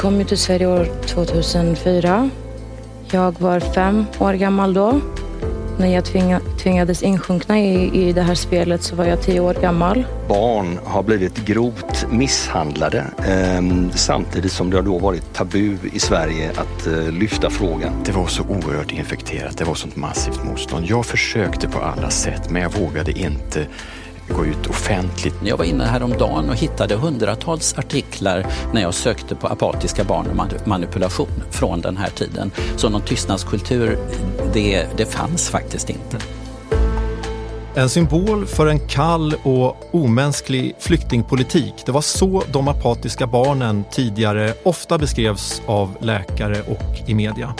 kom 0.00 0.18
ju 0.18 0.24
till 0.24 0.38
Sverige 0.38 0.66
år 0.66 0.88
2004. 1.06 2.30
Jag 3.10 3.40
var 3.40 3.60
fem 3.60 4.04
år 4.18 4.32
gammal 4.32 4.74
då. 4.74 5.00
När 5.78 5.94
jag 5.94 6.04
tvinga, 6.04 6.40
tvingades 6.62 7.02
insjunkna 7.02 7.60
i, 7.60 8.08
i 8.08 8.12
det 8.12 8.22
här 8.22 8.34
spelet 8.34 8.82
så 8.82 8.96
var 8.96 9.04
jag 9.04 9.22
tio 9.22 9.40
år 9.40 9.54
gammal. 9.54 10.04
Barn 10.28 10.78
har 10.84 11.02
blivit 11.02 11.36
grovt 11.36 12.06
misshandlade 12.10 13.04
eh, 13.18 13.90
samtidigt 13.94 14.52
som 14.52 14.70
det 14.70 14.76
har 14.76 14.82
då 14.82 14.98
varit 14.98 15.34
tabu 15.34 15.76
i 15.92 15.98
Sverige 15.98 16.50
att 16.50 16.86
eh, 16.86 17.12
lyfta 17.12 17.50
frågan. 17.50 17.92
Det 18.04 18.12
var 18.12 18.26
så 18.26 18.42
oerhört 18.42 18.92
infekterat, 18.92 19.58
det 19.58 19.64
var 19.64 19.74
sånt 19.74 19.96
massivt 19.96 20.44
motstånd. 20.44 20.86
Jag 20.86 21.06
försökte 21.06 21.68
på 21.68 21.78
alla 21.78 22.10
sätt 22.10 22.50
men 22.50 22.62
jag 22.62 22.72
vågade 22.72 23.12
inte 23.12 23.66
gå 24.36 24.46
ut 24.46 24.66
offentligt. 24.66 25.34
Jag 25.44 25.56
var 25.56 25.64
inne 25.64 25.84
häromdagen 25.84 26.48
och 26.48 26.56
hittade 26.56 26.94
hundratals 26.94 27.78
artiklar 27.78 28.46
när 28.72 28.82
jag 28.82 28.94
sökte 28.94 29.34
på 29.34 29.46
apatiska 29.46 30.04
barn 30.04 30.26
och 30.26 30.68
manipulation 30.68 31.42
från 31.50 31.80
den 31.80 31.96
här 31.96 32.10
tiden. 32.10 32.50
Så 32.76 32.88
någon 32.88 33.02
tystnadskultur, 33.02 33.98
det, 34.52 34.86
det 34.96 35.04
fanns 35.04 35.50
faktiskt 35.50 35.90
inte. 35.90 36.18
En 37.74 37.88
symbol 37.88 38.46
för 38.46 38.66
en 38.66 38.78
kall 38.88 39.34
och 39.42 39.94
omänsklig 39.94 40.74
flyktingpolitik. 40.78 41.74
Det 41.86 41.92
var 41.92 42.00
så 42.00 42.42
de 42.52 42.68
apatiska 42.68 43.26
barnen 43.26 43.84
tidigare 43.90 44.54
ofta 44.62 44.98
beskrevs 44.98 45.62
av 45.66 45.96
läkare 46.00 46.62
och 46.62 47.08
i 47.10 47.14
media. 47.14 47.54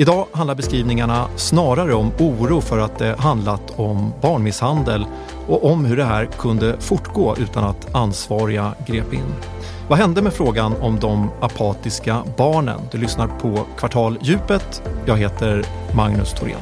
Idag 0.00 0.26
handlar 0.32 0.54
beskrivningarna 0.54 1.28
snarare 1.36 1.94
om 1.94 2.12
oro 2.18 2.60
för 2.60 2.78
att 2.78 2.98
det 2.98 3.16
handlat 3.18 3.78
om 3.78 4.12
barnmisshandel 4.22 5.06
och 5.46 5.64
om 5.64 5.84
hur 5.84 5.96
det 5.96 6.04
här 6.04 6.26
kunde 6.26 6.80
fortgå 6.80 7.36
utan 7.36 7.64
att 7.64 7.94
ansvariga 7.94 8.74
grep 8.86 9.12
in. 9.12 9.34
Vad 9.88 9.98
hände 9.98 10.22
med 10.22 10.32
frågan 10.32 10.72
om 10.80 11.00
de 11.00 11.30
apatiska 11.40 12.22
barnen? 12.36 12.80
Du 12.92 12.98
lyssnar 12.98 13.28
på 13.28 13.66
Kvartal 13.78 14.18
Djupet. 14.22 14.82
Jag 15.06 15.16
heter 15.16 15.64
Magnus 15.94 16.32
Thorén. 16.32 16.60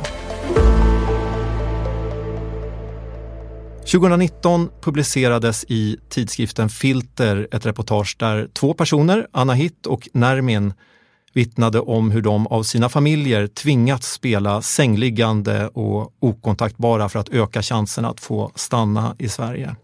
2019 3.93 4.70
publicerades 4.81 5.65
i 5.69 5.97
tidskriften 6.09 6.69
Filter 6.69 7.49
ett 7.53 7.66
reportage 7.66 8.16
där 8.19 8.49
två 8.53 8.75
personer, 8.75 9.26
Anna 9.32 9.53
Hitt 9.53 9.87
och 9.87 10.09
Nermin, 10.12 10.72
vittnade 11.33 11.81
om 11.81 12.11
hur 12.11 12.22
de 12.22 12.47
av 12.47 12.62
sina 12.62 12.89
familjer 12.89 13.47
tvingats 13.47 14.12
spela 14.12 14.62
sängliggande 14.62 15.69
och 15.69 16.12
okontaktbara 16.21 17.09
för 17.09 17.19
att 17.19 17.28
öka 17.28 17.62
chansen 17.62 18.05
att 18.05 18.21
få 18.21 18.53
stanna 18.55 19.16
i 19.19 19.28
Sverige. 19.28 19.77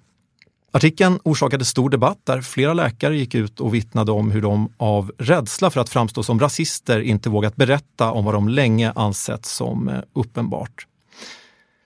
Artikeln 0.72 1.18
orsakade 1.24 1.64
stor 1.64 1.90
debatt 1.90 2.18
där 2.24 2.40
flera 2.40 2.74
läkare 2.74 3.16
gick 3.16 3.34
ut 3.34 3.60
och 3.60 3.74
vittnade 3.74 4.12
om 4.12 4.30
hur 4.30 4.42
de 4.42 4.72
av 4.76 5.12
rädsla 5.18 5.70
för 5.70 5.80
att 5.80 5.88
framstå 5.88 6.22
som 6.22 6.40
rasister 6.40 7.00
inte 7.00 7.30
vågat 7.30 7.56
berätta 7.56 8.12
om 8.12 8.24
vad 8.24 8.34
de 8.34 8.48
länge 8.48 8.92
ansett 8.96 9.46
som 9.46 9.88
eh, 9.88 10.00
uppenbart. 10.12 10.86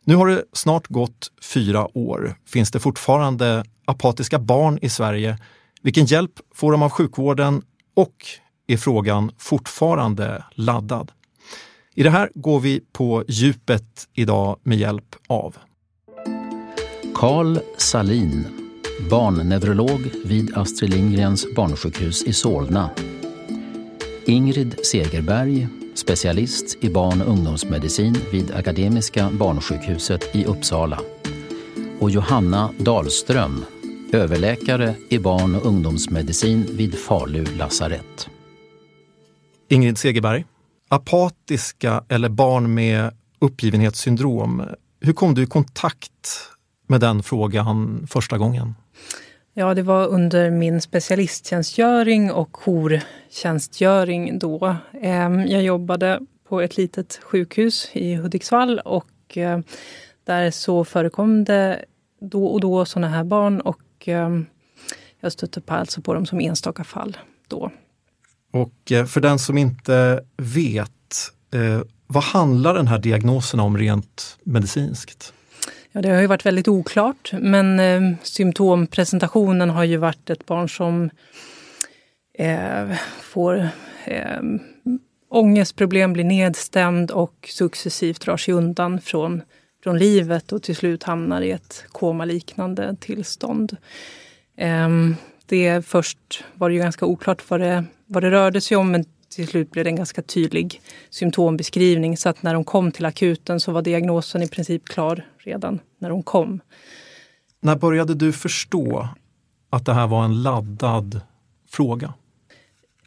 Nu 0.05 0.15
har 0.15 0.27
det 0.27 0.45
snart 0.53 0.89
gått 0.89 1.33
fyra 1.43 1.99
år. 1.99 2.35
Finns 2.47 2.71
det 2.71 2.81
fortfarande 2.81 3.65
apatiska 3.85 4.39
barn 4.39 4.79
i 4.83 4.89
Sverige? 4.89 5.39
Vilken 5.83 6.05
hjälp 6.05 6.33
får 6.55 6.73
de 6.73 6.83
av 6.83 6.91
sjukvården? 6.91 7.63
Och 7.97 8.27
är 8.69 8.77
frågan 8.77 9.31
fortfarande 9.39 10.45
laddad. 10.55 11.13
I 11.95 12.03
det 12.03 12.11
här 12.11 12.31
går 12.35 12.61
vi 12.61 12.81
på 12.93 13.25
djupet 13.29 14.09
idag 14.15 14.59
med 14.63 14.79
hjälp 14.79 15.17
av 15.27 15.57
Carl 17.15 17.59
Salin, 17.77 18.45
barnneurolog 19.11 20.11
vid 20.25 20.57
Astrid 20.57 20.91
Lindgrens 20.91 21.47
barnsjukhus 21.57 22.23
i 22.23 22.33
Solna. 22.33 22.91
Ingrid 24.27 24.77
Segerberg, 24.87 25.69
specialist 25.95 26.77
i 26.81 26.91
barn 26.91 27.23
och 27.23 27.29
ungdomsmedicin 27.29 28.17
vid 28.33 28.51
Akademiska 28.51 29.31
barnsjukhuset 29.33 30.37
i 30.37 30.45
Uppsala. 30.45 31.01
Och 32.01 32.11
Johanna 32.11 32.71
Dahlström, 32.79 33.65
överläkare 34.13 34.95
i 35.09 35.19
barn 35.19 35.55
och 35.55 35.67
ungdomsmedicin 35.67 36.67
vid 36.71 36.99
Falu 36.99 37.45
lasarett. 37.45 38.29
Ingrid 39.71 39.99
Segerberg, 39.99 40.45
apatiska 40.89 42.05
eller 42.09 42.29
barn 42.29 42.75
med 42.75 43.11
uppgivenhetssyndrom. 43.39 44.63
Hur 45.01 45.13
kom 45.13 45.35
du 45.35 45.43
i 45.43 45.47
kontakt 45.47 46.29
med 46.87 47.01
den 47.01 47.23
frågan 47.23 48.07
första 48.11 48.39
gången? 48.39 48.75
Ja, 49.55 49.75
det 49.75 49.83
var 49.83 50.07
under 50.07 50.51
min 50.51 50.81
specialisttjänstgöring 50.81 52.33
och 52.33 52.57
jourtjänstgöring 52.57 54.39
då. 54.39 54.77
Ehm, 55.03 55.47
jag 55.47 55.63
jobbade 55.63 56.21
på 56.49 56.61
ett 56.61 56.77
litet 56.77 57.21
sjukhus 57.23 57.91
i 57.93 58.15
Hudiksvall 58.15 58.79
och 58.79 59.37
eh, 59.39 59.61
där 60.25 60.51
så 60.51 60.85
förekom 60.85 61.45
det 61.45 61.85
då 62.21 62.47
och 62.47 62.61
då 62.61 62.85
sådana 62.85 63.09
här 63.09 63.25
barn 63.25 63.61
och 63.61 63.83
ehm, 64.05 64.47
jag 65.21 65.33
stötte 65.33 65.61
på 65.61 65.75
alltså 65.75 66.01
på 66.01 66.15
dem 66.15 66.27
som 66.27 66.41
enstaka 66.41 66.85
fall 66.85 67.17
då. 67.49 67.71
Och 68.53 68.93
eh, 68.93 69.07
för 69.07 69.21
den 69.21 69.39
som 69.39 69.59
inte 69.59 70.21
vet, 70.37 71.31
eh, 71.55 71.81
vad 72.07 72.23
handlar 72.23 72.75
den 72.75 72.87
här 72.87 72.99
diagnosen 72.99 73.61
om 73.61 73.79
rent 73.79 74.39
medicinskt? 74.45 75.33
Ja, 75.93 76.03
det 76.03 76.09
har 76.09 76.21
ju 76.21 76.27
varit 76.27 76.47
väldigt 76.47 76.69
oklart, 76.69 77.33
men 77.33 77.81
eh, 77.81 78.19
symptompresentationen 78.23 79.71
har 79.71 79.85
ju 79.85 79.97
varit 79.97 80.31
ett 80.31 80.47
barn 80.47 80.69
som 80.69 81.11
eh, 82.39 82.97
får 83.23 83.69
eh, 84.05 84.43
ångestproblem, 85.31 86.13
blir 86.13 86.25
nedstämd 86.25 87.11
och 87.11 87.49
successivt 87.49 88.21
drar 88.21 88.37
sig 88.37 88.55
undan 88.55 89.01
från, 89.01 89.43
från 89.83 89.99
livet 89.99 90.53
och 90.53 90.63
till 90.63 90.77
slut 90.77 91.03
hamnar 91.03 91.41
i 91.41 91.51
ett 91.51 91.85
komaliknande 91.89 92.97
tillstånd. 93.01 93.77
Eh, 94.57 94.89
det 95.47 95.87
först 95.87 96.45
var 96.55 96.69
det 96.69 96.75
ju 96.75 96.81
ganska 96.81 97.07
oklart 97.07 97.51
vad 97.51 97.61
det 97.61 97.85
vad 98.09 98.23
det 98.23 98.31
rörde 98.31 98.61
sig 98.61 98.77
om 98.77 98.91
men 98.91 99.05
till 99.29 99.49
slut 99.49 99.71
blev 99.71 99.85
det 99.85 99.91
en 99.91 99.97
ganska 99.97 100.23
tydlig 100.23 100.81
symptombeskrivning. 101.11 102.17
Så 102.17 102.29
att 102.29 102.43
när 102.43 102.55
de 102.55 102.65
kom 102.65 102.93
till 102.93 103.05
akuten 103.05 103.61
så 103.61 103.73
var 103.73 103.83
diagnosen 103.83 104.43
i 104.43 104.49
princip 104.49 104.85
klar 104.85 105.27
redan 105.39 105.81
när 105.99 106.09
de 106.09 106.23
kom. 106.23 106.61
När 107.61 107.77
började 107.77 108.15
du 108.15 108.33
förstå 108.33 109.09
att 109.71 109.87
det 109.87 109.95
här 109.95 110.07
var 110.07 110.25
en 110.25 110.43
laddad 110.43 111.21
fråga? 111.71 112.15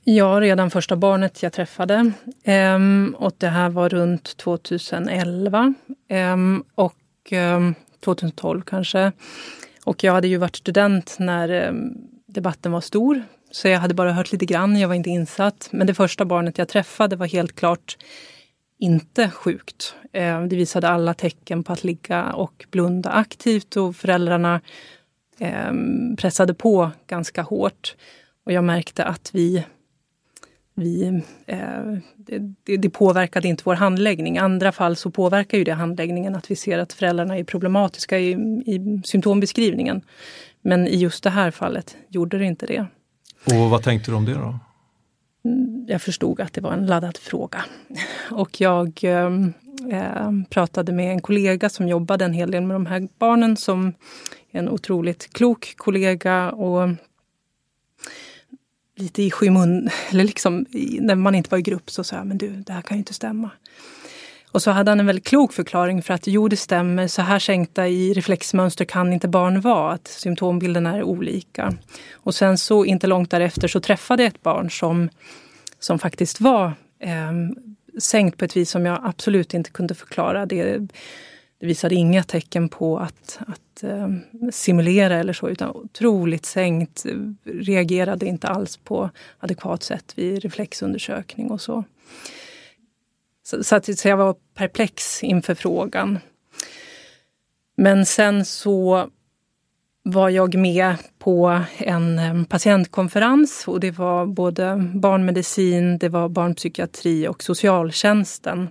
Ja, 0.04 0.40
redan 0.42 0.72
första 0.72 0.96
barnet 0.96 1.44
jag 1.44 1.54
träffade. 1.54 2.12
Ehm, 2.44 3.16
och 3.18 3.34
det 3.38 3.48
här 3.48 3.70
var 3.70 3.90
runt 3.90 4.38
2011 4.38 5.74
ehm, 6.08 6.64
och 6.76 6.96
ehm, 7.30 7.76
2012 8.06 8.62
kanske. 8.62 9.12
Och 9.84 10.04
jag 10.04 10.14
hade 10.14 10.28
ju 10.28 10.38
varit 10.38 10.56
student 10.56 11.16
när 11.20 11.50
ehm, 11.50 11.94
debatten 12.28 12.72
var 12.72 12.82
stor 12.82 13.24
så 13.52 13.68
jag 13.68 13.80
hade 13.80 13.94
bara 13.94 14.12
hört 14.12 14.32
lite 14.32 14.46
grann, 14.46 14.80
jag 14.80 14.88
var 14.88 14.96
inte 14.96 15.10
insatt. 15.10 15.70
Men 15.72 15.88
det 15.88 15.94
första 15.94 16.26
barnet 16.26 16.58
jag 16.58 16.68
träffade 16.68 17.16
var 17.16 17.28
helt 17.28 17.56
klart 17.56 17.98
inte 18.80 19.30
sjukt. 19.30 19.96
Eh, 20.14 20.44
det 20.44 20.56
visade 20.56 20.90
alla 20.90 21.14
tecken 21.14 21.64
på 21.64 21.74
att 21.74 21.84
ligga 21.84 22.34
och 22.34 22.66
blunda 22.72 23.10
aktivt 23.10 23.78
och 23.78 23.96
föräldrarna 23.96 24.62
eh, 25.40 25.72
pressade 26.18 26.54
på 26.54 26.92
ganska 27.08 27.42
hårt. 27.42 27.96
Och 28.46 28.52
jag 28.52 28.64
märkte 28.64 29.04
att 29.04 29.30
vi, 29.34 29.64
vi 30.76 31.22
eh, 31.46 31.60
det, 32.16 32.78
det, 32.78 32.90
påverkade 32.90 33.48
inte 33.48 33.64
vår 33.66 33.76
handläggning. 33.76 34.36
I 34.36 34.40
andra 34.40 34.72
fall 34.72 34.96
så 34.96 35.12
påverkar 35.12 35.58
ju 35.58 35.64
det 35.64 35.74
handläggningen 35.74 36.36
att 36.36 36.52
vi 36.52 36.56
ser 36.56 36.80
att 36.80 36.94
föräldrarna 36.94 37.38
är 37.38 37.44
problematiska 37.44 38.20
i, 38.20 38.32
i 38.66 39.02
symptombeskrivningen. 39.06 40.02
Men 40.62 40.88
i 40.88 40.96
just 40.96 41.24
det 41.24 41.30
här 41.30 41.52
fallet 41.52 41.98
gjorde 42.10 42.38
det 42.38 42.46
inte 42.46 42.66
det. 42.66 42.86
Och 43.46 43.70
vad 43.70 43.84
tänkte 43.84 44.12
du 44.12 44.16
om 44.16 44.26
det 44.26 44.34
då? 44.34 44.60
Mm, 45.46 45.86
jag 45.88 46.02
förstod 46.02 46.40
att 46.40 46.54
det 46.54 46.62
var 46.62 46.74
en 46.74 46.86
laddad 46.86 47.18
fråga. 47.18 47.66
Och 48.32 48.62
jag 48.62 49.04
eh, 49.04 49.30
pratade 50.50 50.92
med 50.92 51.12
en 51.12 51.22
kollega 51.22 51.70
som 51.70 51.88
jobbade 51.88 52.26
en 52.26 52.34
hel 52.34 52.52
del 52.52 52.64
med 52.64 52.76
de 52.76 52.86
här 52.86 53.08
barnen 53.20 53.58
som 53.58 53.94
är 54.52 54.60
en 54.60 54.70
otroligt 54.70 55.34
klok 55.34 55.74
kollega 55.78 56.52
och 56.52 56.90
lite 58.96 59.24
i 59.24 59.32
skymun, 59.32 59.90
eller 60.10 60.24
liksom 60.24 60.66
när 61.00 61.16
man 61.16 61.36
inte 61.36 61.50
var 61.50 61.58
i 61.58 61.62
grupp 61.62 61.92
så 61.92 62.04
sa 62.04 62.16
jag, 62.16 62.28
men 62.28 62.38
du, 62.38 62.50
det 62.50 62.74
här 62.74 62.82
kan 62.82 62.98
ju 62.98 63.00
inte 63.00 63.14
stämma. 63.14 63.50
Och 64.52 64.62
så 64.62 64.72
hade 64.72 64.92
han 64.92 65.00
en 65.00 65.06
väldigt 65.06 65.28
klok 65.28 65.54
förklaring 65.54 66.02
för 66.02 66.14
att 66.14 66.28
jo, 66.28 66.48
det 66.48 66.58
stämmer, 66.58 67.08
så 67.08 67.22
här 67.22 67.40
sänkta 67.40 67.88
i 67.88 68.14
reflexmönster 68.14 68.86
kan 68.86 69.14
inte 69.14 69.28
barn 69.28 69.62
vara, 69.62 69.94
att 69.94 70.08
symptombilderna 70.08 70.98
är 70.98 71.04
olika. 71.04 71.74
Och 72.14 72.36
sen 72.36 72.58
så 72.58 72.86
inte 72.86 73.08
långt 73.08 73.32
därefter 73.32 73.68
så 73.68 73.80
träffade 73.80 74.24
jag 74.24 74.28
ett 74.28 74.44
barn 74.44 74.72
som, 74.72 75.10
som 75.80 76.00
faktiskt 76.00 76.42
var 76.42 76.74
eh, 77.00 77.32
sänkt 78.00 78.38
på 78.38 78.46
ett 78.46 78.58
vis 78.58 78.70
som 78.70 78.86
jag 78.86 79.00
absolut 79.04 79.54
inte 79.54 79.72
kunde 79.72 79.96
förklara. 79.96 80.46
Det, 80.46 80.78
det 81.60 81.68
visade 81.68 81.96
inga 81.96 82.24
tecken 82.24 82.70
på 82.70 83.00
att, 83.00 83.40
att 83.48 83.84
eh, 83.84 84.08
simulera 84.52 85.16
eller 85.16 85.34
så, 85.34 85.50
utan 85.50 85.70
otroligt 85.70 86.46
sänkt, 86.46 87.06
reagerade 87.44 88.26
inte 88.26 88.48
alls 88.48 88.78
på 88.78 89.10
adekvat 89.40 89.84
sätt 89.84 90.14
vid 90.16 90.44
reflexundersökning 90.44 91.52
och 91.52 91.62
så. 91.62 91.84
Så, 93.52 93.64
så, 93.64 93.76
att, 93.76 94.00
så 94.00 94.08
jag 94.08 94.18
var 94.18 94.36
perplex 94.54 95.24
inför 95.24 95.56
frågan. 95.56 96.20
Men 97.78 98.06
sen 98.06 98.46
så 98.46 99.10
var 100.04 100.30
jag 100.30 100.56
med 100.56 100.96
på 101.20 101.62
en 101.78 102.46
patientkonferens 102.46 103.68
och 103.68 103.80
det 103.80 103.92
var 103.92 104.26
både 104.26 104.92
barnmedicin, 104.94 105.98
det 105.98 106.10
var 106.10 106.30
barnpsykiatri 106.30 107.28
och 107.28 107.44
socialtjänsten. 107.44 108.70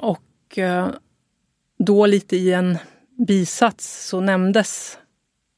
Och 0.00 0.58
eh, 0.58 0.88
då 1.78 2.06
lite 2.06 2.36
i 2.36 2.52
en 2.52 2.78
bisats 3.28 4.08
så 4.08 4.20
nämndes 4.20 4.98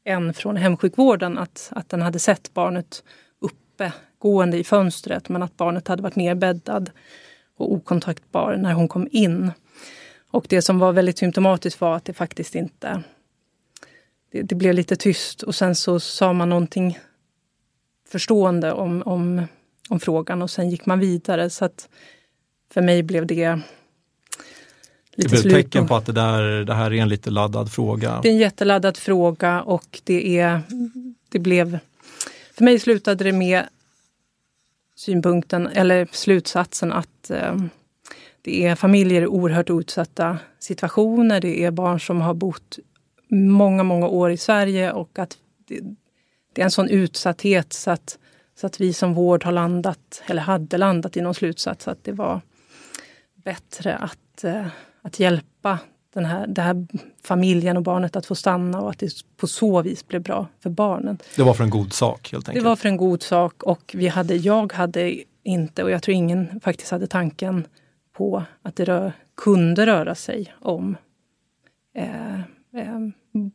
en 0.05 0.35
från 0.35 0.57
hemsjukvården 0.57 1.39
att, 1.39 1.69
att 1.73 1.89
den 1.89 2.03
hade 2.03 2.19
sett 2.19 2.55
barnet 2.55 3.05
uppe 3.41 3.93
gående 4.19 4.59
i 4.59 4.65
fönstret 4.65 5.29
men 5.29 5.43
att 5.43 5.57
barnet 5.57 5.89
hade 5.89 6.03
varit 6.03 6.17
nerbäddad 6.17 6.91
och 7.57 7.73
okontaktbar 7.73 8.57
när 8.57 8.73
hon 8.73 8.89
kom 8.89 9.09
in. 9.11 9.51
Och 10.31 10.47
det 10.49 10.63
som 10.63 10.79
var 10.79 10.93
väldigt 10.93 11.19
symptomatiskt 11.19 11.81
var 11.81 11.97
att 11.97 12.05
det 12.05 12.13
faktiskt 12.13 12.55
inte... 12.55 13.03
Det, 14.33 14.43
det 14.43 14.55
blev 14.55 14.75
lite 14.75 14.97
tyst 14.97 15.43
och 15.43 15.55
sen 15.55 15.75
så 15.75 16.01
sa 16.01 16.33
man 16.33 16.49
någonting 16.49 16.99
förstående 18.09 18.73
om, 18.73 19.03
om, 19.07 19.43
om 19.89 20.01
frågan 20.01 20.43
och 20.43 20.51
sen 20.51 20.71
gick 20.71 20.87
man 20.87 21.01
vidare. 21.01 21.51
Så 21.51 21.65
att 21.65 21.89
för 22.73 22.83
mig 22.83 23.03
blev 23.03 23.27
det 23.27 23.61
det 25.17 25.29
blev 25.29 25.47
ett 25.47 25.53
tecken 25.53 25.87
på 25.87 25.97
att 25.97 26.07
det, 26.07 26.13
där, 26.13 26.65
det 26.65 26.75
här 26.75 26.93
är 26.93 27.03
en 27.03 27.09
lite 27.09 27.31
laddad 27.31 27.73
fråga. 27.73 28.21
Det 28.23 28.29
är 28.29 28.33
en 28.33 28.39
jätteladdad 28.39 28.97
fråga 28.97 29.63
och 29.63 30.01
det, 30.05 30.39
är, 30.39 30.61
det 31.29 31.39
blev... 31.39 31.79
För 32.53 32.65
mig 32.65 32.79
slutade 32.79 33.25
det 33.25 33.33
med 33.33 33.65
synpunkten, 34.99 35.67
eller 35.67 36.09
slutsatsen 36.13 36.93
att 36.93 37.31
eh, 37.31 37.57
det 38.43 38.67
är 38.67 38.75
familjer 38.75 39.23
i 39.23 39.27
oerhört 39.27 39.71
utsatta 39.71 40.39
situationer. 40.59 41.41
Det 41.41 41.65
är 41.65 41.71
barn 41.71 42.01
som 42.01 42.21
har 42.21 42.35
bott 42.35 42.79
många, 43.29 43.83
många 43.83 44.09
år 44.09 44.31
i 44.31 44.37
Sverige 44.37 44.93
och 44.93 45.19
att 45.19 45.39
det, 45.69 45.81
det 46.53 46.63
är 46.63 46.65
en 46.65 46.71
sån 46.71 46.89
utsatthet 46.89 47.73
så 47.73 47.91
att, 47.91 48.19
så 48.61 48.67
att 48.67 48.81
vi 48.81 48.93
som 48.93 49.15
vård 49.15 49.45
har 49.45 49.53
landat, 49.53 50.23
eller 50.27 50.43
hade 50.43 50.79
landat 50.79 51.17
i 51.17 51.21
någon 51.21 51.35
slutsats 51.35 51.89
att 51.89 52.05
det 52.05 52.13
var 52.13 52.41
bättre 53.35 53.97
att, 53.97 54.45
eh, 54.45 54.67
att 55.03 55.21
hjälpa 55.21 55.79
den 56.21 56.31
här, 56.31 56.47
den 56.47 56.65
här 56.65 56.87
familjen 57.25 57.77
och 57.77 57.83
barnet 57.83 58.17
att 58.17 58.27
få 58.27 58.35
stanna 58.35 58.81
och 58.81 58.91
att 58.91 58.99
det 58.99 59.13
på 59.37 59.47
så 59.47 59.83
vis 59.83 60.09
blev 60.09 60.23
bra 60.23 60.47
för 60.63 60.71
barnen. 60.71 61.19
Det 61.37 61.43
var 61.43 61.55
för 61.55 61.65
en 61.65 61.71
god 61.71 61.93
sak 61.93 62.33
helt 62.33 62.49
enkelt? 62.49 62.65
Det 62.65 62.69
var 62.69 62.77
för 62.77 62.89
en 62.89 62.97
god 62.97 63.23
sak 63.23 63.63
och 63.63 63.95
vi 63.95 64.09
hade, 64.09 64.37
jag 64.37 64.73
hade 64.73 65.23
inte, 65.43 65.83
och 65.83 65.91
jag 65.91 66.03
tror 66.03 66.15
ingen 66.15 66.61
faktiskt 66.61 66.91
hade 66.91 67.07
tanken 67.07 67.67
på 68.17 68.43
att 68.63 68.77
det 68.77 68.85
rör, 68.85 69.13
kunde 69.37 69.87
röra 69.87 70.15
sig 70.15 70.55
om 70.61 70.97
eh, 71.95 72.35
eh, 72.35 72.99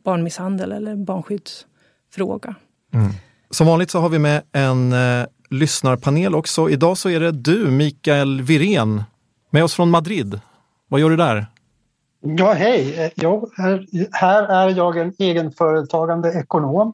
barnmisshandel 0.04 0.72
eller 0.72 0.96
barnskyddsfråga. 0.96 2.54
Mm. 2.94 3.12
Som 3.50 3.66
vanligt 3.66 3.90
så 3.90 3.98
har 3.98 4.08
vi 4.08 4.18
med 4.18 4.42
en 4.52 4.92
eh, 4.92 5.26
lyssnarpanel 5.50 6.34
också. 6.34 6.70
Idag 6.70 6.98
så 6.98 7.10
är 7.10 7.20
det 7.20 7.32
du, 7.32 7.70
Mikael 7.70 8.42
Virén, 8.42 9.02
med 9.50 9.64
oss 9.64 9.74
från 9.74 9.90
Madrid. 9.90 10.40
Vad 10.88 11.00
gör 11.00 11.10
du 11.10 11.16
där? 11.16 11.46
Ja, 12.26 12.52
hej. 12.52 13.12
Jag 13.14 13.50
här, 13.56 13.86
här 14.12 14.48
är 14.48 14.76
jag 14.76 14.96
en 14.96 15.14
egenföretagande 15.18 16.32
ekonom 16.32 16.92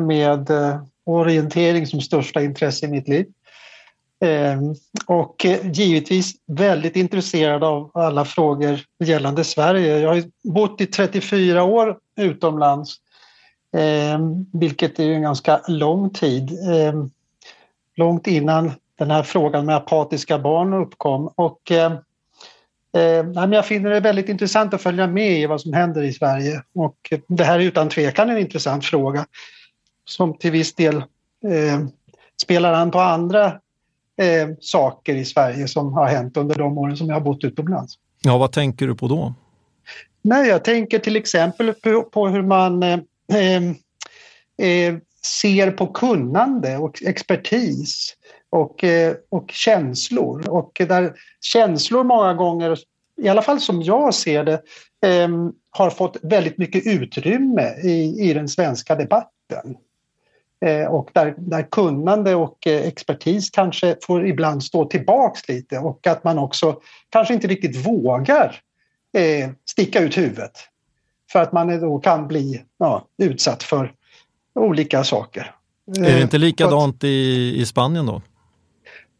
med 0.00 0.50
eh, 0.50 0.82
orientering 1.04 1.86
som 1.86 2.00
största 2.00 2.42
intresse 2.42 2.86
i 2.86 2.88
mitt 2.88 3.08
liv. 3.08 3.26
Ehm, 4.20 4.74
och 5.06 5.46
eh, 5.46 5.70
givetvis 5.70 6.34
väldigt 6.46 6.96
intresserad 6.96 7.64
av 7.64 7.90
alla 7.94 8.24
frågor 8.24 8.80
gällande 9.04 9.44
Sverige. 9.44 9.98
Jag 9.98 10.08
har 10.08 10.22
bott 10.52 10.80
i 10.80 10.86
34 10.86 11.64
år 11.64 11.98
utomlands, 12.16 12.96
ehm, 13.76 14.46
vilket 14.52 14.98
är 14.98 15.10
en 15.10 15.22
ganska 15.22 15.60
lång 15.68 16.10
tid. 16.10 16.58
Ehm, 16.70 17.10
långt 17.96 18.26
innan 18.26 18.72
den 18.96 19.10
här 19.10 19.22
frågan 19.22 19.66
med 19.66 19.76
apatiska 19.76 20.38
barn 20.38 20.74
uppkom. 20.74 21.32
Och 21.34 21.72
Eh, 22.92 23.50
jag 23.52 23.66
finner 23.66 23.90
det 23.90 24.00
väldigt 24.00 24.28
intressant 24.28 24.74
att 24.74 24.82
följa 24.82 25.06
med 25.06 25.40
i 25.40 25.46
vad 25.46 25.60
som 25.60 25.72
händer 25.72 26.02
i 26.02 26.12
Sverige 26.12 26.62
och 26.74 26.96
det 27.28 27.44
här 27.44 27.60
är 27.60 27.64
utan 27.64 27.88
tvekan 27.88 28.30
en 28.30 28.38
intressant 28.38 28.84
fråga 28.84 29.26
som 30.04 30.38
till 30.38 30.50
viss 30.50 30.74
del 30.74 30.96
eh, 30.96 31.86
spelar 32.42 32.72
an 32.72 32.90
på 32.90 33.00
andra 33.00 33.46
eh, 34.16 34.48
saker 34.60 35.14
i 35.14 35.24
Sverige 35.24 35.68
som 35.68 35.92
har 35.92 36.06
hänt 36.06 36.36
under 36.36 36.54
de 36.54 36.78
åren 36.78 36.96
som 36.96 37.06
jag 37.06 37.14
har 37.14 37.20
bott 37.20 37.44
utomlands. 37.44 37.94
Ja, 38.22 38.38
vad 38.38 38.52
tänker 38.52 38.86
du 38.86 38.94
på 38.94 39.08
då? 39.08 39.34
Nej, 40.22 40.48
jag 40.48 40.64
tänker 40.64 40.98
till 40.98 41.16
exempel 41.16 41.74
på, 41.74 42.02
på 42.02 42.28
hur 42.28 42.42
man 42.42 42.82
eh, 42.82 43.00
ser 45.22 45.70
på 45.70 45.86
kunnande 45.86 46.76
och 46.76 47.02
expertis 47.02 48.14
och, 48.50 48.84
eh, 48.84 49.14
och 49.28 49.50
känslor. 49.50 50.48
Och 50.48 50.82
där 50.88 51.14
känslor 51.40 52.04
många 52.04 52.34
gånger, 52.34 52.78
i 53.22 53.28
alla 53.28 53.42
fall 53.42 53.60
som 53.60 53.82
jag 53.82 54.14
ser 54.14 54.44
det, 54.44 54.62
eh, 55.06 55.28
har 55.70 55.90
fått 55.90 56.16
väldigt 56.22 56.58
mycket 56.58 56.86
utrymme 56.86 57.74
i, 57.82 58.30
i 58.30 58.34
den 58.34 58.48
svenska 58.48 58.94
debatten. 58.94 59.76
Eh, 60.60 60.86
och 60.86 61.10
där, 61.12 61.34
där 61.38 61.62
kunnande 61.62 62.34
och 62.34 62.66
eh, 62.66 62.86
expertis 62.86 63.50
kanske 63.50 63.96
får 64.02 64.26
ibland 64.26 64.64
stå 64.64 64.84
tillbaks 64.84 65.48
lite 65.48 65.78
och 65.78 66.06
att 66.06 66.24
man 66.24 66.38
också 66.38 66.80
kanske 67.10 67.34
inte 67.34 67.46
riktigt 67.46 67.86
vågar 67.86 68.60
eh, 69.16 69.50
sticka 69.70 70.00
ut 70.00 70.18
huvudet. 70.18 70.52
För 71.32 71.42
att 71.42 71.52
man 71.52 71.80
då 71.80 71.98
kan 71.98 72.28
bli 72.28 72.62
ja, 72.78 73.06
utsatt 73.18 73.62
för 73.62 73.92
olika 74.54 75.04
saker. 75.04 75.54
Är 75.96 76.02
det 76.02 76.22
inte 76.22 76.38
likadant 76.38 77.04
i, 77.04 77.54
i 77.60 77.66
Spanien 77.66 78.06
då? 78.06 78.22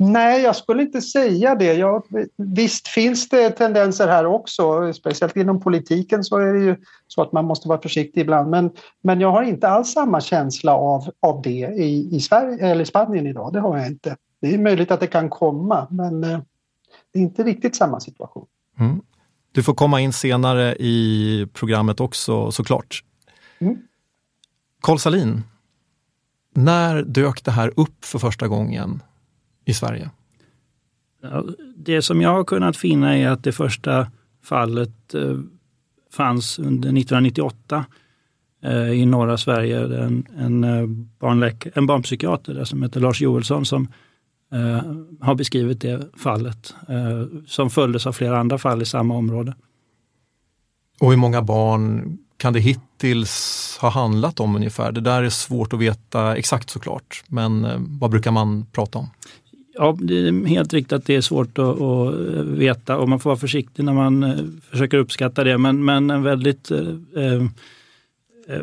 Nej, 0.01 0.43
jag 0.43 0.57
skulle 0.57 0.83
inte 0.83 1.01
säga 1.01 1.55
det. 1.55 1.75
Jag, 1.75 2.03
visst 2.37 2.89
finns 2.89 3.29
det 3.29 3.51
tendenser 3.51 4.09
här 4.09 4.27
också, 4.27 4.93
speciellt 4.93 5.37
inom 5.37 5.61
politiken 5.61 6.25
så 6.25 6.37
är 6.37 6.53
det 6.53 6.61
ju 6.61 6.77
så 7.07 7.23
att 7.23 7.33
man 7.33 7.45
måste 7.45 7.69
vara 7.69 7.81
försiktig 7.81 8.21
ibland. 8.21 8.51
Men, 8.51 8.71
men 9.03 9.21
jag 9.21 9.31
har 9.31 9.43
inte 9.43 9.69
alls 9.69 9.93
samma 9.93 10.21
känsla 10.21 10.75
av, 10.75 11.11
av 11.21 11.43
det 11.43 11.75
i, 11.77 12.17
i 12.17 12.21
Sverige 12.21 12.67
eller 12.67 12.85
Spanien 12.85 13.27
idag. 13.27 13.53
Det 13.53 13.61
har 13.61 13.79
jag 13.79 13.87
inte. 13.87 14.17
Det 14.41 14.55
är 14.55 14.59
möjligt 14.59 14.91
att 14.91 15.01
det 15.01 15.07
kan 15.07 15.31
komma, 15.31 15.87
men 15.91 16.25
eh, 16.25 16.41
det 17.13 17.19
är 17.19 17.23
inte 17.23 17.43
riktigt 17.43 17.77
samma 17.77 18.01
situation. 18.01 18.47
Mm. 18.79 19.01
Du 19.53 19.63
får 19.63 19.75
komma 19.75 20.01
in 20.01 20.13
senare 20.13 20.77
i 20.79 21.47
programmet 21.53 22.01
också 22.01 22.53
såklart. 22.53 23.05
Mm. 23.59 23.79
Carl 24.83 24.99
Salin, 24.99 25.43
när 26.55 27.03
dök 27.03 27.45
det 27.45 27.51
här 27.51 27.73
upp 27.77 28.05
för 28.05 28.19
första 28.19 28.49
gången? 28.49 29.03
I 29.69 29.75
Sverige? 29.75 30.11
Det 31.77 32.03
som 32.03 32.21
jag 32.21 32.31
har 32.31 32.45
kunnat 32.45 32.77
finna 32.77 33.17
är 33.17 33.29
att 33.29 33.45
det 33.45 33.53
första 33.53 34.07
fallet 34.45 35.15
fanns 36.13 36.59
under 36.59 36.89
1998 36.89 37.85
i 38.95 39.07
norra 39.07 39.39
Sverige. 39.39 40.05
En, 40.05 40.27
en, 40.39 40.65
barnläk, 41.19 41.67
en 41.75 41.87
barnpsykiater 41.87 42.55
där 42.55 42.65
som 42.65 42.83
heter 42.83 43.01
Lars 43.01 43.21
Joelsson 43.21 43.67
som 43.67 43.89
eh, 44.53 44.93
har 45.21 45.35
beskrivit 45.35 45.81
det 45.81 46.09
fallet 46.17 46.75
eh, 46.89 47.41
som 47.47 47.71
följdes 47.71 48.07
av 48.07 48.13
flera 48.13 48.39
andra 48.39 48.59
fall 48.59 48.83
i 48.83 48.87
samma 48.87 49.15
område. 49.15 49.55
Och 51.01 51.11
hur 51.11 51.17
många 51.17 51.43
barn 51.43 52.19
kan 52.37 52.53
det 52.53 52.61
hittills 52.61 53.79
ha 53.81 53.89
handlat 53.89 54.41
om 54.41 54.57
ungefär? 54.57 54.93
Det 54.93 55.01
där 55.01 55.23
är 55.23 55.31
svårt 55.31 55.73
att 55.73 55.81
veta 55.81 56.37
exakt 56.37 56.71
såklart, 56.71 57.25
men 57.27 57.65
eh, 57.65 57.77
vad 57.79 58.11
brukar 58.11 58.31
man 58.31 58.67
prata 58.73 58.99
om? 58.99 59.11
Ja, 59.81 59.97
det 60.01 60.29
är 60.29 60.47
helt 60.47 60.73
riktigt 60.73 60.93
att 60.93 61.07
det 61.07 61.17
är 61.17 61.21
svårt 61.21 61.59
att, 61.59 61.81
att 61.81 62.15
veta 62.47 62.97
och 62.97 63.09
man 63.09 63.21
får 63.21 63.31
vara 63.31 63.39
försiktig 63.39 63.85
när 63.85 63.93
man 63.93 64.23
eh, 64.23 64.37
försöker 64.71 64.97
uppskatta 64.97 65.45
det. 65.45 65.59
Men, 65.59 65.85
men 65.85 66.11
en 66.11 66.23
väldigt 66.23 66.71
eh, 66.71 66.79
eh, 67.17 67.43
eh, 68.49 68.63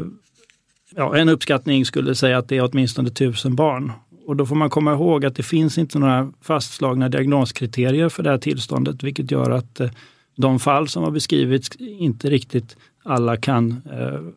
ja, 0.96 1.18
en 1.18 1.30
uppskattning 1.30 1.86
skulle 1.86 2.16
säga 2.16 2.38
att 2.38 2.50
det 2.50 2.58
är 2.58 2.70
åtminstone 2.72 3.10
tusen 3.10 3.56
barn. 3.56 3.92
Och 4.26 4.36
då 4.36 4.46
får 4.46 4.56
man 4.56 4.70
komma 4.70 4.94
ihåg 4.94 5.26
att 5.26 5.36
det 5.36 5.44
finns 5.44 5.78
inte 5.78 6.00
några 6.00 6.32
fastslagna 6.42 7.10
diagnoskriterier 7.10 8.10
för 8.10 8.24
det 8.24 8.30
här 8.30 8.38
tillståndet, 8.38 9.04
vilket 9.04 9.32
gör 9.32 9.52
att 9.52 9.80
eh, 9.80 9.90
de 10.36 10.60
fall 10.60 10.88
som 10.88 11.04
har 11.04 11.12
beskrivits 11.12 11.76
inte 11.80 12.30
riktigt 12.30 12.78
alla 13.04 13.38
kan 13.38 13.82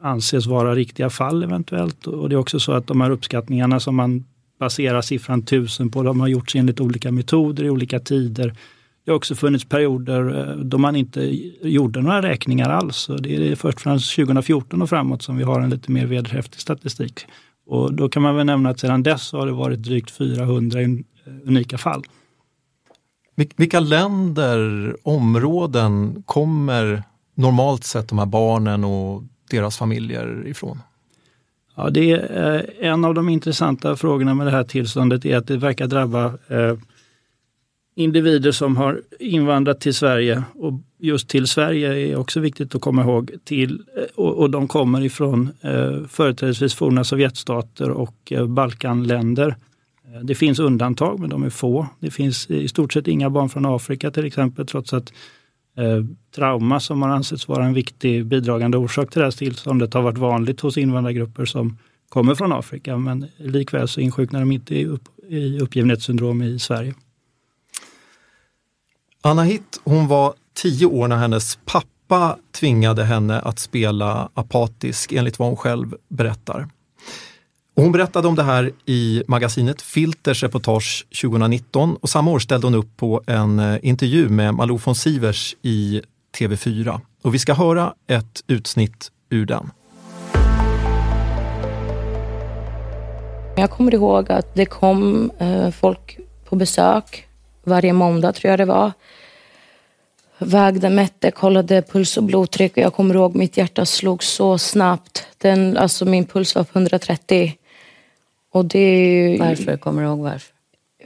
anses 0.01 0.47
vara 0.47 0.75
riktiga 0.75 1.11
fall 1.11 1.43
eventuellt. 1.43 2.07
Och 2.07 2.29
det 2.29 2.35
är 2.35 2.39
också 2.39 2.61
så 2.61 2.73
att 2.73 2.87
de 2.87 3.01
här 3.01 3.11
uppskattningarna 3.11 3.81
som 3.81 3.97
man 3.97 4.25
baserar 4.59 5.03
siffran 5.03 5.43
tusen 5.43 5.91
på, 5.91 6.03
de 6.03 6.21
har 6.21 6.29
gjorts 6.29 6.57
enligt 6.57 6.81
olika 6.81 7.13
metoder 7.13 7.65
i 7.65 7.71
olika 7.71 8.01
tider. 8.01 8.57
Det 9.05 9.11
har 9.11 9.17
också 9.17 9.35
funnits 9.35 9.65
perioder 9.65 10.51
eh, 10.51 10.57
då 10.57 10.79
man 10.79 10.97
inte 10.97 11.21
gjorde 11.63 12.03
några 12.03 12.23
räkningar 12.23 12.71
alls. 12.71 13.11
Det 13.19 13.51
är 13.53 13.57
först 13.57 13.81
från 13.81 13.99
2014 13.99 14.83
och 14.83 14.89
framåt 14.89 15.23
som 15.23 15.37
vi 15.37 15.45
har 15.45 15.61
en 15.61 15.71
lite 15.71 15.91
mer 15.91 16.07
vederhäftig 16.07 16.61
statistik. 16.61 17.27
Och 17.67 17.95
då 17.95 18.09
kan 18.09 18.23
man 18.23 18.37
väl 18.37 18.47
nämna 18.47 18.71
att 18.71 18.81
sedan 18.81 19.03
dess 19.03 19.33
har 19.33 19.47
det 19.47 19.53
varit 19.53 19.83
drygt 19.83 20.11
400 20.11 20.81
eh, 20.81 20.89
unika 21.45 21.79
fall. 21.79 22.03
Vilka 23.57 23.81
länder, 23.81 24.97
områden 25.03 26.23
kommer 26.27 27.03
normalt 27.35 27.85
sett 27.85 28.09
de 28.09 28.19
här 28.19 28.27
barnen 28.27 28.85
och 28.85 29.23
deras 29.51 29.77
familjer 29.77 30.47
ifrån? 30.47 30.81
Ja, 31.79 31.91
det 31.91 32.11
är 32.11 32.55
eh, 32.81 32.91
en 32.91 33.05
av 33.05 33.15
de 33.15 33.29
intressanta 33.29 33.97
frågorna 33.97 34.35
med 34.35 34.47
det 34.47 34.51
här 34.51 34.65
tillståndet 34.65 35.25
är 35.25 35.37
att 35.37 35.47
det 35.47 35.57
verkar 35.57 35.87
drabba 35.87 36.25
eh, 36.49 36.77
individer 37.97 38.53
som 38.53 38.77
har 38.77 39.01
invandrat 39.19 39.81
till 39.81 39.95
Sverige 39.95 40.43
och 40.55 40.73
just 40.99 41.29
till 41.29 41.47
Sverige 41.47 42.13
är 42.13 42.17
också 42.17 42.41
viktigt 42.41 42.75
att 42.75 42.81
komma 42.81 43.03
ihåg. 43.03 43.33
Till, 43.45 43.83
eh, 43.97 44.03
och, 44.15 44.39
och 44.39 44.51
de 44.51 44.69
kommer 44.69 45.05
ifrån 45.05 45.51
eh, 45.61 46.05
företrädesvis 46.09 46.75
forna 46.75 47.05
Sovjetstater 47.05 47.91
och 47.91 48.33
eh, 48.33 48.47
Balkanländer. 48.47 49.57
Eh, 50.07 50.21
det 50.21 50.35
finns 50.35 50.59
undantag 50.59 51.21
men 51.21 51.31
de 51.31 51.43
är 51.43 51.51
få. 51.51 51.87
Det 52.01 52.11
finns 52.11 52.51
i 52.51 52.69
stort 52.69 52.93
sett 52.93 53.09
inga 53.09 53.31
barn 53.31 53.49
från 53.49 53.67
Afrika 53.67 54.11
till 54.11 54.27
exempel 54.27 54.67
trots 54.67 54.93
att 54.93 55.11
eh, 55.11 55.15
Eh, 55.79 56.05
trauma 56.35 56.81
som 56.81 57.03
har 57.03 57.09
ansetts 57.09 57.49
vara 57.49 57.65
en 57.65 57.75
viktig 57.75 58.27
bidragande 58.27 58.79
orsak 58.79 59.11
till 59.11 59.19
det 59.19 59.27
här 59.27 59.33
tillståndet 59.33 59.95
har 59.95 60.03
varit 60.03 60.19
vanligt 60.19 60.61
hos 60.61 60.79
invandrargrupper 60.79 61.45
som 61.45 61.79
kommer 62.09 62.35
från 62.35 62.53
Afrika 62.53 62.97
men 62.97 63.27
likväl 63.37 63.89
så 63.89 64.01
insjuknar 64.01 64.41
de 64.41 64.53
inte 64.53 64.75
i, 64.75 64.87
upp, 64.87 65.03
i 65.29 65.61
uppgivenhetssyndrom 65.61 66.43
i 66.43 66.59
Sverige. 66.59 66.95
Anna 69.23 69.43
Hitt, 69.43 69.81
hon 69.85 70.09
var 70.09 70.35
tio 70.55 70.87
år 70.87 71.09
när 71.09 71.17
hennes 71.17 71.59
pappa 71.65 72.37
tvingade 72.53 73.05
henne 73.05 73.41
att 73.41 73.59
spela 73.59 74.29
apatisk 74.35 75.13
enligt 75.13 75.39
vad 75.39 75.49
hon 75.49 75.57
själv 75.57 75.95
berättar. 76.09 76.69
Och 77.79 77.85
hon 77.85 77.93
berättade 77.93 78.29
om 78.29 78.35
det 78.35 78.43
här 78.43 78.73
i 78.87 79.23
magasinet 79.29 79.83
Filters 79.83 80.43
reportage 80.43 81.07
2019 81.23 81.97
och 81.97 82.09
samma 82.09 82.31
år 82.31 82.39
ställde 82.39 82.67
hon 82.67 82.75
upp 82.75 82.97
på 82.97 83.23
en 83.27 83.59
eh, 83.59 83.79
intervju 83.83 84.29
med 84.29 84.55
Malou 84.55 84.79
von 84.85 84.95
Sivers 84.95 85.57
i 85.63 86.03
TV4. 86.39 87.01
Och 87.23 87.35
vi 87.35 87.39
ska 87.39 87.55
höra 87.55 87.95
ett 88.07 88.45
utsnitt 88.47 89.11
ur 89.31 89.47
den. 89.47 89.71
Jag 93.57 93.71
kommer 93.71 93.95
ihåg 93.95 94.33
att 94.33 94.55
det 94.55 94.67
kom 94.67 95.31
eh, 95.39 95.71
folk 95.71 96.19
på 96.49 96.57
besök 96.57 97.27
varje 97.65 97.93
måndag 97.93 98.33
tror 98.33 98.51
jag 98.51 98.59
det 98.59 98.65
var. 98.65 98.93
Vägde, 100.39 100.91
mätte, 100.91 101.31
kollade 101.31 101.83
puls 101.83 102.17
och 102.17 102.25
blodtryck 102.25 102.73
och 102.73 102.83
jag 102.83 102.95
kommer 102.95 103.15
ihåg 103.15 103.35
mitt 103.35 103.57
hjärta 103.57 103.85
slog 103.85 104.25
så 104.25 104.59
snabbt. 104.59 105.27
Den, 105.39 105.77
alltså 105.77 106.05
min 106.05 106.25
puls 106.27 106.55
var 106.55 106.65
på 106.65 106.79
130. 106.79 107.59
Och 108.59 108.65
det, 108.65 109.37
varför? 109.41 109.77
Kommer 109.77 110.03
du 110.03 110.09
ihåg 110.09 110.19
varför? 110.19 110.55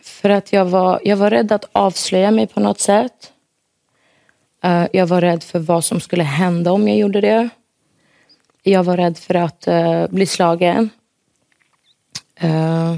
För 0.02 0.30
att 0.30 0.52
jag 0.52 0.64
var, 0.64 1.00
jag 1.04 1.16
var 1.16 1.30
rädd 1.30 1.52
att 1.52 1.64
avslöja 1.72 2.30
mig 2.30 2.46
på 2.46 2.60
något 2.60 2.80
sätt. 2.80 3.32
Uh, 4.64 4.86
jag 4.92 5.06
var 5.06 5.20
rädd 5.20 5.42
för 5.42 5.58
vad 5.58 5.84
som 5.84 6.00
skulle 6.00 6.22
hända 6.22 6.72
om 6.72 6.88
jag 6.88 6.96
gjorde 6.96 7.20
det. 7.20 7.48
Jag 8.62 8.84
var 8.84 8.96
rädd 8.96 9.18
för 9.18 9.34
att 9.34 9.68
uh, 9.68 10.06
bli 10.10 10.26
slagen. 10.26 10.90
Uh, 12.44 12.96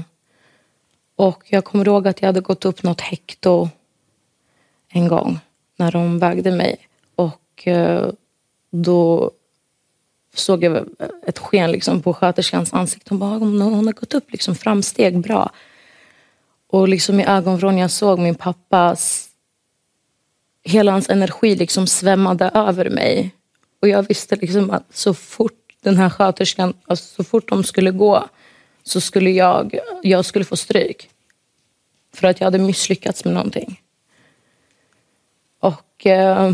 och 1.15 1.43
jag 1.47 1.65
kommer 1.65 1.87
ihåg 1.87 2.07
att 2.07 2.21
jag 2.21 2.27
hade 2.27 2.41
gått 2.41 2.65
upp 2.65 2.83
något 2.83 3.01
hekto 3.01 3.69
en 4.89 5.07
gång 5.07 5.39
när 5.75 5.91
de 5.91 6.19
vägde 6.19 6.51
mig. 6.51 6.77
Och 7.15 7.67
då 8.71 9.31
såg 10.37 10.63
jag 10.63 10.87
ett 11.27 11.39
sken 11.39 11.71
liksom 11.71 12.01
på 12.01 12.13
sköterskans 12.13 12.73
ansikte. 12.73 13.09
Hon 13.09 13.19
bara, 13.19 13.37
hon 13.37 13.85
har 13.85 13.93
gått 13.93 14.13
upp 14.13 14.31
liksom 14.31 14.55
framsteg 14.55 15.19
bra. 15.19 15.51
Och 16.67 16.87
liksom 16.87 17.19
i 17.19 17.25
ögonvrån 17.25 17.77
jag 17.77 17.91
såg 17.91 18.19
min 18.19 18.35
pappas... 18.35 19.29
Hela 20.67 20.91
hans 20.91 21.09
energi 21.09 21.55
liksom 21.55 21.87
svämmade 21.87 22.51
över 22.53 22.89
mig. 22.89 23.31
Och 23.81 23.87
jag 23.87 24.07
visste 24.07 24.35
liksom 24.35 24.71
att 24.71 24.95
så 24.95 25.13
fort 25.13 25.65
den 25.81 25.97
här 25.97 26.09
sköterskan, 26.09 26.73
alltså 26.87 27.05
så 27.15 27.23
fort 27.23 27.49
de 27.49 27.63
skulle 27.63 27.91
gå 27.91 28.23
så 28.83 29.01
skulle 29.01 29.29
jag, 29.29 29.79
jag 30.03 30.25
skulle 30.25 30.45
få 30.45 30.55
stryk. 30.55 31.09
För 32.13 32.27
att 32.27 32.39
jag 32.39 32.45
hade 32.45 32.59
misslyckats 32.59 33.25
med 33.25 33.33
någonting. 33.33 33.81
Och 35.59 36.05
eh, 36.05 36.51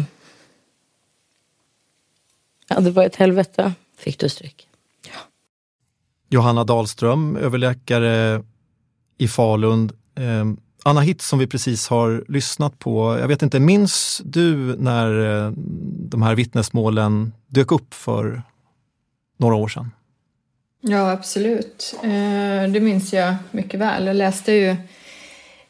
ja, 2.75 2.81
det 2.81 2.91
var 2.91 3.03
ett 3.03 3.15
helvete. 3.15 3.73
Fick 3.97 4.19
du 4.19 4.29
stryk? 4.29 4.67
Ja. 5.05 5.19
Johanna 6.29 6.63
Dahlström, 6.63 7.35
överläkare 7.35 8.43
i 9.17 9.27
Falun. 9.27 9.91
Eh, 10.15 10.45
Anna 10.83 11.01
Hitz 11.01 11.27
som 11.27 11.39
vi 11.39 11.47
precis 11.47 11.87
har 11.87 12.23
lyssnat 12.27 12.79
på. 12.79 13.17
Jag 13.19 13.27
vet 13.27 13.41
inte, 13.41 13.59
minns 13.59 14.21
du 14.25 14.55
när 14.77 15.45
eh, 15.45 15.51
de 16.09 16.21
här 16.21 16.35
vittnesmålen 16.35 17.33
dök 17.47 17.71
upp 17.71 17.93
för 17.93 18.41
några 19.37 19.55
år 19.55 19.67
sedan? 19.67 19.91
Ja, 20.81 21.11
absolut. 21.11 21.95
Eh, 22.03 22.71
det 22.71 22.79
minns 22.81 23.13
jag 23.13 23.35
mycket 23.51 23.79
väl. 23.79 24.07
Jag 24.07 24.15
läste 24.15 24.51
ju 24.51 24.75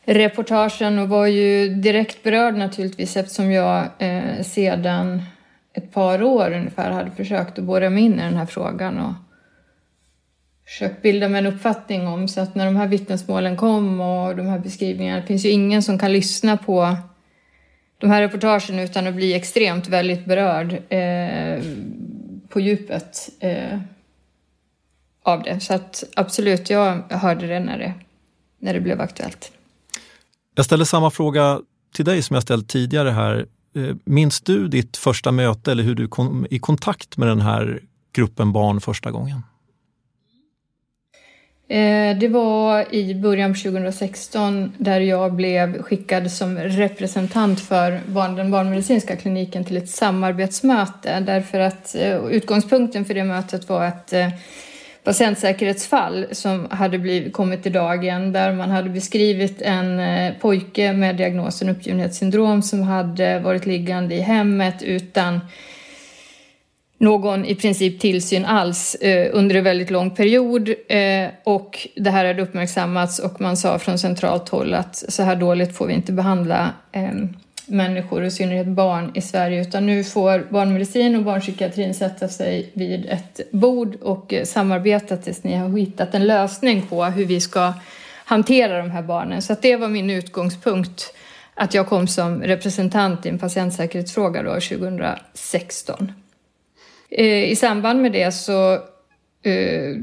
reportagen 0.05 0.99
och 0.99 1.09
var 1.09 1.25
ju 1.25 1.75
direkt 1.75 2.23
berörd 2.23 2.55
naturligtvis 2.55 3.17
eftersom 3.17 3.51
jag 3.51 3.87
eh, 3.99 4.43
sedan 4.43 5.21
ett 5.73 5.91
par 5.91 6.23
år 6.23 6.53
ungefär 6.53 6.91
hade 6.91 7.11
försökt 7.11 7.59
att 7.59 7.65
borra 7.65 7.89
mig 7.89 8.03
in 8.03 8.13
i 8.13 8.21
den 8.21 8.37
här 8.37 8.45
frågan 8.45 8.99
och 8.99 9.13
försökt 10.65 11.01
bilda 11.01 11.29
mig 11.29 11.39
en 11.39 11.53
uppfattning 11.53 12.07
om 12.07 12.27
så 12.27 12.41
att 12.41 12.55
när 12.55 12.65
de 12.65 12.75
här 12.75 12.87
vittnesmålen 12.87 13.57
kom 13.57 14.01
och 14.01 14.35
de 14.35 14.47
här 14.47 14.59
beskrivningarna, 14.59 15.21
det 15.21 15.27
finns 15.27 15.45
ju 15.45 15.49
ingen 15.49 15.83
som 15.83 15.99
kan 15.99 16.13
lyssna 16.13 16.57
på 16.57 16.95
de 17.97 18.09
här 18.09 18.21
reportagen 18.21 18.79
utan 18.79 19.07
att 19.07 19.15
bli 19.15 19.33
extremt 19.33 19.87
väldigt 19.87 20.25
berörd 20.25 20.73
eh, 20.73 21.63
på 22.49 22.59
djupet 22.59 23.29
eh, 23.39 23.79
av 25.23 25.43
det. 25.43 25.59
Så 25.59 25.73
att 25.73 26.03
absolut, 26.15 26.69
jag 26.69 27.03
hörde 27.09 27.47
det 27.47 27.59
när 27.59 27.79
det, 27.79 27.93
när 28.59 28.73
det 28.73 28.79
blev 28.79 29.01
aktuellt. 29.01 29.51
Jag 30.55 30.65
ställer 30.65 30.85
samma 30.85 31.11
fråga 31.11 31.61
till 31.93 32.05
dig 32.05 32.21
som 32.21 32.33
jag 32.33 32.43
ställt 32.43 32.69
tidigare 32.69 33.09
här. 33.09 33.45
Eh, 33.75 33.95
minns 34.05 34.41
du 34.41 34.67
ditt 34.67 34.97
första 34.97 35.31
möte 35.31 35.71
eller 35.71 35.83
hur 35.83 35.95
du 35.95 36.07
kom 36.07 36.47
i 36.49 36.59
kontakt 36.59 37.17
med 37.17 37.27
den 37.27 37.41
här 37.41 37.81
gruppen 38.13 38.51
barn 38.51 38.81
första 38.81 39.11
gången? 39.11 39.43
Eh, 41.71 42.17
det 42.17 42.27
var 42.27 42.95
i 42.95 43.15
början 43.15 43.53
på 43.53 43.59
2016 43.59 44.73
där 44.77 44.99
jag 44.99 45.33
blev 45.33 45.81
skickad 45.81 46.31
som 46.31 46.57
representant 46.57 47.59
för 47.59 47.91
den 48.35 48.51
barnmedicinska 48.51 49.15
kliniken 49.15 49.65
till 49.65 49.77
ett 49.77 49.89
samarbetsmöte 49.89 51.19
därför 51.19 51.59
att 51.59 51.95
eh, 51.95 52.25
utgångspunkten 52.25 53.05
för 53.05 53.13
det 53.13 53.23
mötet 53.23 53.69
var 53.69 53.85
att 53.85 54.13
patientsäkerhetsfall 55.03 56.25
som 56.31 56.67
hade 56.71 56.99
blivit, 56.99 57.33
kommit 57.33 57.65
i 57.65 57.69
dagen 57.69 58.31
där 58.31 58.53
man 58.53 58.71
hade 58.71 58.89
beskrivit 58.89 59.61
en 59.61 59.99
eh, 59.99 60.33
pojke 60.33 60.93
med 60.93 61.15
diagnosen 61.15 61.69
uppgivenhetssyndrom 61.69 62.61
som 62.61 62.81
hade 62.81 63.39
varit 63.39 63.65
liggande 63.65 64.15
i 64.15 64.19
hemmet 64.19 64.83
utan 64.83 65.39
någon 67.01 67.45
i 67.45 67.55
princip 67.55 67.99
tillsyn 67.99 68.45
alls 68.45 68.95
eh, 68.95 69.29
under 69.33 69.55
en 69.55 69.63
väldigt 69.63 69.89
lång 69.89 70.11
period. 70.11 70.69
Eh, 70.69 71.29
och 71.43 71.87
det 71.95 72.09
här 72.09 72.25
hade 72.25 72.41
uppmärksammats 72.41 73.19
och 73.19 73.41
man 73.41 73.57
sa 73.57 73.79
från 73.79 73.99
centralt 73.99 74.49
håll 74.49 74.73
att 74.73 74.95
så 74.95 75.23
här 75.23 75.35
dåligt 75.35 75.77
får 75.77 75.87
vi 75.87 75.93
inte 75.93 76.11
behandla 76.11 76.73
eh, 76.91 77.13
människor, 77.65 78.21
och 78.21 78.27
i 78.27 78.31
synnerhet 78.31 78.67
barn 78.67 79.11
i 79.15 79.21
Sverige, 79.21 79.61
utan 79.61 79.85
nu 79.85 80.03
får 80.03 80.47
barnmedicin 80.49 81.15
och 81.15 81.23
barnpsykiatrin 81.23 81.93
sätta 81.93 82.27
sig 82.27 82.71
vid 82.73 83.05
ett 83.05 83.51
bord 83.51 83.95
och 84.01 84.33
eh, 84.33 84.45
samarbeta 84.45 85.17
tills 85.17 85.43
ni 85.43 85.55
har 85.55 85.77
hittat 85.77 86.15
en 86.15 86.27
lösning 86.27 86.81
på 86.81 87.05
hur 87.05 87.25
vi 87.25 87.41
ska 87.41 87.73
hantera 88.25 88.77
de 88.77 88.91
här 88.91 89.01
barnen. 89.01 89.41
Så 89.41 89.53
att 89.53 89.61
det 89.61 89.75
var 89.75 89.87
min 89.87 90.09
utgångspunkt, 90.09 91.13
att 91.53 91.73
jag 91.73 91.87
kom 91.87 92.07
som 92.07 92.41
representant 92.41 93.25
i 93.25 93.29
en 93.29 93.39
patientsäkerhetsfråga 93.39 94.43
då 94.43 94.53
2016. 94.53 96.11
Eh, 97.09 97.43
I 97.51 97.55
samband 97.55 98.01
med 98.01 98.11
det 98.11 98.31
så 98.31 98.73
eh, 99.43 99.95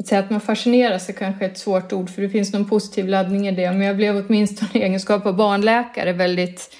att 0.00 0.06
säga 0.06 0.20
att 0.20 0.30
man 0.30 0.40
fascineras 0.40 1.08
är 1.08 1.12
kanske 1.12 1.44
ett 1.44 1.58
svårt 1.58 1.92
ord 1.92 2.10
för 2.10 2.22
det 2.22 2.28
finns 2.28 2.52
någon 2.52 2.68
positiv 2.68 3.08
laddning 3.08 3.48
i 3.48 3.50
det 3.50 3.72
men 3.72 3.80
jag 3.80 3.96
blev 3.96 4.16
åtminstone 4.16 4.70
i 4.74 4.82
egenskap 4.82 5.26
av 5.26 5.36
barnläkare 5.36 6.12
väldigt 6.12 6.76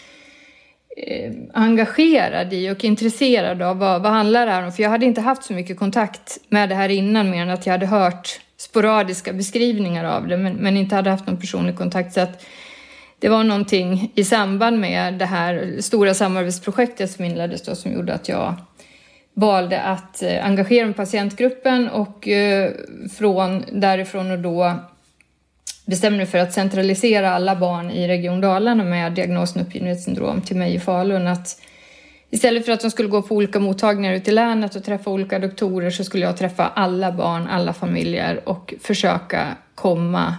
eh, 0.97 1.33
engagerad 1.55 2.53
i 2.53 2.71
och 2.71 2.85
intresserad 2.85 3.63
av 3.63 3.79
vad, 3.79 4.03
vad 4.03 4.13
handlar 4.13 4.47
det 4.47 4.53
här 4.53 4.65
om? 4.65 4.73
För 4.73 4.83
jag 4.83 4.91
hade 4.91 5.07
inte 5.07 5.21
haft 5.21 5.45
så 5.45 5.53
mycket 5.53 5.79
kontakt 5.79 6.39
med 6.49 6.69
det 6.69 6.75
här 6.75 6.89
innan 6.89 7.31
mer 7.31 7.43
än 7.43 7.51
att 7.51 7.67
jag 7.67 7.73
hade 7.73 7.87
hört 7.87 8.41
sporadiska 8.57 9.33
beskrivningar 9.33 10.05
av 10.05 10.29
det 10.29 10.37
men, 10.37 10.53
men 10.53 10.77
inte 10.77 10.95
hade 10.95 11.11
haft 11.11 11.27
någon 11.27 11.41
personlig 11.41 11.77
kontakt. 11.77 12.13
Så 12.13 12.21
att 12.21 12.47
det 13.19 13.29
var 13.29 13.45
någonting 13.45 14.13
i 14.15 14.25
samband 14.25 14.81
med 14.81 15.15
det 15.15 15.27
här 15.27 15.77
stora 15.81 16.15
samarbetsprojektet 16.15 17.11
som 17.11 17.25
inleddes 17.25 17.63
då 17.63 17.75
som 17.75 17.93
gjorde 17.93 18.15
att 18.15 18.29
jag 18.29 18.55
valde 19.35 19.81
att 19.81 20.23
eh, 20.23 20.47
engagera 20.47 20.85
mig 20.85 20.91
i 20.91 20.97
patientgruppen 20.97 21.89
och 21.89 22.29
eh, 22.29 22.71
från 23.19 23.65
därifrån 23.73 24.31
och 24.31 24.39
då 24.39 24.75
bestämde 25.87 26.17
mig 26.17 26.27
för 26.27 26.39
att 26.39 26.53
centralisera 26.53 27.31
alla 27.31 27.57
barn 27.57 27.91
i 27.91 28.09
Region 28.09 28.41
Dalarna 28.41 28.85
med 28.85 29.13
diagnosen 29.13 29.63
uppgivenhetssyndrom 29.63 30.41
till 30.41 30.57
mig 30.57 30.75
i 30.75 30.81
Falun. 30.81 31.27
Att 31.27 31.63
istället 32.31 32.65
för 32.65 32.73
att 32.73 32.81
de 32.81 32.91
skulle 32.91 33.09
gå 33.09 33.23
på 33.23 33.35
olika 33.35 33.61
mottagningar 33.61 34.15
ute 34.15 34.31
i 34.31 34.35
länet 34.35 34.77
och 34.77 34.85
träffa 34.85 35.11
olika 35.11 35.39
doktorer 35.39 35.91
så 35.91 36.05
skulle 36.05 36.25
jag 36.25 36.37
träffa 36.37 36.69
alla 36.69 37.13
barn, 37.13 37.47
alla 37.47 37.73
familjer 37.73 38.49
och 38.49 38.75
försöka 38.81 39.57
komma 39.75 40.37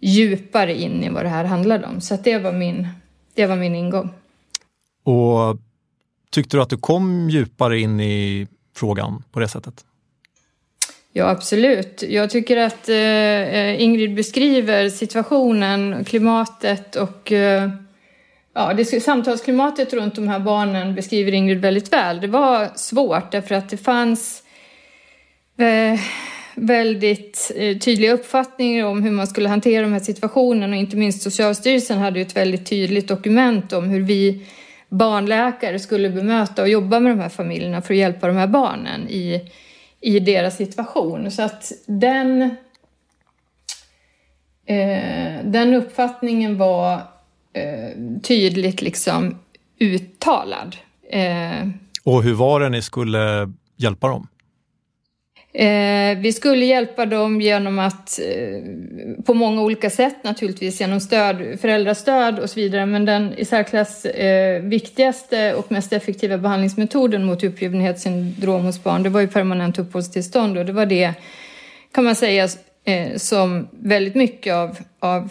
djupare 0.00 0.80
in 0.80 1.04
i 1.04 1.08
vad 1.08 1.24
det 1.24 1.28
här 1.28 1.44
handlade 1.44 1.86
om. 1.86 2.00
Så 2.00 2.16
det, 2.16 2.38
var 2.38 2.52
min, 2.52 2.88
det 3.34 3.46
var 3.46 3.56
min 3.56 3.74
ingång. 3.74 4.10
Och 5.04 5.56
Tyckte 6.32 6.56
du 6.56 6.62
att 6.62 6.70
du 6.70 6.76
kom 6.76 7.30
djupare 7.30 7.78
in 7.78 8.00
i 8.00 8.46
frågan 8.76 9.22
på 9.32 9.40
det 9.40 9.48
sättet? 9.48 9.84
Ja, 11.12 11.28
absolut. 11.28 12.04
Jag 12.08 12.30
tycker 12.30 12.56
att 12.56 12.88
eh, 12.88 12.96
eh 12.96 13.82
Ingrid 13.82 14.14
beskriver 14.14 14.88
situationen, 14.88 16.04
klimatet 16.04 16.96
och 16.96 17.32
eh, 17.32 17.70
ja, 18.54 18.74
det, 18.74 18.84
samtalsklimatet 18.84 19.92
runt 19.92 20.14
de 20.14 20.28
här 20.28 20.38
barnen 20.38 20.94
beskriver 20.94 21.32
Ingrid 21.32 21.60
väldigt 21.60 21.92
väl. 21.92 22.20
Det 22.20 22.26
var 22.26 22.70
svårt 22.74 23.32
därför 23.32 23.54
att 23.54 23.70
det 23.70 23.76
fanns 23.76 24.42
eh, 25.58 26.00
väldigt 26.54 27.52
eh, 27.56 27.78
tydliga 27.78 28.12
uppfattningar 28.12 28.86
om 28.86 29.02
hur 29.02 29.10
man 29.10 29.26
skulle 29.26 29.48
hantera 29.48 29.82
de 29.82 29.92
här 29.92 30.00
situationerna 30.00 30.76
och 30.76 30.80
inte 30.82 30.96
minst 30.96 31.22
Socialstyrelsen 31.22 31.98
hade 31.98 32.18
ju 32.18 32.26
ett 32.26 32.36
väldigt 32.36 32.66
tydligt 32.66 33.08
dokument 33.08 33.72
om 33.72 33.84
hur 33.84 34.00
vi 34.00 34.46
barnläkare 34.92 35.78
skulle 35.78 36.10
bemöta 36.10 36.62
och 36.62 36.68
jobba 36.68 37.00
med 37.00 37.12
de 37.12 37.20
här 37.20 37.28
familjerna 37.28 37.82
för 37.82 37.94
att 37.94 37.98
hjälpa 37.98 38.26
de 38.26 38.36
här 38.36 38.46
barnen 38.46 39.08
i, 39.08 39.50
i 40.00 40.20
deras 40.20 40.56
situation. 40.56 41.30
Så 41.30 41.42
att 41.42 41.72
den, 41.86 42.42
eh, 44.66 45.44
den 45.44 45.74
uppfattningen 45.74 46.58
var 46.58 46.94
eh, 47.52 48.20
tydligt 48.22 48.82
liksom 48.82 49.38
uttalad. 49.78 50.76
Eh, 51.10 51.68
och 52.04 52.22
hur 52.22 52.34
var 52.34 52.60
det 52.60 52.68
ni 52.68 52.82
skulle 52.82 53.52
hjälpa 53.76 54.08
dem? 54.08 54.26
Eh, 55.54 56.18
vi 56.18 56.32
skulle 56.32 56.64
hjälpa 56.64 57.06
dem 57.06 57.40
genom 57.40 57.78
att 57.78 58.20
eh, 58.20 58.62
på 59.24 59.34
många 59.34 59.62
olika 59.62 59.90
sätt 59.90 60.24
naturligtvis 60.24 60.80
genom 60.80 61.00
stöd, 61.00 61.60
föräldrastöd 61.60 62.38
och 62.38 62.50
så 62.50 62.60
vidare. 62.60 62.86
Men 62.86 63.04
den 63.04 63.34
i 63.34 63.44
särklass 63.44 64.04
eh, 64.04 64.62
viktigaste 64.62 65.54
och 65.54 65.72
mest 65.72 65.92
effektiva 65.92 66.38
behandlingsmetoden 66.38 67.24
mot 67.24 67.44
uppgivenhetssyndrom 67.44 68.64
hos 68.64 68.82
barn 68.82 69.02
det 69.02 69.08
var 69.08 69.20
ju 69.20 69.28
permanent 69.28 69.78
uppehållstillstånd. 69.78 70.58
Och 70.58 70.66
det 70.66 70.72
var 70.72 70.86
det 70.86 71.12
kan 71.92 72.04
man 72.04 72.14
säga 72.14 72.48
eh, 72.84 73.16
som 73.16 73.68
väldigt 73.72 74.14
mycket 74.14 74.54
av, 74.54 74.78
av 74.98 75.30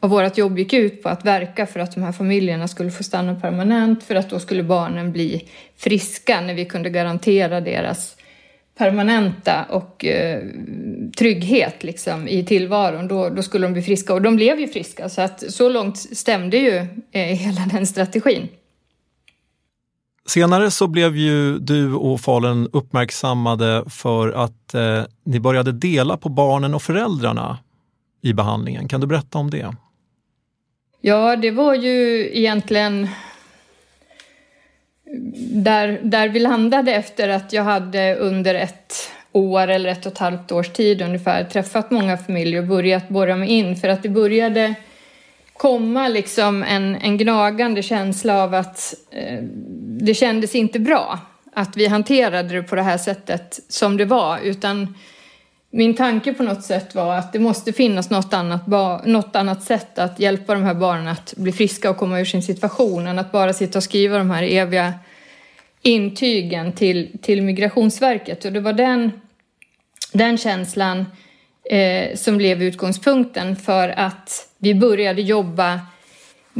av 0.00 0.10
vårt 0.10 0.38
jobb 0.38 0.58
gick 0.58 0.72
ut 0.72 1.02
på 1.02 1.08
att 1.08 1.24
verka 1.24 1.66
för 1.66 1.80
att 1.80 1.94
de 1.94 2.02
här 2.02 2.12
familjerna 2.12 2.68
skulle 2.68 2.90
få 2.90 3.02
stanna 3.02 3.34
permanent 3.34 4.04
för 4.04 4.14
att 4.14 4.30
då 4.30 4.38
skulle 4.38 4.62
barnen 4.62 5.12
bli 5.12 5.48
friska 5.76 6.40
när 6.40 6.54
vi 6.54 6.64
kunde 6.64 6.90
garantera 6.90 7.60
deras 7.60 8.16
permanenta 8.80 9.64
och 9.64 10.04
eh, 10.04 10.42
trygghet 11.18 11.84
liksom, 11.84 12.28
i 12.28 12.44
tillvaron, 12.44 13.08
då, 13.08 13.28
då, 13.28 13.42
skulle 13.42 13.66
de 13.66 13.72
bli 13.72 13.82
friska. 13.82 14.14
Och 14.14 14.22
de 14.22 14.36
blev 14.36 14.60
ju 14.60 14.68
friska, 14.68 15.08
så 15.08 15.22
att 15.22 15.52
så 15.52 15.68
långt 15.68 15.98
stämde 15.98 16.56
ju 16.56 16.76
eh, 17.12 17.22
hela 17.22 17.60
den 17.72 17.86
strategin. 17.86 18.48
Senare 20.26 20.70
så 20.70 20.86
blev 20.86 21.16
ju 21.16 21.58
du 21.58 21.94
och 21.94 22.20
Falun 22.20 22.68
uppmärksammade 22.72 23.84
för 23.88 24.28
att 24.28 24.74
eh, 24.74 25.02
ni 25.24 25.40
började 25.40 25.72
dela 25.72 26.16
på 26.16 26.28
barnen 26.28 26.74
och 26.74 26.82
föräldrarna 26.82 27.58
i 28.22 28.32
behandlingen. 28.32 28.88
Kan 28.88 29.00
du 29.00 29.06
berätta 29.06 29.38
om 29.38 29.50
det? 29.50 29.76
Ja, 31.00 31.36
det 31.36 31.50
var 31.50 31.74
ju 31.74 32.30
egentligen 32.38 33.08
där, 35.52 36.00
där 36.02 36.28
vi 36.28 36.40
landade 36.40 36.94
efter 36.94 37.28
att 37.28 37.52
jag 37.52 37.62
hade 37.62 38.14
under 38.14 38.54
ett 38.54 39.10
år 39.32 39.68
eller 39.68 39.90
ett 39.90 40.06
och 40.06 40.12
ett 40.12 40.18
halvt 40.18 40.52
års 40.52 40.68
tid 40.68 41.02
ungefär 41.02 41.44
träffat 41.44 41.90
många 41.90 42.16
familjer 42.16 42.60
och 42.60 42.68
börjat 42.68 43.08
borra 43.08 43.36
mig 43.36 43.48
in. 43.48 43.76
För 43.76 43.88
att 43.88 44.02
det 44.02 44.08
började 44.08 44.74
komma 45.52 46.08
liksom 46.08 46.62
en, 46.62 46.96
en 46.96 47.18
gnagande 47.18 47.82
känsla 47.82 48.42
av 48.42 48.54
att 48.54 48.94
eh, 49.10 49.42
det 50.00 50.14
kändes 50.14 50.54
inte 50.54 50.78
bra 50.78 51.18
att 51.54 51.76
vi 51.76 51.86
hanterade 51.86 52.54
det 52.54 52.62
på 52.62 52.76
det 52.76 52.82
här 52.82 52.98
sättet 52.98 53.60
som 53.68 53.96
det 53.96 54.04
var 54.04 54.38
utan 54.38 54.94
min 55.70 55.94
tanke 55.94 56.34
på 56.34 56.42
något 56.42 56.62
sätt 56.64 56.94
var 56.94 57.14
att 57.16 57.32
det 57.32 57.38
måste 57.38 57.72
finnas 57.72 58.10
något 58.10 58.34
annat, 58.34 58.66
något 59.04 59.36
annat 59.36 59.62
sätt 59.62 59.98
att 59.98 60.20
hjälpa 60.20 60.54
de 60.54 60.62
här 60.62 60.74
barnen 60.74 61.08
att 61.08 61.34
bli 61.36 61.52
friska 61.52 61.90
och 61.90 61.96
komma 61.96 62.20
ur 62.20 62.24
sin 62.24 62.42
situation 62.42 63.06
än 63.06 63.18
att 63.18 63.32
bara 63.32 63.52
sitta 63.52 63.78
och 63.78 63.82
skriva 63.82 64.18
de 64.18 64.30
här 64.30 64.42
eviga 64.42 64.94
intygen 65.82 66.72
till, 66.72 67.18
till 67.22 67.42
Migrationsverket. 67.42 68.44
Och 68.44 68.52
det 68.52 68.60
var 68.60 68.72
den, 68.72 69.12
den 70.12 70.38
känslan 70.38 71.06
eh, 71.70 72.16
som 72.16 72.36
blev 72.36 72.62
utgångspunkten 72.62 73.56
för 73.56 73.88
att 73.88 74.48
vi 74.58 74.74
började 74.74 75.22
jobba 75.22 75.80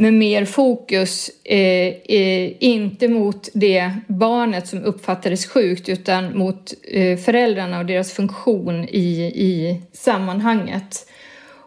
med 0.01 0.13
mer 0.13 0.45
fokus, 0.45 1.29
eh, 1.43 1.87
eh, 2.17 2.51
inte 2.59 3.07
mot 3.07 3.49
det 3.53 3.91
barnet 4.07 4.67
som 4.67 4.83
uppfattades 4.83 5.45
sjukt 5.45 5.89
utan 5.89 6.37
mot 6.37 6.73
eh, 6.91 7.17
föräldrarna 7.17 7.79
och 7.79 7.85
deras 7.85 8.13
funktion 8.13 8.83
i, 8.89 9.31
i 9.35 9.81
sammanhanget. 9.93 11.09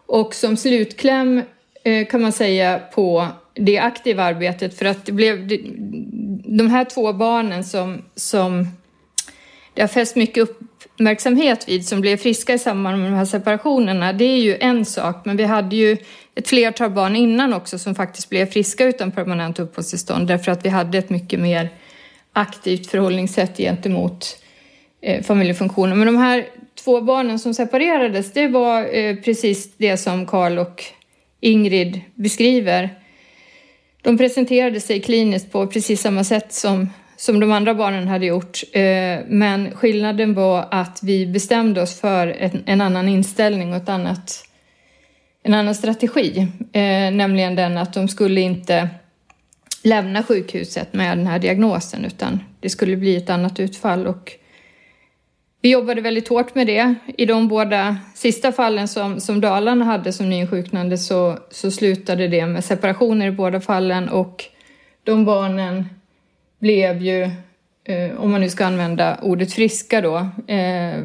Och 0.05 0.35
som 0.35 0.57
slutkläm 0.57 1.41
eh, 1.83 2.07
kan 2.07 2.21
man 2.21 2.31
säga 2.31 2.79
på 2.93 3.27
det 3.53 3.77
aktiva 3.77 4.23
arbetet 4.23 4.77
för 4.77 4.85
att 4.85 5.05
det 5.05 5.11
blev 5.11 5.47
det, 5.47 5.59
de 6.57 6.69
här 6.69 6.85
två 6.85 7.13
barnen 7.13 7.63
som, 7.63 8.01
som 8.15 8.67
det 9.73 9.81
har 9.81 9.87
fäst 9.87 10.15
mycket 10.15 10.49
uppmärksamhet 10.49 11.69
vid 11.69 11.87
som 11.87 12.01
blev 12.01 12.17
friska 12.17 12.53
i 12.53 12.59
samband 12.59 12.97
med 12.97 13.11
de 13.11 13.15
här 13.15 13.25
separationerna, 13.25 14.13
det 14.13 14.25
är 14.25 14.39
ju 14.39 14.57
en 14.59 14.85
sak, 14.85 15.25
men 15.25 15.37
vi 15.37 15.43
hade 15.43 15.75
ju 15.75 15.97
ett 16.35 16.47
flertal 16.47 16.89
barn 16.89 17.15
innan 17.15 17.53
också 17.53 17.79
som 17.79 17.95
faktiskt 17.95 18.29
blev 18.29 18.45
friska 18.45 18.85
utan 18.85 19.11
permanent 19.11 19.59
uppehållstillstånd 19.59 20.27
därför 20.27 20.51
att 20.51 20.65
vi 20.65 20.69
hade 20.69 20.97
ett 20.97 21.09
mycket 21.09 21.39
mer 21.39 21.69
aktivt 22.33 22.87
förhållningssätt 22.87 23.57
gentemot 23.57 24.37
eh, 25.01 25.23
familjefunktionen. 25.23 25.97
Men 25.97 26.05
de 26.05 26.17
här 26.17 26.45
två 26.83 27.01
barnen 27.01 27.39
som 27.39 27.53
separerades, 27.53 28.33
det 28.33 28.47
var 28.47 28.95
eh, 28.95 29.15
precis 29.15 29.77
det 29.77 29.97
som 29.97 30.25
Karl 30.25 30.57
och 30.57 30.83
Ingrid 31.39 32.01
beskriver. 32.15 32.89
De 34.01 34.17
presenterade 34.17 34.81
sig 34.81 35.01
kliniskt 35.01 35.51
på 35.51 35.67
precis 35.67 36.01
samma 36.01 36.23
sätt 36.23 36.53
som, 36.53 36.89
som 37.17 37.39
de 37.39 37.51
andra 37.51 37.73
barnen 37.73 38.07
hade 38.07 38.25
gjort. 38.25 38.61
Eh, 38.71 38.81
men 39.27 39.71
skillnaden 39.75 40.33
var 40.33 40.67
att 40.71 40.99
vi 41.03 41.27
bestämde 41.27 41.81
oss 41.81 41.99
för 41.99 42.27
en, 42.27 42.63
en 42.65 42.81
annan 42.81 43.09
inställning 43.09 43.69
och 43.71 43.77
ett 43.77 43.89
annat, 43.89 44.44
en 45.45 45.53
annan 45.53 45.75
strategi. 45.75 46.47
Eh, 46.73 47.11
nämligen 47.11 47.55
den 47.55 47.77
att 47.77 47.93
de 47.93 48.07
skulle 48.07 48.41
inte 48.41 48.89
lämna 49.83 50.23
sjukhuset 50.23 50.93
med 50.93 51.17
den 51.17 51.27
här 51.27 51.39
diagnosen 51.39 52.05
utan 52.05 52.39
det 52.59 52.69
skulle 52.69 52.97
bli 52.97 53.15
ett 53.15 53.29
annat 53.29 53.59
utfall. 53.59 54.07
Och 54.07 54.31
vi 55.61 55.71
jobbade 55.71 56.01
väldigt 56.01 56.27
hårt 56.27 56.55
med 56.55 56.67
det. 56.67 56.95
I 57.17 57.25
de 57.25 57.47
båda 57.47 57.97
sista 58.15 58.51
fallen 58.51 58.87
som, 58.87 59.19
som 59.19 59.41
Dalarna 59.41 59.85
hade 59.85 60.13
som 60.13 60.29
nyinsjuknande 60.29 60.97
så, 60.97 61.37
så 61.51 61.71
slutade 61.71 62.27
det 62.27 62.45
med 62.45 62.63
separationer 62.63 63.27
i 63.27 63.31
båda 63.31 63.61
fallen 63.61 64.09
och 64.09 64.43
de 65.03 65.25
barnen 65.25 65.85
blev 66.59 67.01
ju, 67.01 67.23
eh, 67.83 68.17
om 68.17 68.31
man 68.31 68.41
nu 68.41 68.49
ska 68.49 68.65
använda 68.65 69.19
ordet 69.21 69.53
friska 69.53 70.01
då, 70.01 70.17
eh, 70.47 70.99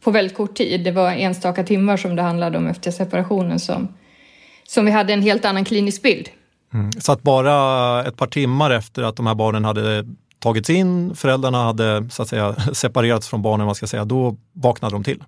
på 0.00 0.10
väldigt 0.10 0.36
kort 0.36 0.54
tid. 0.54 0.84
Det 0.84 0.90
var 0.90 1.12
enstaka 1.12 1.64
timmar 1.64 1.96
som 1.96 2.16
det 2.16 2.22
handlade 2.22 2.58
om 2.58 2.66
efter 2.66 2.90
separationen 2.90 3.60
som, 3.60 3.88
som 4.68 4.84
vi 4.84 4.90
hade 4.90 5.12
en 5.12 5.22
helt 5.22 5.44
annan 5.44 5.64
klinisk 5.64 6.02
bild. 6.02 6.28
Mm. 6.74 6.92
Så 6.92 7.12
att 7.12 7.22
bara 7.22 8.04
ett 8.04 8.16
par 8.16 8.26
timmar 8.26 8.70
efter 8.70 9.02
att 9.02 9.16
de 9.16 9.26
här 9.26 9.34
barnen 9.34 9.64
hade 9.64 10.04
tagits 10.38 10.70
in, 10.70 11.14
föräldrarna 11.14 11.64
hade 11.64 12.08
så 12.10 12.22
att 12.22 12.28
säga 12.28 12.54
separerats 12.72 13.28
från 13.28 13.42
barnen, 13.42 13.66
vad 13.66 13.76
ska 13.76 13.86
säga, 13.86 14.04
då 14.04 14.36
vaknade 14.52 14.94
de 14.94 15.04
till? 15.04 15.22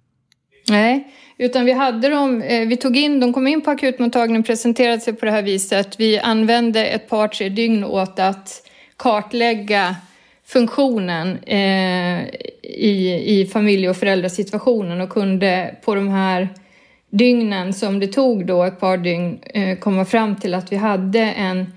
Nej, 0.69 1.13
utan 1.39 1.65
vi 1.65 1.73
hade 1.73 2.09
dem, 2.09 2.43
eh, 2.43 2.69
vi 2.69 2.77
tog 2.77 2.97
in, 2.97 3.21
de 3.21 3.33
kom 3.33 3.47
in 3.47 3.63
på 3.63 3.71
akutmottagningen, 3.71 4.43
presenterade 4.43 5.01
sig 5.01 5.13
på 5.13 5.27
det 5.27 5.33
här 5.33 5.43
viset. 5.43 6.01
Vi 6.01 6.19
använde 6.19 6.87
ett 6.87 7.09
par, 7.09 7.29
tre 7.29 7.49
dygn 7.49 7.85
åt 7.85 8.19
att 8.19 8.63
kartlägga 8.97 9.97
funktionen 10.53 11.39
eh, 11.45 12.25
i, 12.63 13.23
i 13.27 13.49
familje 13.53 13.91
och 13.91 13.97
föräldrasituationen 13.97 15.01
och 15.01 15.11
kunde 15.11 15.75
på 15.85 15.95
de 15.95 16.09
här 16.09 16.49
dygnen 17.11 17.73
som 17.73 18.01
det 18.01 18.07
tog 18.07 18.47
då, 18.47 18.63
ett 18.63 18.81
par 18.81 18.97
dygn, 18.97 19.39
eh, 19.45 19.79
komma 19.79 20.05
fram 20.05 20.37
till 20.37 20.55
att 20.55 20.73
vi 20.73 20.77
hade 20.77 21.21
en 21.21 21.73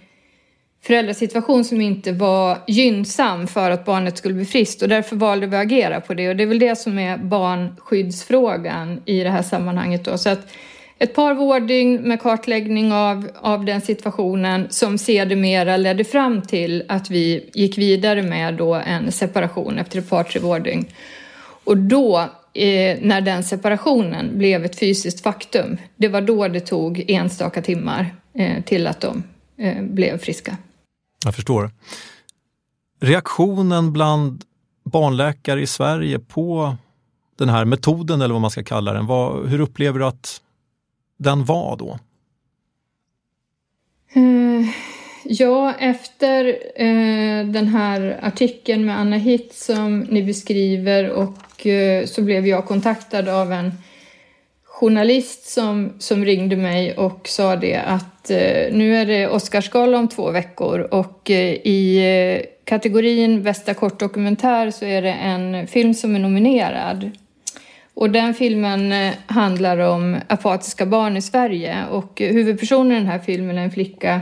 föräldrasituation 0.84 1.66
som 1.66 1.82
inte 1.82 2.12
var 2.12 2.58
gynnsam 2.68 3.48
för 3.48 3.72
att 3.72 3.86
barnet 3.86 4.18
skulle 4.18 4.34
bli 4.34 4.46
friskt 4.46 4.82
och 4.82 4.90
därför 4.90 5.16
valde 5.16 5.48
vi 5.48 5.56
att 5.56 5.66
agera 5.66 6.02
på 6.02 6.14
det 6.14 6.30
och 6.30 6.36
det 6.36 6.44
är 6.44 6.48
väl 6.48 6.60
det 6.60 6.76
som 6.76 7.00
är 7.00 7.18
barnskyddsfrågan 7.18 9.02
i 9.06 9.24
det 9.24 9.30
här 9.30 9.44
sammanhanget 9.44 10.06
då. 10.06 10.18
Så 10.18 10.30
att 10.30 10.48
ett 11.00 11.16
par 11.16 11.34
vårddygn 11.34 12.02
med 12.02 12.22
kartläggning 12.22 12.94
av, 12.94 13.30
av 13.36 13.66
den 13.66 13.82
situationen 13.82 14.68
som 14.70 14.98
sedermera 14.98 15.78
ledde 15.78 16.04
fram 16.04 16.42
till 16.42 16.84
att 16.88 17.10
vi 17.10 17.50
gick 17.54 17.78
vidare 17.78 18.24
med 18.24 18.54
då 18.54 18.74
en 18.74 19.12
separation 19.12 19.78
efter 19.78 20.00
ett 20.00 20.10
par, 20.10 20.24
tre 20.24 20.42
vårddygn. 20.42 20.86
Och 21.64 21.78
då, 21.78 22.20
eh, 22.54 22.98
när 23.02 23.22
den 23.22 23.44
separationen 23.44 24.38
blev 24.38 24.66
ett 24.66 24.80
fysiskt 24.80 25.24
faktum, 25.24 25.78
det 25.96 26.08
var 26.08 26.22
då 26.22 26.48
det 26.48 26.60
tog 26.60 27.06
enstaka 27.08 27.62
timmar 27.62 28.16
eh, 28.34 28.64
till 28.64 28.88
att 28.88 29.02
de 29.02 29.24
eh, 29.58 29.84
blev 29.84 30.18
friska. 30.18 30.58
Jag 31.26 31.36
förstår. 31.36 31.72
Reaktionen 33.02 33.94
bland 33.94 34.44
barnläkare 34.84 35.62
i 35.62 35.68
Sverige 35.68 36.20
på 36.20 36.76
den 37.38 37.50
här 37.50 37.66
metoden 37.66 38.22
eller 38.22 38.34
vad 38.34 38.42
man 38.42 38.52
ska 38.52 38.64
kalla 38.64 38.94
den, 38.94 39.06
vad, 39.06 39.48
hur 39.48 39.60
upplever 39.60 40.00
du 40.00 40.06
att 40.06 40.42
den 41.18 41.46
var 41.46 41.78
då? 41.78 42.00
Uh, 44.18 44.70
ja, 45.24 45.74
efter 45.80 46.46
uh, 46.82 47.46
den 47.46 47.68
här 47.68 48.20
artikeln 48.22 48.86
med 48.86 49.00
Anna 49.00 49.18
Hitt 49.18 49.54
som 49.54 50.00
ni 50.00 50.24
beskriver 50.24 51.10
och 51.10 51.66
uh, 51.66 52.06
så 52.06 52.22
blev 52.22 52.48
jag 52.48 52.66
kontaktad 52.66 53.30
av 53.30 53.52
en 53.52 53.72
journalist 54.80 55.50
som, 55.50 55.94
som 56.00 56.26
ringde 56.26 56.56
mig 56.56 56.98
och 56.98 57.28
sa 57.28 57.56
det 57.56 57.76
att 57.76 58.30
eh, 58.30 58.74
nu 58.74 58.96
är 58.96 59.06
det 59.06 59.28
Oscarsgala 59.28 59.98
om 59.98 60.08
två 60.08 60.32
veckor 60.32 60.80
och 60.80 61.30
i 61.30 62.02
kategorin 62.64 63.44
bästa 63.44 63.74
kortdokumentär 63.74 64.72
så 64.72 64.86
är 64.86 65.02
det 65.02 65.12
en 65.12 65.68
film 65.68 65.94
som 65.94 66.16
är 66.16 66.20
nominerad 66.20 67.12
och 67.96 68.10
den 68.10 68.34
filmen 68.34 68.92
eh, 68.92 69.14
handlar 69.28 69.78
om 69.78 70.18
apatiska 70.28 70.86
barn 70.86 71.18
i 71.18 71.22
Sverige 71.22 71.86
och 71.92 72.22
eh, 72.22 72.34
huvudpersonen 72.34 72.92
i 72.92 72.96
den 72.96 73.08
här 73.08 73.20
filmen 73.20 73.58
är 73.58 73.64
en 73.64 73.72
flicka 73.72 74.22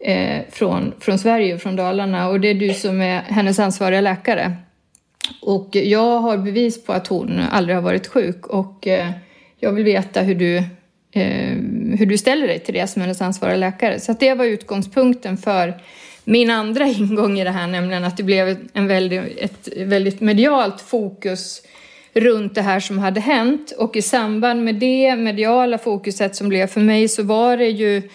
eh, 0.00 0.38
från, 0.50 0.94
från 1.00 1.18
Sverige, 1.18 1.58
från 1.58 1.76
Dalarna 1.76 2.28
och 2.28 2.40
det 2.40 2.48
är 2.48 2.54
du 2.54 2.74
som 2.74 3.00
är 3.00 3.20
hennes 3.20 3.58
ansvariga 3.58 4.00
läkare. 4.00 4.52
Och 5.42 5.68
jag 5.76 6.18
har 6.18 6.38
bevis 6.38 6.84
på 6.84 6.92
att 6.92 7.06
hon 7.06 7.40
aldrig 7.50 7.76
har 7.76 7.82
varit 7.82 8.06
sjuk 8.06 8.46
och 8.46 8.86
eh, 8.86 9.10
jag 9.58 9.72
vill 9.72 9.84
veta 9.84 10.20
hur 10.20 10.34
du, 10.34 10.56
eh, 11.12 11.56
hur 11.98 12.06
du 12.06 12.18
ställer 12.18 12.46
dig 12.46 12.58
till 12.58 12.74
det 12.74 12.86
som 12.86 13.02
hennes 13.02 13.22
ansvariga 13.22 13.56
läkare. 13.56 14.00
Så 14.00 14.12
det 14.12 14.34
var 14.34 14.44
utgångspunkten 14.44 15.36
för 15.36 15.74
min 16.24 16.50
andra 16.50 16.86
ingång 16.98 17.38
i 17.38 17.44
det 17.44 17.50
här, 17.50 17.66
nämligen 17.66 18.04
att 18.04 18.16
det 18.16 18.22
blev 18.22 18.56
en 18.72 18.86
väldigt, 18.86 19.38
ett 19.38 19.68
väldigt 19.76 20.20
medialt 20.20 20.80
fokus 20.80 21.62
runt 22.12 22.54
det 22.54 22.62
här 22.62 22.80
som 22.80 22.98
hade 22.98 23.20
hänt 23.20 23.72
och 23.78 23.96
i 23.96 24.02
samband 24.02 24.64
med 24.64 24.74
det 24.74 25.16
mediala 25.16 25.78
fokuset 25.78 26.36
som 26.36 26.48
blev 26.48 26.66
för 26.66 26.80
mig 26.80 27.08
så 27.08 27.22
var 27.22 27.56
det 27.56 27.68
ju 27.68 28.10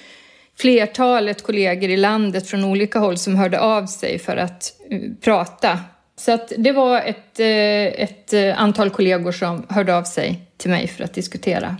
flertalet 0.58 1.44
kollegor 1.44 1.90
i 1.90 1.98
landet 1.98 2.48
från 2.48 2.64
olika 2.64 3.00
håll 3.00 3.18
som 3.18 3.36
hörde 3.36 3.60
av 3.60 3.86
sig 3.86 4.20
för 4.20 4.38
att 4.38 4.74
eh, 4.90 5.00
prata. 5.24 5.80
Så 6.18 6.32
att 6.32 6.52
det 6.58 6.72
var 6.72 7.02
ett, 7.02 7.40
eh, 7.40 8.04
ett 8.04 8.34
eh, 8.34 8.62
antal 8.62 8.90
kollegor 8.90 9.32
som 9.32 9.66
hörde 9.70 9.98
av 9.98 10.04
sig 10.04 10.42
till 10.58 10.70
mig 10.70 10.88
för 10.88 11.04
att 11.04 11.14
diskutera. 11.14 11.78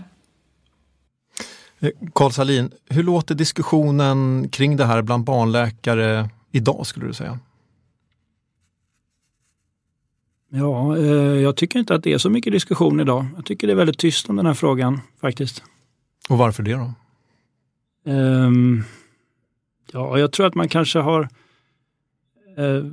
Karl 2.12 2.30
Salin, 2.30 2.70
hur 2.88 3.02
låter 3.02 3.34
diskussionen 3.34 4.48
kring 4.48 4.76
det 4.76 4.84
här 4.84 5.02
bland 5.02 5.24
barnläkare 5.24 6.28
idag 6.52 6.86
skulle 6.86 7.06
du 7.06 7.14
säga? 7.14 7.38
Ja, 10.58 10.96
eh, 10.96 11.40
jag 11.42 11.56
tycker 11.56 11.78
inte 11.78 11.94
att 11.94 12.02
det 12.02 12.12
är 12.12 12.18
så 12.18 12.30
mycket 12.30 12.52
diskussion 12.52 13.00
idag. 13.00 13.26
Jag 13.36 13.44
tycker 13.44 13.66
det 13.66 13.72
är 13.72 13.76
väldigt 13.76 13.98
tyst 13.98 14.30
om 14.30 14.36
den 14.36 14.46
här 14.46 14.54
frågan 14.54 15.00
faktiskt. 15.20 15.62
Och 16.28 16.38
varför 16.38 16.62
det 16.62 16.72
då? 16.72 16.92
Um, 18.12 18.84
ja, 19.92 20.18
jag 20.18 20.32
tror 20.32 20.46
att 20.46 20.54
man 20.54 20.68
kanske 20.68 20.98
har... 20.98 21.28
Uh, 22.58 22.86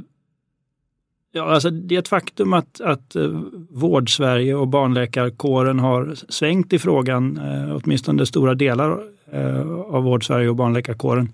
ja, 1.32 1.43
alltså 1.43 1.69
det 1.69 1.95
är 1.95 1.99
ett 1.99 2.08
faktum 2.08 2.54
att, 2.54 2.82
att 2.82 3.15
uh, 3.15 3.41
Vård-Sverige 3.69 4.56
och 4.56 4.67
barnläkarkåren 4.67 5.80
har 5.80 6.15
svängt 6.30 6.73
i 6.73 6.80
frågan, 6.80 7.38
uh, 7.38 7.76
åtminstone 7.84 8.26
stora 8.26 8.56
delar 8.56 8.99
av 9.88 10.04
Vård-Sverige 10.04 10.49
och 10.49 10.56
barnläkarkåren. 10.56 11.30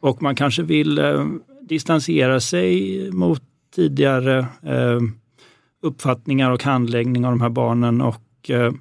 Och 0.00 0.22
man 0.22 0.34
kanske 0.34 0.62
vill 0.62 1.00
distansera 1.60 2.40
sig 2.40 3.10
mot 3.12 3.42
tidigare 3.74 4.46
uppfattningar 5.82 6.50
och 6.50 6.62
handläggning 6.62 7.26
av 7.26 7.32
de 7.32 7.40
här 7.40 7.50
barnen 7.50 8.00
och 8.00 8.50
eh, 8.50 8.72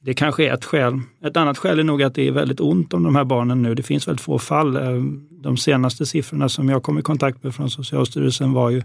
det 0.00 0.14
kanske 0.14 0.48
är 0.48 0.54
ett 0.54 0.64
skäl. 0.64 1.00
Ett 1.24 1.36
annat 1.36 1.58
skäl 1.58 1.78
är 1.78 1.84
nog 1.84 2.02
att 2.02 2.14
det 2.14 2.28
är 2.28 2.32
väldigt 2.32 2.60
ont 2.60 2.94
om 2.94 3.02
de 3.02 3.16
här 3.16 3.24
barnen 3.24 3.62
nu. 3.62 3.74
Det 3.74 3.82
finns 3.82 4.08
väldigt 4.08 4.24
få 4.24 4.38
fall. 4.38 4.76
Eh, 4.76 5.02
de 5.30 5.56
senaste 5.56 6.06
siffrorna 6.06 6.48
som 6.48 6.68
jag 6.68 6.82
kom 6.82 6.98
i 6.98 7.02
kontakt 7.02 7.42
med 7.42 7.54
från 7.54 7.70
Socialstyrelsen 7.70 8.52
var 8.52 8.70
ju 8.70 8.82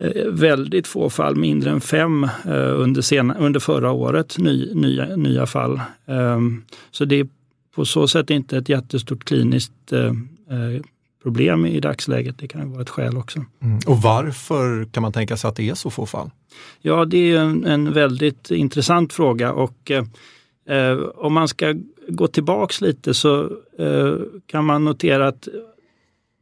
eh, 0.00 0.26
väldigt 0.30 0.86
få 0.86 1.10
fall, 1.10 1.36
mindre 1.36 1.70
än 1.70 1.80
fem 1.80 2.24
eh, 2.24 2.80
under, 2.80 3.02
sena, 3.02 3.34
under 3.34 3.60
förra 3.60 3.90
året, 3.90 4.38
ny, 4.38 4.74
nya, 4.74 5.16
nya 5.16 5.46
fall. 5.46 5.80
Så 6.90 7.04
det 7.04 7.20
är 7.20 7.28
på 7.74 7.84
så 7.84 8.08
sätt 8.08 8.30
inte 8.30 8.58
ett 8.58 8.68
jättestort 8.68 9.24
kliniskt 9.24 9.92
problem 11.22 11.66
i 11.66 11.80
dagsläget. 11.80 12.38
Det 12.38 12.48
kan 12.48 12.72
vara 12.72 12.82
ett 12.82 12.90
skäl 12.90 13.16
också. 13.16 13.44
Mm. 13.62 13.78
Och 13.86 14.02
varför 14.02 14.84
kan 14.84 15.02
man 15.02 15.12
tänka 15.12 15.36
sig 15.36 15.48
att 15.48 15.56
det 15.56 15.68
är 15.68 15.74
så 15.74 15.90
få 15.90 16.06
fall? 16.06 16.30
Ja, 16.80 17.04
det 17.04 17.32
är 17.32 17.38
en, 17.38 17.64
en 17.64 17.92
väldigt 17.92 18.50
intressant 18.50 19.12
fråga 19.12 19.52
och 19.52 19.90
eh, 19.90 20.04
eh, 20.68 20.98
om 20.98 21.32
man 21.32 21.48
ska 21.48 21.74
gå 22.08 22.26
tillbaks 22.26 22.80
lite 22.80 23.14
så 23.14 23.42
eh, 23.78 24.14
kan 24.46 24.64
man 24.64 24.84
notera 24.84 25.28
att 25.28 25.48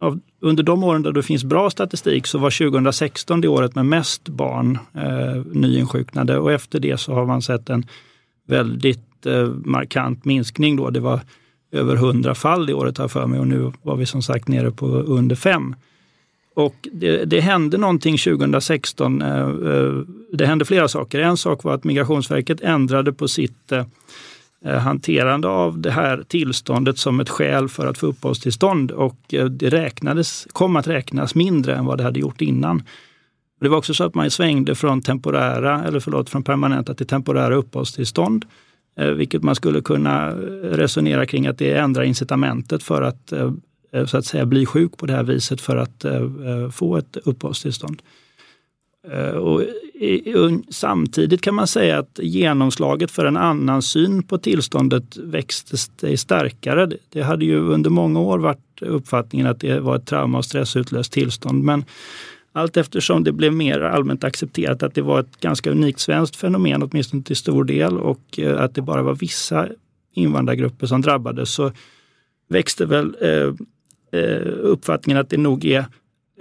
av, 0.01 0.21
under 0.41 0.63
de 0.63 0.85
åren 0.85 1.03
där 1.03 1.13
det 1.13 1.23
finns 1.23 1.45
bra 1.45 1.71
statistik 1.71 2.27
så 2.27 2.39
var 2.39 2.71
2016 2.71 3.41
det 3.41 3.49
året 3.49 3.75
med 3.75 3.87
mest 3.87 4.29
barn 4.29 4.79
eh, 4.95 5.43
nyinsjuknade 5.53 6.39
och 6.39 6.53
efter 6.53 6.81
det 6.81 7.01
så 7.01 7.13
har 7.13 7.27
man 7.27 7.43
sett 7.43 7.71
en 7.71 7.87
väldigt 8.47 9.27
eh, 9.27 9.49
markant 9.49 10.25
minskning. 10.25 10.77
Då. 10.77 10.91
Det 10.91 11.01
var 11.01 11.21
över 11.73 11.95
100 11.95 12.35
fall 12.35 12.67
det 12.67 12.75
året 12.75 12.99
har 12.99 13.09
för 13.09 13.27
mig 13.27 13.41
och 13.41 13.47
nu 13.47 13.73
var 13.83 13.97
vi 13.97 14.07
som 14.07 14.23
sagt 14.23 14.49
nere 14.49 14.71
på 14.71 14.87
under 14.87 15.37
fem. 15.37 15.75
Och 16.55 16.89
det, 16.93 17.25
det 17.25 17.41
hände 17.41 17.79
någonting 17.79 18.19
2016. 18.19 19.23
Eh, 19.23 19.41
eh, 19.41 19.93
det 20.33 20.47
hände 20.47 20.65
flera 20.65 20.89
saker. 20.89 21.21
En 21.21 21.37
sak 21.37 21.65
var 21.65 21.75
att 21.75 21.85
Migrationsverket 21.85 22.61
ändrade 22.61 23.13
på 23.13 23.29
sitt 23.29 23.73
eh, 23.73 24.79
hanterande 24.79 25.49
av 25.49 25.79
det 25.81 25.91
här 25.91 26.25
tillståndet 26.29 26.99
som 26.99 27.21
ett 27.21 27.29
skäl 27.29 27.69
för 27.69 27.87
att 27.87 27.99
få 27.99 28.07
uppehållstillstånd 28.07 28.91
och 28.91 29.19
det 29.51 29.71
räknades, 29.71 30.47
kom 30.53 30.77
att 30.77 30.87
räknas 30.87 31.35
mindre 31.35 31.77
än 31.77 31.87
vad 31.87 31.99
det 31.99 32.05
hade 32.05 32.21
gjort 32.21 32.41
innan. 32.41 32.83
Det 33.61 33.69
var 33.69 33.79
också 33.79 33.95
så 33.95 34.05
att 34.05 34.15
man 34.15 34.31
svängde 34.31 34.75
från 34.75 35.03
temporära, 35.03 35.85
eller 35.85 36.01
förlåt, 36.01 36.31
från 36.31 36.43
permanenta 36.43 36.95
till 36.95 37.07
temporära 37.07 37.55
uppehållstillstånd. 37.55 38.45
Vilket 39.17 39.43
man 39.43 39.55
skulle 39.55 39.81
kunna 39.81 40.31
resonera 40.63 41.27
kring 41.27 41.47
att 41.47 41.59
det 41.59 41.73
ändrar 41.73 42.03
incitamentet 42.03 42.83
för 42.83 43.03
att 43.03 43.33
Eh, 43.93 44.07
så 44.07 44.19
att 44.19 44.27
säga 44.27 44.47
bli 44.47 44.67
sjuk 44.67 44.97
på 44.97 45.07
det 45.07 45.13
här 45.13 45.23
viset 45.23 45.61
för 45.61 45.77
att 45.77 46.05
eh, 46.05 46.15
eh, 46.15 46.71
få 46.71 46.97
ett 46.97 47.17
uppehållstillstånd. 47.17 48.03
Och 49.41 49.63
samtidigt 50.69 51.41
kan 51.41 51.55
man 51.55 51.67
säga 51.67 51.99
att 51.99 52.19
genomslaget 52.23 53.11
för 53.11 53.25
en 53.25 53.37
annan 53.37 53.83
syn 53.83 54.23
på 54.23 54.39
tillståndet 54.39 55.17
växte 55.17 55.77
sig 55.77 56.17
starkare. 56.17 56.91
Det 57.09 57.23
hade 57.23 57.45
ju 57.45 57.59
under 57.59 57.91
många 57.91 58.21
år 58.21 58.39
varit 58.39 58.83
uppfattningen 58.83 59.47
att 59.47 59.61
det 59.61 59.81
var 59.81 59.97
ett 59.97 60.07
trauma 60.07 60.39
och 60.39 60.45
stressutlöst 60.45 61.13
tillstånd. 61.13 61.65
Men 61.65 61.85
allt 62.53 62.77
eftersom 62.77 63.25
det 63.25 63.33
blev 63.33 63.53
mer 63.53 63.81
allmänt 63.81 64.25
accepterat 64.25 64.83
att 64.83 64.95
det 64.95 65.03
var 65.03 65.21
ett 65.21 65.41
ganska 65.41 65.71
unikt 65.71 66.01
svenskt 66.01 66.37
fenomen, 66.37 66.83
åtminstone 66.83 67.23
till 67.23 67.37
stor 67.37 67.65
del, 67.65 67.99
och 67.99 68.41
att 68.59 68.75
det 68.75 68.83
bara 68.83 69.03
var 69.03 69.15
vissa 69.15 69.69
invandrargrupper 70.15 70.87
som 70.87 71.01
drabbades, 71.01 71.55
så 71.55 71.73
växte 72.49 72.87
väl 72.87 73.17
eh 73.21 73.55
Eh, 74.13 74.47
uppfattningen 74.63 75.21
att 75.21 75.31
det 75.31 75.37
nog 75.37 75.65
är 75.65 75.85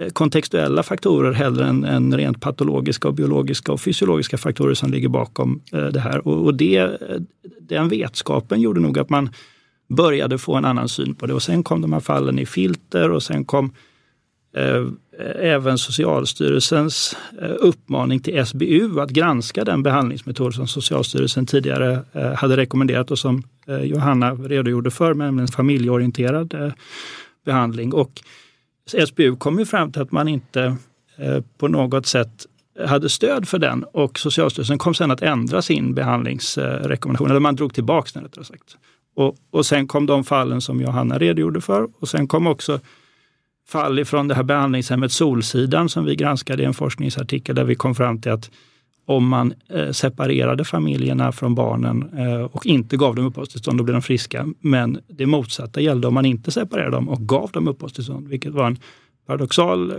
eh, 0.00 0.08
kontextuella 0.08 0.82
faktorer 0.82 1.32
hellre 1.32 1.66
än, 1.66 1.84
än 1.84 2.16
rent 2.16 2.40
patologiska 2.40 3.08
och 3.08 3.14
biologiska 3.14 3.72
och 3.72 3.80
fysiologiska 3.80 4.38
faktorer 4.38 4.74
som 4.74 4.90
ligger 4.90 5.08
bakom 5.08 5.60
eh, 5.72 5.86
det 5.86 6.00
här. 6.00 6.28
Och, 6.28 6.44
och 6.44 6.54
det, 6.54 6.98
den 7.60 7.88
vetskapen 7.88 8.60
gjorde 8.60 8.80
nog 8.80 8.98
att 8.98 9.10
man 9.10 9.30
började 9.88 10.38
få 10.38 10.54
en 10.54 10.64
annan 10.64 10.88
syn 10.88 11.14
på 11.14 11.26
det. 11.26 11.34
Och 11.34 11.42
sen 11.42 11.62
kom 11.62 11.80
de 11.80 11.92
här 11.92 12.00
fallen 12.00 12.38
i 12.38 12.46
filter 12.46 13.10
och 13.10 13.22
sen 13.22 13.44
kom 13.44 13.72
eh, 14.56 14.86
även 15.36 15.78
Socialstyrelsens 15.78 17.16
uppmaning 17.58 18.20
till 18.20 18.46
SBU 18.46 19.00
att 19.00 19.10
granska 19.10 19.64
den 19.64 19.82
behandlingsmetod 19.82 20.54
som 20.54 20.66
Socialstyrelsen 20.66 21.46
tidigare 21.46 21.98
eh, 22.12 22.32
hade 22.32 22.56
rekommenderat 22.56 23.10
och 23.10 23.18
som 23.18 23.42
Johanna 23.82 24.34
redogjorde 24.34 24.90
för, 24.90 25.14
nämligen 25.14 25.48
familjeorienterad 25.48 26.72
behandling. 27.44 27.92
Och 27.92 28.22
SBU 29.06 29.36
kom 29.36 29.58
ju 29.58 29.66
fram 29.66 29.92
till 29.92 30.02
att 30.02 30.12
man 30.12 30.28
inte 30.28 30.76
eh, 31.16 31.40
på 31.58 31.68
något 31.68 32.06
sätt 32.06 32.46
hade 32.86 33.08
stöd 33.08 33.48
för 33.48 33.58
den 33.58 33.84
och 33.84 34.18
Socialstyrelsen 34.18 34.78
kom 34.78 34.94
sen 34.94 35.10
att 35.10 35.22
ändra 35.22 35.62
sin 35.62 35.94
behandlingsrekommendation, 35.94 37.30
eller 37.30 37.40
man 37.40 37.56
drog 37.56 37.74
tillbaka 37.74 38.10
den 38.14 38.22
rättare 38.22 38.44
sagt. 38.44 38.76
Och, 39.14 39.36
och 39.50 39.66
sen 39.66 39.86
kom 39.86 40.06
de 40.06 40.24
fallen 40.24 40.60
som 40.60 40.80
Johanna 40.80 41.18
redogjorde 41.18 41.60
för 41.60 41.88
och 42.00 42.08
sen 42.08 42.28
kom 42.28 42.46
också 42.46 42.80
fall 43.68 43.98
ifrån 43.98 44.28
det 44.28 44.34
här 44.34 44.42
behandlingshemmet 44.42 45.12
Solsidan 45.12 45.88
som 45.88 46.04
vi 46.04 46.16
granskade 46.16 46.62
i 46.62 46.66
en 46.66 46.74
forskningsartikel 46.74 47.54
där 47.54 47.64
vi 47.64 47.74
kom 47.74 47.94
fram 47.94 48.20
till 48.20 48.32
att 48.32 48.50
om 49.06 49.28
man 49.28 49.54
eh, 49.68 49.90
separerade 49.90 50.64
familjerna 50.64 51.32
från 51.32 51.54
barnen 51.54 52.18
eh, 52.18 52.42
och 52.42 52.66
inte 52.66 52.96
gav 52.96 53.14
dem 53.14 53.26
uppehållstillstånd, 53.26 53.78
då 53.78 53.84
blev 53.84 53.94
de 53.94 54.02
friska. 54.02 54.48
Men 54.60 55.00
det 55.08 55.26
motsatta 55.26 55.80
gällde 55.80 56.08
om 56.08 56.14
man 56.14 56.24
inte 56.24 56.50
separerade 56.50 56.96
dem 56.96 57.08
och 57.08 57.28
gav 57.28 57.50
dem 57.50 57.68
uppehållstillstånd, 57.68 58.28
vilket 58.28 58.52
var 58.52 58.66
en 58.66 58.78
paradoxal 59.26 59.90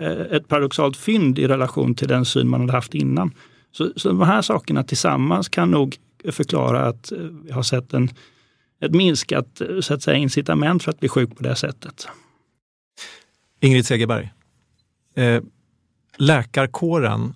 eh, 0.00 0.10
ett 0.10 0.48
paradoxalt 0.48 0.96
fynd 0.96 1.38
i 1.38 1.48
relation 1.48 1.94
till 1.94 2.08
den 2.08 2.24
syn 2.24 2.48
man 2.48 2.60
hade 2.60 2.72
haft 2.72 2.94
innan. 2.94 3.34
Så, 3.72 3.92
så 3.96 4.08
de 4.08 4.20
här 4.20 4.42
sakerna 4.42 4.82
tillsammans 4.82 5.48
kan 5.48 5.70
nog 5.70 5.96
förklara 6.30 6.86
att 6.86 7.12
vi 7.44 7.52
har 7.52 7.62
sett 7.62 7.94
en, 7.94 8.08
ett 8.80 8.94
minskat 8.94 9.62
så 9.80 9.94
att 9.94 10.02
säga, 10.02 10.16
incitament 10.16 10.82
för 10.82 10.90
att 10.90 11.00
bli 11.00 11.08
sjuk 11.08 11.36
på 11.36 11.42
det 11.42 11.56
sättet. 11.56 12.08
Ingrid 13.60 13.86
Segerberg, 13.86 14.32
eh, 15.14 15.42
läkarkåren 16.16 17.34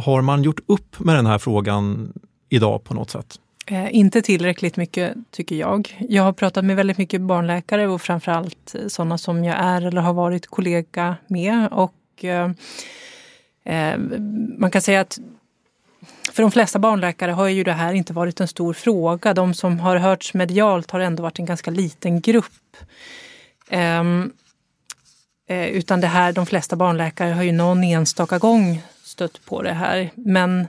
har 0.00 0.22
man 0.22 0.42
gjort 0.42 0.60
upp 0.66 0.98
med 0.98 1.14
den 1.14 1.26
här 1.26 1.38
frågan 1.38 2.12
idag 2.48 2.84
på 2.84 2.94
något 2.94 3.10
sätt? 3.10 3.38
Eh, 3.66 3.94
inte 3.94 4.22
tillräckligt 4.22 4.76
mycket 4.76 5.16
tycker 5.30 5.56
jag. 5.56 6.04
Jag 6.08 6.22
har 6.22 6.32
pratat 6.32 6.64
med 6.64 6.76
väldigt 6.76 6.98
mycket 6.98 7.20
barnläkare 7.20 7.88
och 7.88 8.02
framförallt 8.02 8.74
eh, 8.74 8.86
sådana 8.88 9.18
som 9.18 9.44
jag 9.44 9.56
är 9.58 9.86
eller 9.86 10.00
har 10.00 10.12
varit 10.12 10.46
kollega 10.46 11.16
med. 11.26 11.68
Och, 11.72 12.24
eh, 12.24 12.50
eh, 13.64 13.98
man 14.58 14.70
kan 14.70 14.82
säga 14.82 15.00
att 15.00 15.18
för 16.32 16.42
de 16.42 16.50
flesta 16.50 16.78
barnläkare 16.78 17.32
har 17.32 17.48
ju 17.48 17.64
det 17.64 17.72
här 17.72 17.92
inte 17.92 18.12
varit 18.12 18.40
en 18.40 18.48
stor 18.48 18.72
fråga. 18.72 19.34
De 19.34 19.54
som 19.54 19.80
har 19.80 19.96
hörts 19.96 20.34
medialt 20.34 20.90
har 20.90 21.00
ändå 21.00 21.22
varit 21.22 21.38
en 21.38 21.46
ganska 21.46 21.70
liten 21.70 22.20
grupp. 22.20 22.76
Ehm, 23.68 24.32
eh, 25.48 25.66
utan 25.66 26.00
det 26.00 26.06
här, 26.06 26.32
de 26.32 26.46
flesta 26.46 26.76
barnläkare 26.76 27.32
har 27.32 27.42
ju 27.42 27.52
någon 27.52 27.84
enstaka 27.84 28.38
gång 28.38 28.82
stött 29.20 29.44
på 29.44 29.62
det 29.62 29.72
här. 29.72 30.10
Men, 30.14 30.66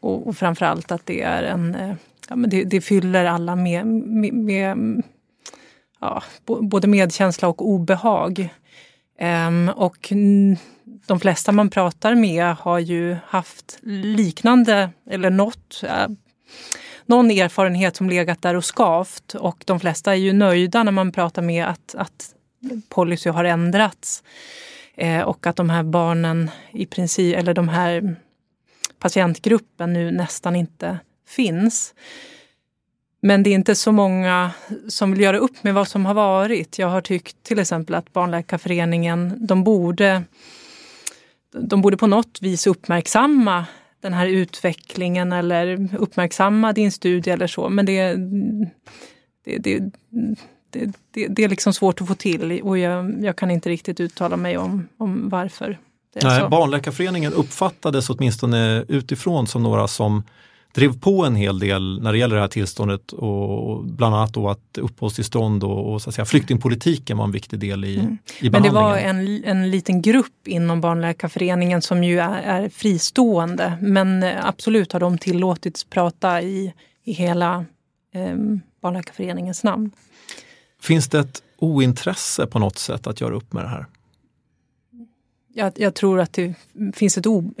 och, 0.00 0.26
och 0.26 0.36
framförallt 0.36 0.92
att 0.92 1.06
det 1.06 1.22
är 1.22 1.42
en... 1.42 1.74
Eh, 1.74 1.94
ja, 2.28 2.36
men 2.36 2.50
det, 2.50 2.64
det 2.64 2.80
fyller 2.80 3.24
alla 3.24 3.56
med, 3.56 3.86
med, 3.86 4.34
med 4.34 5.02
ja, 6.00 6.22
både 6.44 6.88
medkänsla 6.88 7.48
och 7.48 7.68
obehag. 7.68 8.48
Um, 9.20 9.68
och 9.68 10.12
de 11.06 11.20
flesta 11.20 11.52
man 11.52 11.70
pratar 11.70 12.14
med 12.14 12.54
har 12.54 12.78
ju 12.78 13.16
haft 13.26 13.78
liknande, 13.82 14.90
eller 15.10 15.30
något, 15.30 15.84
uh, 15.84 16.16
någon 17.06 17.30
erfarenhet 17.30 17.96
som 17.96 18.08
legat 18.10 18.42
där 18.42 18.54
och 18.54 18.64
skavt. 18.64 19.34
Och 19.34 19.62
de 19.66 19.80
flesta 19.80 20.12
är 20.12 20.16
ju 20.16 20.32
nöjda 20.32 20.82
när 20.82 20.92
man 20.92 21.12
pratar 21.12 21.42
med 21.42 21.66
att, 21.66 21.94
att 21.98 22.34
policy 22.88 23.30
har 23.30 23.44
ändrats. 23.44 24.22
Eh, 24.98 25.22
och 25.22 25.46
att 25.46 25.56
de 25.56 25.70
här 25.70 25.82
barnen 25.82 26.50
i 26.72 26.86
princip, 26.86 27.36
eller 27.36 27.54
de 27.54 27.68
här 27.68 28.16
patientgruppen 28.98 29.92
nu 29.92 30.10
nästan 30.10 30.56
inte 30.56 30.98
finns. 31.28 31.94
Men 33.20 33.42
det 33.42 33.50
är 33.50 33.54
inte 33.54 33.74
så 33.74 33.92
många 33.92 34.50
som 34.88 35.10
vill 35.10 35.20
göra 35.20 35.38
upp 35.38 35.64
med 35.64 35.74
vad 35.74 35.88
som 35.88 36.06
har 36.06 36.14
varit. 36.14 36.78
Jag 36.78 36.88
har 36.88 37.00
tyckt 37.00 37.42
till 37.42 37.58
exempel 37.58 37.94
att 37.94 38.12
Barnläkarföreningen, 38.12 39.46
de 39.46 39.64
borde, 39.64 40.22
de 41.52 41.80
borde 41.80 41.96
på 41.96 42.06
något 42.06 42.38
vis 42.42 42.66
uppmärksamma 42.66 43.66
den 44.00 44.12
här 44.12 44.26
utvecklingen 44.26 45.32
eller 45.32 45.88
uppmärksamma 45.98 46.72
din 46.72 46.92
studie 46.92 47.30
eller 47.30 47.46
så. 47.46 47.68
Men 47.68 47.86
det, 47.86 48.16
det, 49.44 49.58
det, 49.58 49.90
det, 50.70 50.92
det, 51.10 51.28
det, 51.28 51.44
är 51.44 51.48
liksom 51.48 51.74
svårt 51.74 52.00
att 52.00 52.08
få 52.08 52.14
till 52.14 52.62
och 52.62 52.78
jag, 52.78 53.24
jag 53.24 53.36
kan 53.36 53.50
inte 53.50 53.68
riktigt 53.68 54.00
uttala 54.00 54.36
mig 54.36 54.58
om, 54.58 54.88
om 54.96 55.28
varför. 55.28 55.78
Nej, 56.22 56.48
Barnläkarföreningen 56.48 57.32
uppfattades 57.32 58.10
åtminstone 58.10 58.84
utifrån 58.88 59.46
som 59.46 59.62
några 59.62 59.88
som 59.88 60.22
drev 60.74 61.00
på 61.00 61.24
en 61.24 61.36
hel 61.36 61.58
del 61.58 62.02
när 62.02 62.12
det 62.12 62.18
gäller 62.18 62.34
det 62.36 62.40
här 62.40 62.48
tillståndet 62.48 63.12
och 63.12 63.84
bland 63.84 64.14
annat 64.14 64.32
då 64.32 64.48
att 64.48 64.78
uppehållstillstånd 64.78 65.64
och, 65.64 65.92
och 65.92 66.02
så 66.02 66.10
att 66.10 66.14
säga, 66.14 66.24
flyktingpolitiken 66.24 67.16
var 67.16 67.24
en 67.24 67.32
viktig 67.32 67.58
del 67.58 67.84
i, 67.84 67.98
mm. 67.98 68.18
i 68.40 68.50
behandlingen. 68.50 68.52
Men 68.52 68.62
det 68.62 68.70
var 68.70 68.96
en, 68.96 69.44
en 69.44 69.70
liten 69.70 70.02
grupp 70.02 70.48
inom 70.48 70.80
Barnläkarföreningen 70.80 71.82
som 71.82 72.04
ju 72.04 72.18
är, 72.18 72.42
är 72.42 72.68
fristående 72.68 73.78
men 73.80 74.22
absolut 74.22 74.92
har 74.92 75.00
de 75.00 75.18
tillåtits 75.18 75.84
prata 75.84 76.42
i, 76.42 76.72
i 77.04 77.12
hela 77.12 77.64
eh, 78.14 78.36
Barnläkarföreningens 78.82 79.64
namn. 79.64 79.90
Finns 80.80 81.08
det 81.08 81.18
ett 81.18 81.42
ointresse 81.56 82.46
på 82.46 82.58
något 82.58 82.78
sätt 82.78 83.06
att 83.06 83.20
göra 83.20 83.34
upp 83.34 83.52
med 83.52 83.64
det 83.64 83.68
här? 83.68 83.86
Jag, 85.54 85.72
jag 85.76 85.94
tror 85.94 86.20
att 86.20 86.32
det 86.32 86.54
finns 86.94 87.18
ett 87.18 87.26
o... 87.26 87.54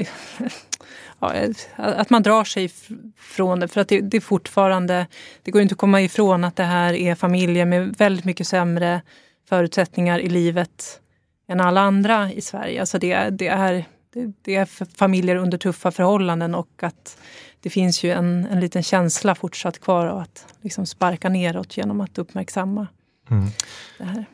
ja, 1.18 1.34
att 1.76 2.10
man 2.10 2.22
drar 2.22 2.44
sig 2.44 2.70
från 3.16 3.60
det. 3.60 3.68
För 3.68 3.80
att 3.80 3.88
det, 3.88 4.00
det, 4.00 4.16
är 4.16 4.20
fortfarande... 4.20 5.06
Det 5.42 5.50
går 5.50 5.62
inte 5.62 5.72
att 5.72 5.78
komma 5.78 6.02
ifrån 6.02 6.44
att 6.44 6.56
det 6.56 6.64
här 6.64 6.94
är 6.94 7.14
familjer 7.14 7.64
med 7.64 7.96
väldigt 7.98 8.24
mycket 8.24 8.46
sämre 8.46 9.02
förutsättningar 9.48 10.18
i 10.18 10.28
livet 10.28 11.00
än 11.48 11.60
alla 11.60 11.80
andra 11.80 12.32
i 12.32 12.40
Sverige. 12.40 12.80
Alltså 12.80 12.98
det, 12.98 13.30
det, 13.30 13.48
är, 13.48 13.84
det, 14.12 14.32
det 14.42 14.54
är 14.54 14.96
familjer 14.96 15.36
under 15.36 15.58
tuffa 15.58 15.90
förhållanden 15.90 16.54
och 16.54 16.82
att 16.82 17.18
det 17.60 17.70
finns 17.70 18.04
ju 18.04 18.10
en, 18.10 18.46
en 18.46 18.60
liten 18.60 18.82
känsla 18.82 19.34
fortsatt 19.34 19.80
kvar 19.80 20.06
av 20.06 20.18
att 20.18 20.54
liksom 20.62 20.86
sparka 20.86 21.28
neråt 21.28 21.76
genom 21.76 22.00
att 22.00 22.18
uppmärksamma 22.18 22.86
Mm. 23.30 23.48
Det 23.98 24.04
här. 24.04 24.24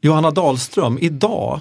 Johanna 0.00 0.30
Dahlström, 0.30 0.98
idag 1.00 1.60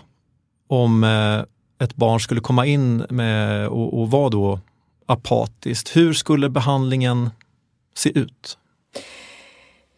om 0.67 1.03
eh, 1.03 1.85
ett 1.85 1.95
barn 1.95 2.19
skulle 2.19 2.41
komma 2.41 2.65
in 2.65 3.05
med 3.09 3.67
och, 3.67 4.01
och 4.01 4.11
vara 4.11 4.29
då 4.29 4.59
apatiskt, 5.05 5.95
hur 5.95 6.13
skulle 6.13 6.49
behandlingen 6.49 7.29
se 7.95 8.19
ut? 8.19 8.57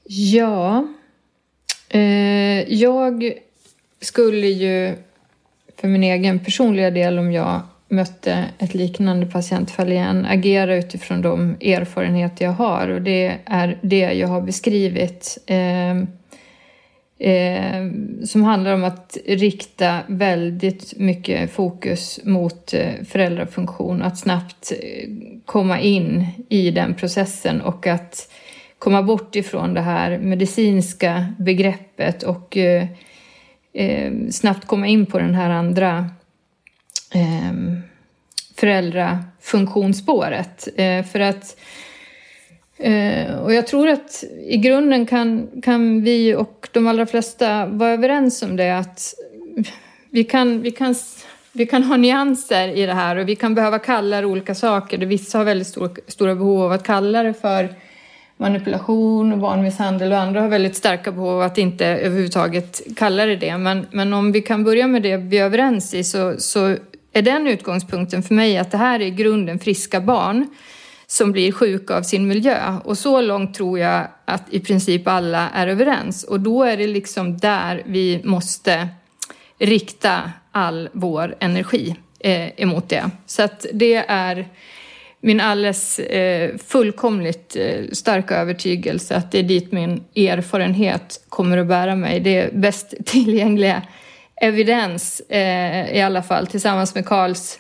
Ja, 0.07 0.87
eh, 1.89 2.73
jag 2.73 3.33
skulle 4.01 4.47
ju 4.47 4.95
för 5.77 5.87
min 5.87 6.03
egen 6.03 6.39
personliga 6.39 6.91
del 6.91 7.19
om 7.19 7.31
jag 7.31 7.61
mötte 7.89 8.45
ett 8.57 8.73
liknande 8.73 9.25
patientfall 9.25 9.91
igen 9.91 10.25
agera 10.25 10.75
utifrån 10.75 11.21
de 11.21 11.57
erfarenheter 11.61 12.45
jag 12.45 12.51
har 12.51 12.87
och 12.87 13.01
det 13.01 13.37
är 13.45 13.79
det 13.81 14.13
jag 14.13 14.27
har 14.27 14.41
beskrivit. 14.41 15.37
Eh, 15.45 15.95
eh, 17.19 17.89
som 18.25 18.43
handlar 18.43 18.73
om 18.73 18.83
att 18.83 19.17
rikta 19.25 19.99
väldigt 20.07 20.93
mycket 20.97 21.51
fokus 21.51 22.19
mot 22.23 22.73
eh, 22.73 22.93
föräldrafunktion, 23.09 24.01
att 24.01 24.17
snabbt 24.17 24.71
eh, 24.71 25.09
komma 25.45 25.79
in 25.79 26.25
i 26.49 26.71
den 26.71 26.93
processen 26.93 27.61
och 27.61 27.87
att 27.87 28.31
komma 28.79 29.03
bort 29.03 29.35
ifrån 29.35 29.73
det 29.73 29.81
här 29.81 30.17
medicinska 30.17 31.33
begreppet 31.39 32.23
och 32.23 32.57
eh, 32.57 32.87
eh, 33.73 34.11
snabbt 34.31 34.67
komma 34.67 34.87
in 34.87 35.05
på 35.05 35.19
den 35.19 35.35
här 35.35 35.49
andra 35.49 36.09
eh, 37.13 37.53
föräldrafunktionsspåret. 38.55 40.67
Eh, 40.77 41.03
för 41.03 41.19
att 41.19 41.45
Eh, 41.45 41.51
Eh, 42.79 43.39
och 43.39 43.53
jag 43.53 43.67
tror 43.67 43.87
att 43.87 44.23
i 44.47 44.57
grunden 44.57 45.05
kan, 45.05 45.47
kan 45.63 46.03
vi 46.03 46.35
och 46.35 46.69
de 46.71 46.87
allra 46.87 47.05
flesta 47.05 47.65
vara 47.65 47.89
överens 47.89 48.41
om 48.41 48.55
det 48.55 48.77
att 48.77 49.13
vi 50.09 50.23
kan, 50.23 50.61
vi 50.61 50.71
kan, 50.71 50.95
vi 51.51 51.65
kan 51.65 51.83
ha 51.83 51.97
nyanser 51.97 52.67
i 52.67 52.85
det 52.85 52.93
här 52.93 53.15
och 53.15 53.29
vi 53.29 53.35
kan 53.35 53.55
behöva 53.55 53.79
kalla 53.79 54.21
det 54.21 54.27
olika 54.27 54.55
saker. 54.55 54.97
Vissa 54.97 55.37
har 55.37 55.45
väldigt 55.45 55.67
stor, 55.67 55.91
stora 56.07 56.35
behov 56.35 56.61
av 56.61 56.71
att 56.71 56.83
kalla 56.83 57.23
det 57.23 57.33
för 57.33 57.69
manipulation 58.37 59.33
och 59.33 59.39
barnmisshandel 59.39 60.11
och 60.11 60.17
andra 60.17 60.41
har 60.41 60.47
väldigt 60.47 60.75
starka 60.75 61.11
behov 61.11 61.29
av 61.29 61.41
att 61.41 61.57
inte 61.57 61.85
överhuvudtaget 61.85 62.81
kalla 62.95 63.25
det 63.25 63.35
det. 63.35 63.57
Men, 63.57 63.87
men 63.91 64.13
om 64.13 64.31
vi 64.31 64.41
kan 64.41 64.63
börja 64.63 64.87
med 64.87 65.01
det 65.01 65.17
vi 65.17 65.37
är 65.37 65.45
överens 65.45 65.93
i 65.93 66.03
så, 66.03 66.35
så 66.37 66.75
är 67.13 67.21
den 67.21 67.47
utgångspunkten 67.47 68.23
för 68.23 68.35
mig 68.35 68.57
att 68.57 68.71
det 68.71 68.77
här 68.77 68.99
är 68.99 69.05
i 69.05 69.11
grunden 69.11 69.59
friska 69.59 70.01
barn 70.01 70.47
som 71.11 71.31
blir 71.31 71.51
sjuka 71.51 71.97
av 71.97 72.01
sin 72.01 72.27
miljö. 72.27 72.77
Och 72.83 72.97
så 72.97 73.21
långt 73.21 73.53
tror 73.53 73.79
jag 73.79 74.07
att 74.25 74.43
i 74.49 74.59
princip 74.59 75.07
alla 75.07 75.49
är 75.49 75.67
överens. 75.67 76.23
Och 76.23 76.39
då 76.39 76.63
är 76.63 76.77
det 76.77 76.87
liksom 76.87 77.37
där 77.37 77.83
vi 77.85 78.21
måste 78.23 78.87
rikta 79.59 80.31
all 80.51 80.89
vår 80.93 81.35
energi 81.39 81.95
eh, 82.19 82.61
emot 82.61 82.89
det. 82.89 83.09
Så 83.25 83.43
att 83.43 83.65
det 83.73 83.95
är 84.07 84.47
min 85.21 85.41
alldeles 85.41 85.99
eh, 85.99 86.57
fullkomligt 86.57 87.55
eh, 87.55 87.91
starka 87.91 88.35
övertygelse 88.35 89.15
att 89.15 89.31
det 89.31 89.39
är 89.39 89.43
dit 89.43 89.71
min 89.71 90.03
erfarenhet 90.15 91.25
kommer 91.29 91.57
att 91.57 91.67
bära 91.67 91.95
mig. 91.95 92.19
Det 92.19 92.37
är 92.37 92.51
bäst 92.51 92.93
tillgängliga 93.05 93.81
evidens 94.41 95.19
eh, 95.19 95.97
i 95.97 96.01
alla 96.01 96.23
fall 96.23 96.47
tillsammans 96.47 96.95
med 96.95 97.05
Karls 97.05 97.59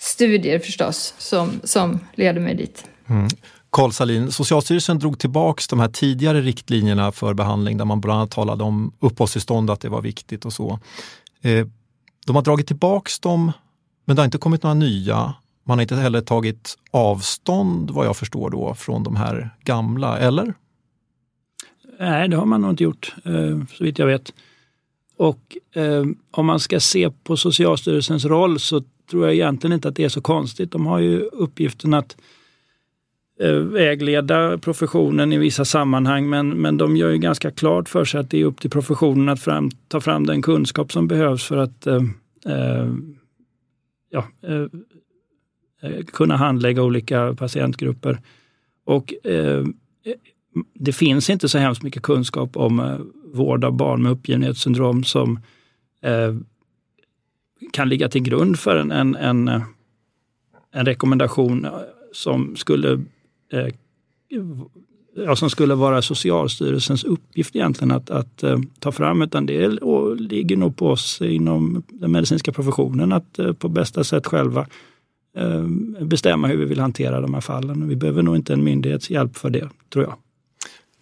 studier 0.00 0.58
förstås 0.58 1.14
som, 1.18 1.60
som 1.64 1.98
leder 2.14 2.40
mig 2.40 2.54
dit. 2.54 2.84
Mm. 3.06 3.28
Carl 3.70 3.92
Salin, 3.92 4.32
Socialstyrelsen 4.32 4.98
drog 4.98 5.18
tillbaks 5.18 5.68
de 5.68 5.80
här 5.80 5.88
tidigare 5.88 6.40
riktlinjerna 6.40 7.12
för 7.12 7.34
behandling 7.34 7.76
där 7.76 7.84
man 7.84 8.00
bland 8.00 8.18
annat 8.18 8.30
talade 8.30 8.64
om 8.64 8.92
uppehållstillstånd, 9.00 9.70
att 9.70 9.80
det 9.80 9.88
var 9.88 10.02
viktigt 10.02 10.44
och 10.44 10.52
så. 10.52 10.78
Eh, 11.42 11.66
de 12.26 12.36
har 12.36 12.42
dragit 12.42 12.66
tillbaks 12.66 13.20
dem, 13.20 13.52
men 14.04 14.16
det 14.16 14.22
har 14.22 14.24
inte 14.24 14.38
kommit 14.38 14.62
några 14.62 14.74
nya. 14.74 15.34
Man 15.64 15.78
har 15.78 15.82
inte 15.82 15.96
heller 15.96 16.20
tagit 16.20 16.78
avstånd, 16.90 17.90
vad 17.90 18.06
jag 18.06 18.16
förstår 18.16 18.50
då, 18.50 18.74
från 18.74 19.02
de 19.02 19.16
här 19.16 19.50
gamla, 19.64 20.18
eller? 20.18 20.54
Nej, 21.98 22.28
det 22.28 22.36
har 22.36 22.46
man 22.46 22.60
nog 22.60 22.70
inte 22.70 22.84
gjort, 22.84 23.14
eh, 23.24 23.66
så 23.76 23.84
vitt 23.84 23.98
jag 23.98 24.06
vet. 24.06 24.32
Och 25.16 25.56
eh, 25.72 26.04
om 26.30 26.46
man 26.46 26.60
ska 26.60 26.80
se 26.80 27.10
på 27.10 27.36
Socialstyrelsens 27.36 28.24
roll 28.24 28.60
så 28.60 28.82
tror 29.10 29.24
jag 29.24 29.34
egentligen 29.34 29.74
inte 29.74 29.88
att 29.88 29.96
det 29.96 30.04
är 30.04 30.08
så 30.08 30.20
konstigt. 30.20 30.72
De 30.72 30.86
har 30.86 30.98
ju 30.98 31.20
uppgiften 31.20 31.94
att 31.94 32.16
eh, 33.40 33.54
vägleda 33.54 34.58
professionen 34.58 35.32
i 35.32 35.38
vissa 35.38 35.64
sammanhang 35.64 36.28
men, 36.28 36.48
men 36.48 36.76
de 36.76 36.96
gör 36.96 37.10
ju 37.10 37.18
ganska 37.18 37.50
klart 37.50 37.88
för 37.88 38.04
sig 38.04 38.20
att 38.20 38.30
det 38.30 38.40
är 38.40 38.44
upp 38.44 38.60
till 38.60 38.70
professionen 38.70 39.28
att 39.28 39.40
fram, 39.40 39.70
ta 39.88 40.00
fram 40.00 40.26
den 40.26 40.42
kunskap 40.42 40.92
som 40.92 41.08
behövs 41.08 41.44
för 41.44 41.56
att 41.56 41.86
eh, 41.86 42.02
eh 42.46 42.88
ja, 44.10 44.24
eh, 44.42 44.66
eh 45.82 46.04
kunna 46.04 46.36
handlägga 46.36 46.82
olika 46.82 47.34
patientgrupper. 47.34 48.20
Och 48.84 49.26
eh, 49.26 49.64
det 50.74 50.92
finns 50.92 51.30
inte 51.30 51.48
så 51.48 51.58
hemskt 51.58 51.82
mycket 51.82 52.02
kunskap 52.02 52.56
om 52.56 52.80
eh, 52.80 52.98
vård 53.34 53.64
av 53.64 53.72
barn 53.72 54.02
med 54.02 54.12
uppgivenhetssyndrom 54.12 55.04
som 55.04 55.38
kan 57.72 57.88
ligga 57.88 58.08
till 58.08 58.22
grund 58.22 58.58
för 58.58 58.76
en, 58.76 58.92
en, 58.92 59.14
en, 59.16 59.48
en 60.72 60.86
rekommendation 60.86 61.66
som 62.12 62.56
skulle, 62.56 62.92
eh, 63.52 63.66
ja, 65.16 65.36
som 65.36 65.50
skulle 65.50 65.74
vara 65.74 66.02
Socialstyrelsens 66.02 67.04
uppgift 67.04 67.56
egentligen 67.56 67.90
att, 67.90 68.10
att 68.10 68.42
eh, 68.42 68.58
ta 68.78 68.92
fram, 68.92 69.22
utan 69.22 69.46
det 69.46 69.68
ligger 70.18 70.56
nog 70.56 70.76
på 70.76 70.88
oss 70.88 71.22
inom 71.22 71.82
den 71.88 72.12
medicinska 72.12 72.52
professionen 72.52 73.12
att 73.12 73.38
eh, 73.38 73.52
på 73.52 73.68
bästa 73.68 74.04
sätt 74.04 74.26
själva 74.26 74.66
eh, 75.36 75.66
bestämma 76.04 76.48
hur 76.48 76.56
vi 76.56 76.64
vill 76.64 76.80
hantera 76.80 77.20
de 77.20 77.34
här 77.34 77.40
fallen. 77.40 77.88
Vi 77.88 77.96
behöver 77.96 78.22
nog 78.22 78.36
inte 78.36 78.52
en 78.52 78.64
myndighets 78.64 79.10
hjälp 79.10 79.36
för 79.36 79.50
det, 79.50 79.68
tror 79.92 80.04
jag. 80.04 80.14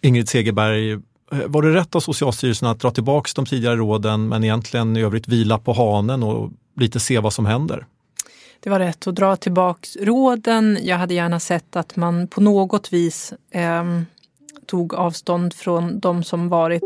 Ingrid 0.01 0.29
Segerberg, 0.29 0.99
var 1.31 1.61
det 1.61 1.73
rätt 1.73 1.95
av 1.95 1.99
Socialstyrelsen 1.99 2.67
att 2.67 2.79
dra 2.79 2.91
tillbaka 2.91 3.29
de 3.35 3.45
tidigare 3.45 3.75
råden 3.75 4.27
men 4.27 4.43
egentligen 4.43 4.97
i 4.97 5.01
övrigt 5.01 5.27
vila 5.27 5.57
på 5.57 5.73
hanen 5.73 6.23
och 6.23 6.51
lite 6.75 6.99
se 6.99 7.19
vad 7.19 7.33
som 7.33 7.45
händer? 7.45 7.85
Det 8.59 8.69
var 8.69 8.79
rätt 8.79 9.07
att 9.07 9.15
dra 9.15 9.35
tillbaka 9.35 9.87
råden. 9.99 10.77
Jag 10.81 10.97
hade 10.97 11.13
gärna 11.13 11.39
sett 11.39 11.75
att 11.75 11.95
man 11.95 12.27
på 12.27 12.41
något 12.41 12.93
vis 12.93 13.33
eh, 13.51 13.83
tog 14.65 14.93
avstånd 14.93 15.53
från 15.53 15.99
de 15.99 16.23
som 16.23 16.49
varit 16.49 16.83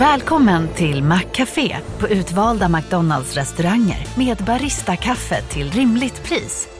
Välkommen 0.00 0.68
till 0.68 1.02
Maccafé 1.02 1.76
på 1.98 2.08
utvalda 2.08 2.68
McDonalds 2.68 3.34
restauranger 3.34 4.06
med 4.16 4.36
Baristakaffe 4.36 5.42
till 5.42 5.70
rimligt 5.70 6.24
pris. 6.24 6.79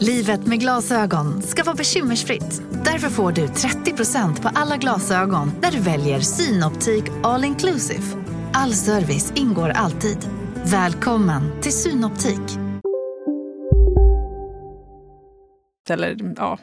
Livet 0.00 0.46
med 0.46 0.60
glasögon 0.60 1.42
ska 1.42 1.64
vara 1.64 1.76
bekymmersfritt. 1.76 2.62
Därför 2.84 3.08
får 3.08 3.32
du 3.32 3.46
30% 3.46 4.42
på 4.42 4.50
alla 4.54 4.76
glasögon 4.76 5.50
när 5.62 5.70
du 5.70 5.80
väljer 5.80 6.20
Synoptik 6.20 7.04
All 7.22 7.44
Inclusive. 7.44 8.02
All 8.52 8.72
service 8.72 9.32
ingår 9.36 9.68
alltid. 9.68 10.18
Välkommen 10.64 11.60
till 11.62 11.72
Synoptik. 11.72 12.58
Eller, 15.90 16.34
ja. 16.36 16.58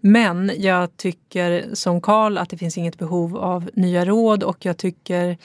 Men 0.00 0.52
jag 0.56 0.96
tycker 0.96 1.74
som 1.74 2.00
Karl 2.00 2.38
att 2.38 2.50
det 2.50 2.56
finns 2.56 2.78
inget 2.78 2.98
behov 2.98 3.36
av 3.36 3.70
nya 3.74 4.04
råd 4.04 4.42
och 4.42 4.64
jag 4.64 4.76
tycker 4.76 5.36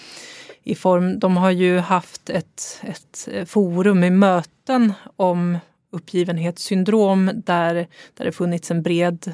i 0.63 0.75
form, 0.75 1.19
de 1.19 1.37
har 1.37 1.51
ju 1.51 1.79
haft 1.79 2.29
ett, 2.29 2.81
ett 2.81 3.49
forum 3.49 4.03
i 4.03 4.09
möten 4.09 4.93
om 5.15 5.57
uppgivenhetssyndrom 5.93 7.31
där, 7.35 7.87
där 8.13 8.25
det 8.25 8.31
funnits 8.31 8.71
en 8.71 8.81
bred 8.81 9.33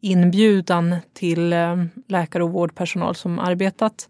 inbjudan 0.00 0.96
till 1.12 1.52
eh, 1.52 1.84
läkare 2.08 2.44
och 2.44 2.52
vårdpersonal 2.52 3.14
som 3.14 3.38
arbetat 3.38 4.08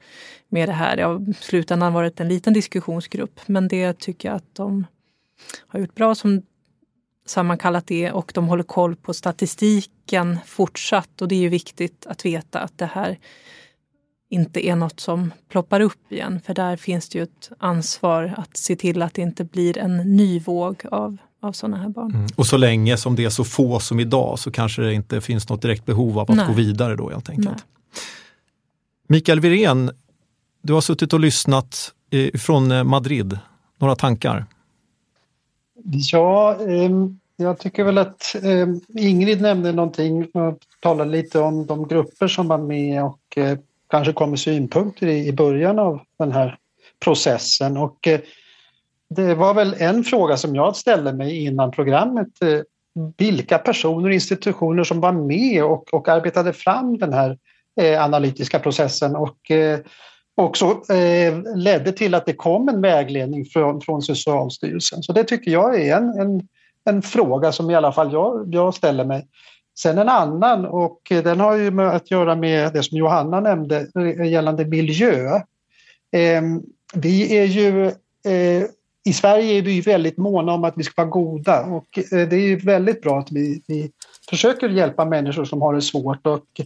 med 0.48 0.68
det 0.68 0.72
här. 0.72 0.96
Det 0.96 1.02
har 1.02 1.30
i 1.30 1.34
slutändan 1.34 1.92
varit 1.92 2.20
en 2.20 2.28
liten 2.28 2.52
diskussionsgrupp 2.52 3.40
men 3.46 3.68
det 3.68 3.98
tycker 3.98 4.28
jag 4.28 4.36
att 4.36 4.54
de 4.54 4.86
har 5.66 5.80
gjort 5.80 5.94
bra 5.94 6.14
som 6.14 6.42
sammankallat 7.26 7.86
det 7.86 8.12
och 8.12 8.32
de 8.34 8.48
håller 8.48 8.62
koll 8.62 8.96
på 8.96 9.14
statistiken 9.14 10.38
fortsatt 10.46 11.22
och 11.22 11.28
det 11.28 11.34
är 11.34 11.40
ju 11.40 11.48
viktigt 11.48 12.06
att 12.06 12.24
veta 12.24 12.60
att 12.60 12.78
det 12.78 12.86
här 12.86 13.18
inte 14.30 14.66
är 14.66 14.76
något 14.76 15.00
som 15.00 15.32
ploppar 15.48 15.80
upp 15.80 16.12
igen 16.12 16.40
för 16.40 16.54
där 16.54 16.76
finns 16.76 17.08
det 17.08 17.18
ju 17.18 17.22
ett 17.22 17.50
ansvar 17.58 18.34
att 18.36 18.56
se 18.56 18.76
till 18.76 19.02
att 19.02 19.14
det 19.14 19.22
inte 19.22 19.44
blir 19.44 19.78
en 19.78 19.96
ny 20.16 20.40
våg 20.40 20.86
av 20.90 21.16
av 21.40 21.52
sådana 21.52 21.76
här 21.76 21.88
barn. 21.88 22.14
Mm. 22.14 22.26
Och 22.36 22.46
så 22.46 22.56
länge 22.56 22.96
som 22.96 23.16
det 23.16 23.24
är 23.24 23.30
så 23.30 23.44
få 23.44 23.80
som 23.80 24.00
idag 24.00 24.38
så 24.38 24.50
kanske 24.50 24.82
det 24.82 24.94
inte 24.94 25.20
finns 25.20 25.48
något 25.48 25.62
direkt 25.62 25.86
behov 25.86 26.18
av 26.18 26.30
att 26.30 26.36
Nej. 26.36 26.46
gå 26.46 26.52
vidare 26.52 26.96
då 26.96 27.10
helt 27.10 27.28
enkelt. 27.28 27.48
Nej. 27.48 28.02
Mikael 29.08 29.40
Wirén, 29.40 29.90
du 30.62 30.72
har 30.72 30.80
suttit 30.80 31.12
och 31.12 31.20
lyssnat 31.20 31.92
från 32.34 32.70
eh, 32.70 32.84
Madrid. 32.84 33.38
Några 33.78 33.96
tankar? 33.96 34.46
Ja, 36.12 36.56
eh, 36.60 36.90
jag 37.36 37.58
tycker 37.58 37.84
väl 37.84 37.98
att 37.98 38.34
eh, 38.42 38.68
Ingrid 39.04 39.40
nämnde 39.40 39.72
någonting 39.72 40.24
och 40.24 40.58
talade 40.80 41.10
lite 41.10 41.38
om 41.38 41.66
de 41.66 41.88
grupper 41.88 42.28
som 42.28 42.48
var 42.48 42.58
med 42.58 43.04
och 43.04 43.38
eh, 43.38 43.58
kanske 43.90 44.12
kom 44.12 44.30
med 44.30 44.38
synpunkter 44.38 45.06
i, 45.06 45.26
i 45.26 45.32
början 45.32 45.78
av 45.78 46.00
den 46.18 46.32
här 46.32 46.58
processen. 47.04 47.76
Och 47.76 48.08
eh, 48.08 48.20
det 49.10 49.34
var 49.34 49.54
väl 49.54 49.74
en 49.78 50.04
fråga 50.04 50.36
som 50.36 50.54
jag 50.54 50.76
ställde 50.76 51.12
mig 51.12 51.44
innan 51.44 51.70
programmet. 51.70 52.42
Eh, 52.42 52.60
vilka 53.16 53.58
personer 53.58 54.08
och 54.08 54.14
institutioner 54.14 54.84
som 54.84 55.00
var 55.00 55.12
med 55.12 55.64
och, 55.64 55.94
och 55.94 56.08
arbetade 56.08 56.52
fram 56.52 56.98
den 56.98 57.12
här 57.12 57.38
eh, 57.80 58.04
analytiska 58.04 58.58
processen 58.58 59.16
och 59.16 59.50
eh, 59.50 59.78
också 60.34 60.64
eh, 60.92 61.56
ledde 61.56 61.92
till 61.92 62.14
att 62.14 62.26
det 62.26 62.32
kom 62.32 62.68
en 62.68 62.80
vägledning 62.80 63.44
från, 63.44 63.80
från 63.80 64.02
Socialstyrelsen. 64.02 65.02
Så 65.02 65.12
det 65.12 65.24
tycker 65.24 65.50
jag 65.50 65.80
är 65.80 65.96
en, 65.96 66.20
en, 66.20 66.48
en 66.84 67.02
fråga 67.02 67.52
som 67.52 67.70
i 67.70 67.74
alla 67.74 67.92
fall 67.92 68.12
jag, 68.12 68.54
jag 68.54 68.74
ställer 68.74 69.04
mig. 69.04 69.26
Sen 69.78 69.98
en 69.98 70.08
annan 70.08 70.66
och 70.66 71.00
den 71.08 71.40
har 71.40 71.56
ju 71.56 71.70
med 71.70 71.88
att 71.88 72.10
göra 72.10 72.36
med 72.36 72.72
det 72.72 72.82
som 72.82 72.98
Johanna 72.98 73.40
nämnde 73.40 73.86
eh, 73.98 74.30
gällande 74.30 74.64
miljö. 74.64 75.36
Eh, 76.12 76.42
vi 76.94 77.36
är 77.38 77.44
ju 77.44 77.86
eh, 77.86 78.64
i 79.08 79.12
Sverige 79.12 79.58
är 79.58 79.62
vi 79.62 79.80
väldigt 79.80 80.16
måna 80.16 80.52
om 80.52 80.64
att 80.64 80.74
vi 80.76 80.84
ska 80.84 81.02
vara 81.02 81.10
goda 81.10 81.64
och 81.64 81.98
eh, 81.98 82.28
det 82.28 82.36
är 82.36 82.64
väldigt 82.64 83.02
bra 83.02 83.18
att 83.18 83.32
vi, 83.32 83.62
vi 83.66 83.90
försöker 84.30 84.68
hjälpa 84.68 85.04
människor 85.04 85.44
som 85.44 85.62
har 85.62 85.74
det 85.74 85.82
svårt 85.82 86.26
och, 86.26 86.60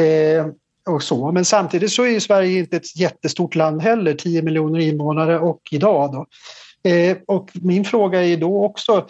eh, 0.00 0.46
och 0.86 1.02
så. 1.02 1.32
Men 1.32 1.44
samtidigt 1.44 1.92
så 1.92 2.06
är 2.06 2.20
Sverige 2.20 2.58
inte 2.58 2.76
ett 2.76 2.96
jättestort 2.96 3.54
land 3.54 3.82
heller, 3.82 4.14
10 4.14 4.42
miljoner 4.42 4.80
invånare 4.80 5.38
och 5.38 5.60
idag 5.70 6.12
då. 6.12 6.26
Eh, 6.90 7.16
och 7.26 7.50
min 7.54 7.84
fråga 7.84 8.24
är 8.24 8.36
då 8.36 8.64
också, 8.64 9.06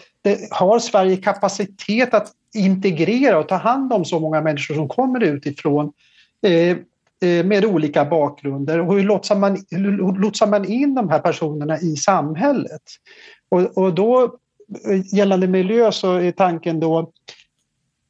har 0.51 0.79
Sverige 0.79 1.17
kapacitet 1.17 2.13
att 2.13 2.31
integrera 2.53 3.39
och 3.39 3.47
ta 3.47 3.55
hand 3.55 3.93
om 3.93 4.05
så 4.05 4.19
många 4.19 4.41
människor 4.41 4.75
som 4.75 4.87
kommer 4.87 5.23
utifrån 5.23 5.93
Eh, 6.41 6.77
Eh, 7.21 7.45
med 7.45 7.65
olika 7.65 8.05
bakgrunder 8.05 8.79
och 8.79 8.95
hur 8.95 9.03
lotsar 9.03 9.35
man, 9.35 9.57
hur 9.71 10.19
lotsar 10.19 10.47
man 10.47 10.65
in 10.65 10.95
de 10.95 11.09
här 11.09 11.19
personerna 11.19 11.79
i 11.79 11.95
samhället? 11.95 12.81
Och, 13.49 13.77
och 13.77 13.93
då 13.93 14.23
eh, 14.85 15.15
gällande 15.15 15.47
miljö 15.47 15.91
så 15.91 16.15
är 16.15 16.31
tanken 16.31 16.79
då 16.79 16.99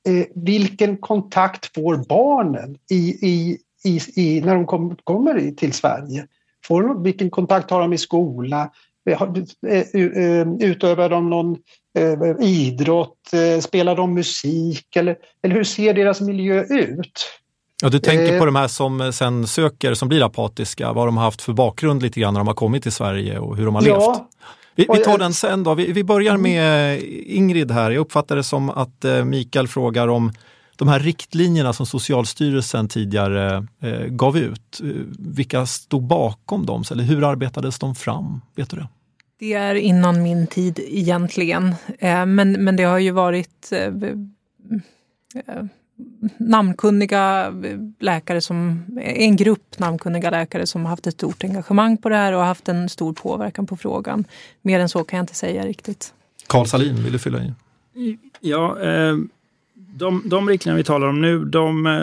eh, 0.07 0.25
vilken 0.35 0.97
kontakt 0.97 1.73
får 1.75 1.97
barnen 2.09 2.77
i, 2.91 3.27
i, 3.27 3.57
i, 3.83 3.99
i 4.15 4.41
när 4.41 4.55
de 4.55 4.65
kom, 4.65 4.95
kommer 5.03 5.51
till 5.51 5.73
Sverige? 5.73 6.27
Får 6.65 6.83
de, 6.83 7.03
vilken 7.03 7.29
kontakt 7.29 7.71
har 7.71 7.81
de 7.81 7.93
i 7.93 7.97
skola? 7.97 8.71
Eh, 9.09 10.47
utövar 10.59 11.09
de 11.09 11.29
någon 11.29 11.57
idrott? 12.39 13.31
Spelar 13.61 13.95
de 13.95 14.13
musik? 14.13 14.95
Eller, 14.95 15.17
eller 15.41 15.55
hur 15.55 15.63
ser 15.63 15.93
deras 15.93 16.21
miljö 16.21 16.65
ut? 16.69 17.39
Ja, 17.81 17.89
du 17.89 17.99
tänker 17.99 18.27
på 18.27 18.43
eh. 18.43 18.45
de 18.45 18.55
här 18.55 18.67
som 18.67 19.13
sen 19.13 19.47
söker, 19.47 19.93
som 19.93 20.09
blir 20.09 20.25
apatiska, 20.25 20.93
vad 20.93 21.07
de 21.07 21.17
har 21.17 21.23
haft 21.23 21.41
för 21.41 21.53
bakgrund 21.53 22.01
lite 22.01 22.19
grann 22.19 22.33
när 22.33 22.39
de 22.39 22.47
har 22.47 22.55
kommit 22.55 22.83
till 22.83 22.91
Sverige 22.91 23.39
och 23.39 23.57
hur 23.57 23.65
de 23.65 23.75
har 23.75 23.87
ja. 23.87 24.13
levt. 24.13 24.21
Vi, 24.75 24.87
vi, 24.93 25.03
tar 25.03 25.17
den 25.17 25.33
sen 25.33 25.63
då. 25.63 25.73
Vi, 25.73 25.91
vi 25.91 26.03
börjar 26.03 26.35
mm. 26.35 26.41
med 26.41 27.01
Ingrid 27.25 27.71
här. 27.71 27.91
Jag 27.91 28.01
uppfattar 28.01 28.35
det 28.35 28.43
som 28.43 28.69
att 28.69 29.05
eh, 29.05 29.25
Mikael 29.25 29.67
frågar 29.67 30.07
om 30.07 30.31
de 30.75 30.87
här 30.87 30.99
riktlinjerna 30.99 31.73
som 31.73 31.85
Socialstyrelsen 31.85 32.87
tidigare 32.87 33.67
eh, 33.81 34.05
gav 34.05 34.37
ut. 34.37 34.81
Vilka 35.19 35.65
stod 35.65 36.03
bakom 36.03 36.65
dem? 36.65 36.83
Eller 36.91 37.03
hur 37.03 37.23
arbetades 37.23 37.79
de 37.79 37.95
fram? 37.95 38.41
Vet 38.55 38.69
du 38.69 38.77
det? 38.77 38.87
Det 39.39 39.53
är 39.53 39.75
innan 39.75 40.23
min 40.23 40.47
tid 40.47 40.79
egentligen. 40.87 41.75
Eh, 41.99 42.25
men, 42.25 42.51
men 42.51 42.75
det 42.75 42.83
har 42.83 42.99
ju 42.99 43.11
varit 43.11 43.71
eh, 43.71 43.79
eh 45.47 45.63
namnkunniga 46.37 47.53
läkare 47.99 48.41
som, 48.41 48.85
en 49.01 49.35
grupp 49.35 49.79
namnkunniga 49.79 50.29
läkare 50.29 50.67
som 50.67 50.81
har 50.81 50.89
haft 50.89 51.07
ett 51.07 51.13
stort 51.13 51.43
engagemang 51.43 51.97
på 51.97 52.09
det 52.09 52.15
här 52.15 52.33
och 52.33 52.41
haft 52.41 52.69
en 52.69 52.89
stor 52.89 53.13
påverkan 53.13 53.65
på 53.65 53.77
frågan. 53.77 54.25
Mer 54.61 54.79
än 54.79 54.89
så 54.89 55.03
kan 55.03 55.17
jag 55.17 55.23
inte 55.23 55.35
säga 55.35 55.65
riktigt. 55.65 56.13
Karl 56.47 56.65
Salin, 56.65 57.03
vill 57.03 57.13
du 57.13 57.19
fylla 57.19 57.39
i? 57.43 57.53
Ja, 58.39 58.81
eh, 58.81 59.17
de, 59.75 60.23
de 60.25 60.49
riktlinjer 60.49 60.77
vi 60.77 60.83
talar 60.83 61.07
om 61.07 61.21
nu, 61.21 61.45
de 61.45 61.85
eh, 61.85 61.93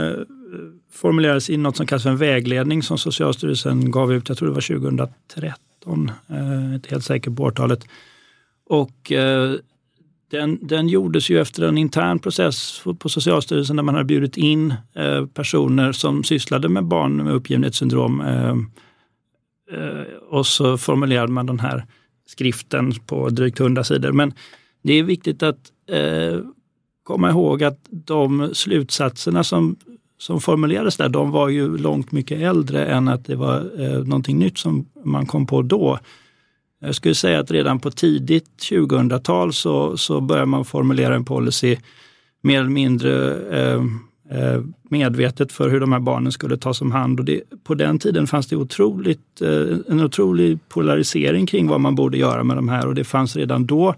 formulerades 0.93 1.51
i 1.51 1.57
något 1.57 1.77
som 1.77 1.87
kallas 1.87 2.03
för 2.03 2.11
en 2.11 2.17
vägledning 2.17 2.83
som 2.83 2.99
Socialstyrelsen 2.99 3.91
gav 3.91 4.13
ut, 4.13 4.29
jag 4.29 4.39
tror 4.39 4.49
det 4.49 4.55
var 4.55 4.79
2013, 4.79 6.11
eh, 6.29 6.75
inte 6.75 6.89
helt 6.91 7.05
säker 7.05 7.31
på 7.31 7.43
årtalet. 7.43 7.85
Och 8.69 9.13
den, 10.31 10.59
den 10.67 10.89
gjordes 10.89 11.31
ju 11.31 11.41
efter 11.41 11.63
en 11.63 11.79
intern 11.79 12.19
process 12.19 12.83
på 12.99 13.09
Socialstyrelsen 13.09 13.77
där 13.77 13.83
man 13.83 13.95
hade 13.95 14.05
bjudit 14.05 14.37
in 14.37 14.75
eh, 14.95 15.27
personer 15.27 15.93
som 15.93 16.25
sysslade 16.25 16.69
med 16.69 16.85
barn 16.85 17.17
med 17.17 17.35
uppgivenhetssyndrom. 17.35 18.21
Eh, 18.21 18.57
eh, 19.79 20.07
och 20.29 20.47
så 20.47 20.79
formulerade 20.79 21.33
man 21.33 21.47
den 21.47 21.61
här 21.61 21.87
skriften 22.27 22.93
på 23.07 23.29
drygt 23.29 23.61
100 23.61 23.85
sidor. 23.85 24.13
Men 24.13 24.35
det 24.83 24.93
är 24.93 25.03
viktigt 25.03 25.43
att 25.43 25.73
eh, 25.91 26.41
komma 27.03 27.31
ihåg 27.31 27.63
att 27.63 27.79
de 27.91 28.51
slutsatserna 28.53 29.45
som, 29.45 29.77
som 30.19 30.41
formulerades 30.41 30.97
där, 30.97 31.09
de 31.09 31.31
var 31.31 31.49
ju 31.49 31.79
långt 31.79 32.13
mycket 32.13 32.41
äldre 32.41 32.87
än 32.87 33.09
att 33.09 33.25
det 33.25 33.37
var 33.37 33.81
eh, 33.81 34.05
någonting 34.05 34.39
nytt 34.39 34.59
som 34.59 34.87
man 35.05 35.27
kom 35.27 35.47
på 35.47 35.63
då. 35.63 35.99
Jag 36.81 36.95
skulle 36.95 37.15
säga 37.15 37.41
att 37.41 37.51
redan 37.51 37.81
på 37.81 37.91
tidigt 37.91 38.51
2000-tal 38.71 39.53
så, 39.53 39.97
så 39.97 40.21
började 40.21 40.47
man 40.47 40.65
formulera 40.65 41.15
en 41.15 41.25
policy 41.25 41.77
mer 42.43 42.61
eller 42.61 42.71
mindre 42.71 43.35
eh, 43.59 43.83
eh, 44.31 44.63
medvetet 44.91 45.53
för 45.53 45.69
hur 45.69 45.81
de 45.81 45.93
här 45.93 46.01
barnen 46.01 46.33
skulle 46.33 46.57
tas 46.57 46.81
om 46.81 46.93
hand. 46.93 47.21
Och 47.21 47.27
det, 47.27 47.43
på 47.65 47.75
den 47.75 47.99
tiden 47.99 48.27
fanns 48.27 48.47
det 48.47 48.57
otroligt, 48.57 49.43
eh, 49.43 49.77
en 49.89 50.01
otrolig 50.01 50.59
polarisering 50.69 51.47
kring 51.47 51.69
vad 51.69 51.81
man 51.81 51.95
borde 51.95 52.19
göra 52.19 52.45
med 52.45 52.57
de 52.57 52.69
här 52.69 52.87
och 52.87 52.95
det 52.95 53.05
fanns 53.05 53.37
redan 53.37 53.67
då 53.67 53.95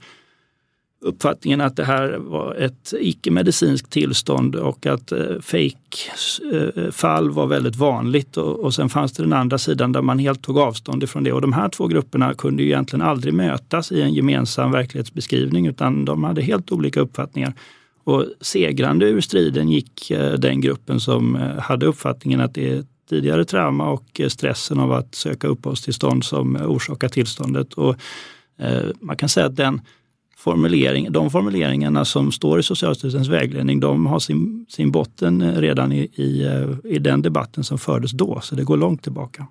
uppfattningen 1.00 1.60
att 1.60 1.76
det 1.76 1.84
här 1.84 2.18
var 2.18 2.54
ett 2.54 2.94
icke-medicinskt 3.00 3.90
tillstånd 3.90 4.56
och 4.56 4.86
att 4.86 5.12
eh, 5.12 5.18
eh 5.18 5.34
var 7.30 7.46
väldigt 7.46 7.76
vanligt. 7.76 8.36
Och, 8.36 8.64
och 8.64 8.74
sen 8.74 8.88
fanns 8.88 9.12
det 9.12 9.22
den 9.22 9.32
andra 9.32 9.58
sidan 9.58 9.92
där 9.92 10.02
man 10.02 10.18
helt 10.18 10.42
tog 10.42 10.58
avstånd 10.58 11.02
ifrån 11.02 11.24
det. 11.24 11.32
Och 11.32 11.40
de 11.40 11.52
här 11.52 11.68
två 11.68 11.86
grupperna 11.86 12.34
kunde 12.34 12.62
ju 12.62 12.68
egentligen 12.68 13.06
aldrig 13.06 13.34
mötas 13.34 13.92
i 13.92 14.02
en 14.02 14.14
gemensam 14.14 14.72
verklighetsbeskrivning 14.72 15.66
utan 15.66 16.04
de 16.04 16.24
hade 16.24 16.42
helt 16.42 16.72
olika 16.72 17.00
uppfattningar. 17.00 17.54
Och 18.04 18.24
segrande 18.40 19.06
ur 19.06 19.20
striden 19.20 19.68
gick 19.68 20.10
eh, 20.10 20.32
den 20.32 20.60
gruppen 20.60 21.00
som 21.00 21.36
eh, 21.36 21.58
hade 21.58 21.86
uppfattningen 21.86 22.40
att 22.40 22.54
det 22.54 22.72
är 22.72 22.84
tidigare 23.08 23.44
trauma 23.44 23.90
och 23.90 24.20
stressen 24.28 24.80
av 24.80 24.92
att 24.92 25.14
söka 25.14 25.48
uppehållstillstånd 25.48 26.24
som 26.24 26.56
orsakar 26.56 27.08
tillståndet. 27.08 27.74
Och 27.74 27.96
man 29.00 29.16
kan 29.16 29.28
säga 29.28 29.46
att 29.46 29.56
den 29.56 29.80
formulering, 30.38 31.12
de 31.12 31.30
formuleringarna 31.30 32.04
som 32.04 32.32
står 32.32 32.60
i 32.60 32.62
Socialstyrelsens 32.62 33.28
vägledning, 33.28 33.80
de 33.80 34.06
har 34.06 34.18
sin, 34.18 34.66
sin 34.68 34.90
botten 34.90 35.42
eh, 35.42 35.60
redan 35.60 35.92
i, 35.92 36.10
i, 36.14 36.44
eh, 36.44 36.92
i 36.92 36.98
den 36.98 37.22
debatten 37.22 37.64
som 37.64 37.78
fördes 37.78 38.10
då, 38.10 38.40
så 38.42 38.54
det 38.54 38.64
går 38.64 38.76
långt 38.76 39.02
tillbaka. 39.02 39.46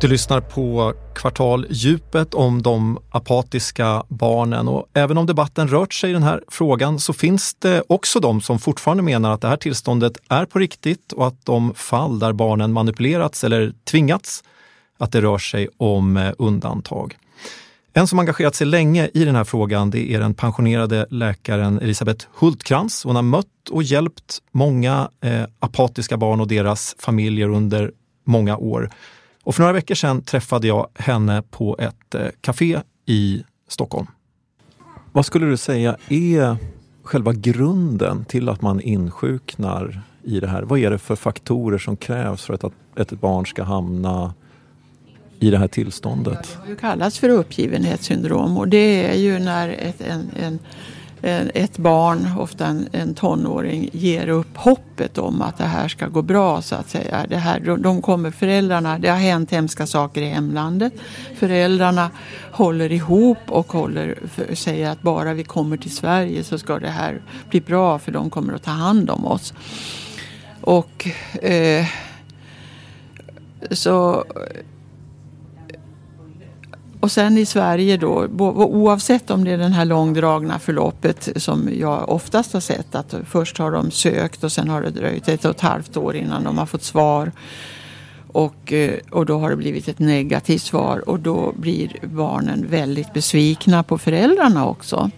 Du 0.00 0.08
lyssnar 0.08 0.40
på 0.40 0.94
Kvartaldjupet 1.14 2.34
om 2.34 2.62
de 2.62 2.98
apatiska 3.10 4.02
barnen 4.08 4.68
och 4.68 4.86
även 4.94 5.18
om 5.18 5.26
debatten 5.26 5.68
rört 5.68 5.94
sig 5.94 6.10
i 6.10 6.12
den 6.12 6.22
här 6.22 6.42
frågan 6.48 7.00
så 7.00 7.12
finns 7.12 7.54
det 7.54 7.82
också 7.88 8.20
de 8.20 8.40
som 8.40 8.58
fortfarande 8.58 9.02
menar 9.02 9.32
att 9.32 9.40
det 9.40 9.48
här 9.48 9.56
tillståndet 9.56 10.18
är 10.28 10.44
på 10.44 10.58
riktigt 10.58 11.12
och 11.12 11.26
att 11.26 11.46
de 11.46 11.74
fall 11.74 12.18
där 12.18 12.32
barnen 12.32 12.72
manipulerats 12.72 13.44
eller 13.44 13.72
tvingats 13.90 14.42
att 15.04 15.12
det 15.12 15.20
rör 15.20 15.38
sig 15.38 15.68
om 15.76 16.16
eh, 16.16 16.32
undantag. 16.38 17.16
En 17.92 18.06
som 18.06 18.18
engagerat 18.18 18.54
sig 18.54 18.66
länge 18.66 19.10
i 19.14 19.24
den 19.24 19.34
här 19.34 19.44
frågan 19.44 19.90
det 19.90 20.12
är 20.12 20.20
den 20.20 20.34
pensionerade 20.34 21.06
läkaren 21.10 21.78
Elisabeth 21.78 22.26
Hultkrantz. 22.38 23.04
Hon 23.04 23.16
har 23.16 23.22
mött 23.22 23.68
och 23.70 23.82
hjälpt 23.82 24.38
många 24.52 25.08
eh, 25.20 25.44
apatiska 25.58 26.16
barn 26.16 26.40
och 26.40 26.48
deras 26.48 26.96
familjer 26.98 27.48
under 27.48 27.92
många 28.24 28.56
år. 28.56 28.90
Och 29.42 29.54
för 29.54 29.62
några 29.62 29.72
veckor 29.72 29.94
sedan 29.94 30.22
träffade 30.22 30.66
jag 30.66 30.88
henne 30.94 31.42
på 31.50 31.76
ett 31.78 32.14
eh, 32.14 32.26
café 32.40 32.80
i 33.06 33.44
Stockholm. 33.68 34.06
Vad 35.12 35.26
skulle 35.26 35.46
du 35.46 35.56
säga 35.56 35.96
är 36.08 36.56
själva 37.02 37.32
grunden 37.32 38.24
till 38.24 38.48
att 38.48 38.62
man 38.62 38.80
insjuknar 38.80 40.02
i 40.22 40.40
det 40.40 40.48
här? 40.48 40.62
Vad 40.62 40.78
är 40.78 40.90
det 40.90 40.98
för 40.98 41.16
faktorer 41.16 41.78
som 41.78 41.96
krävs 41.96 42.44
för 42.44 42.54
att 42.54 42.64
ett 42.96 43.20
barn 43.20 43.46
ska 43.46 43.62
hamna 43.62 44.34
i 45.44 45.50
det 45.50 45.58
här 45.58 45.68
tillståndet? 45.68 46.48
Det 46.52 46.62
har 46.62 46.68
ju 46.68 46.76
kallats 46.76 47.18
för 47.18 47.28
uppgivenhetssyndrom 47.28 48.58
och 48.58 48.68
det 48.68 49.10
är 49.10 49.16
ju 49.16 49.38
när 49.38 49.68
ett, 49.68 50.00
en, 50.00 50.30
en 50.36 50.58
ett 51.54 51.78
barn, 51.78 52.28
ofta 52.38 52.66
en, 52.66 52.88
en 52.92 53.14
tonåring, 53.14 53.90
ger 53.92 54.28
upp 54.28 54.56
hoppet 54.56 55.18
om 55.18 55.42
att 55.42 55.58
det 55.58 55.64
här 55.64 55.88
ska 55.88 56.08
gå 56.08 56.22
bra 56.22 56.62
så 56.62 56.74
att 56.74 56.90
säga. 56.90 57.26
Det 57.28 57.36
här, 57.36 57.76
de 57.76 58.02
kommer, 58.02 58.30
föräldrarna, 58.30 58.98
det 58.98 59.08
har 59.08 59.16
hänt 59.16 59.50
hemska 59.50 59.86
saker 59.86 60.22
i 60.22 60.28
hemlandet. 60.28 60.92
Föräldrarna 61.36 62.10
håller 62.52 62.92
ihop 62.92 63.38
och 63.48 63.72
håller, 63.72 64.18
säger 64.54 64.90
att 64.90 65.02
bara 65.02 65.34
vi 65.34 65.44
kommer 65.44 65.76
till 65.76 65.96
Sverige 65.96 66.44
så 66.44 66.58
ska 66.58 66.78
det 66.78 66.88
här 66.88 67.22
bli 67.50 67.60
bra 67.60 67.98
för 67.98 68.12
de 68.12 68.30
kommer 68.30 68.52
att 68.52 68.62
ta 68.62 68.70
hand 68.70 69.10
om 69.10 69.26
oss. 69.26 69.54
Och 70.60 71.08
eh, 71.42 71.86
så 73.70 74.24
och 77.04 77.12
sen 77.12 77.38
i 77.38 77.46
Sverige 77.46 77.96
då, 77.96 78.28
oavsett 78.56 79.30
om 79.30 79.44
det 79.44 79.50
är 79.50 79.58
det 79.58 79.68
här 79.68 79.84
långdragna 79.84 80.58
förloppet 80.58 81.28
som 81.36 81.70
jag 81.78 82.08
oftast 82.08 82.52
har 82.52 82.60
sett 82.60 82.94
att 82.94 83.14
först 83.26 83.58
har 83.58 83.70
de 83.72 83.90
sökt 83.90 84.44
och 84.44 84.52
sen 84.52 84.68
har 84.68 84.82
det 84.82 84.90
dröjt 84.90 85.28
ett 85.28 85.44
och 85.44 85.50
ett 85.50 85.60
halvt 85.60 85.96
år 85.96 86.16
innan 86.16 86.44
de 86.44 86.58
har 86.58 86.66
fått 86.66 86.82
svar. 86.82 87.32
Och, 88.32 88.72
eh, 88.72 88.98
och 89.10 89.26
då 89.26 89.38
har 89.38 89.50
det 89.50 89.56
blivit 89.56 89.88
ett 89.88 89.98
negativt 89.98 90.62
svar 90.62 91.08
och 91.08 91.20
då 91.20 91.52
blir 91.56 91.96
barnen 92.02 92.66
väldigt 92.70 93.12
besvikna 93.12 93.82
på 93.82 93.98
föräldrarna 93.98 94.66
också. 94.66 95.10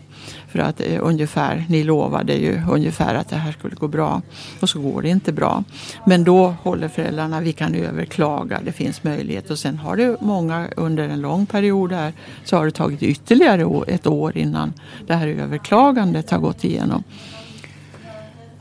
För 0.56 0.62
att 0.62 0.80
eh, 0.80 0.98
ungefär, 1.00 1.64
ni 1.68 1.84
lovade 1.84 2.34
ju 2.34 2.62
ungefär 2.70 3.14
att 3.14 3.28
det 3.28 3.36
här 3.36 3.52
skulle 3.52 3.74
gå 3.74 3.88
bra 3.88 4.22
och 4.60 4.68
så 4.68 4.80
går 4.80 5.02
det 5.02 5.08
inte 5.08 5.32
bra. 5.32 5.64
Men 6.06 6.24
då 6.24 6.54
håller 6.62 6.88
föräldrarna, 6.88 7.40
vi 7.40 7.52
kan 7.52 7.74
överklaga, 7.74 8.60
det 8.64 8.72
finns 8.72 9.04
möjlighet 9.04 9.50
och 9.50 9.58
sen 9.58 9.78
har 9.78 9.96
det 9.96 10.16
många 10.20 10.68
under 10.76 11.08
en 11.08 11.20
lång 11.20 11.46
period 11.46 11.92
här 11.92 12.12
så 12.44 12.56
har 12.56 12.64
det 12.64 12.70
tagit 12.70 13.02
ytterligare 13.02 13.84
ett 13.86 14.06
år 14.06 14.36
innan 14.36 14.72
det 15.06 15.14
här 15.14 15.28
överklagandet 15.28 16.30
har 16.30 16.38
gått 16.38 16.64
igenom. 16.64 17.04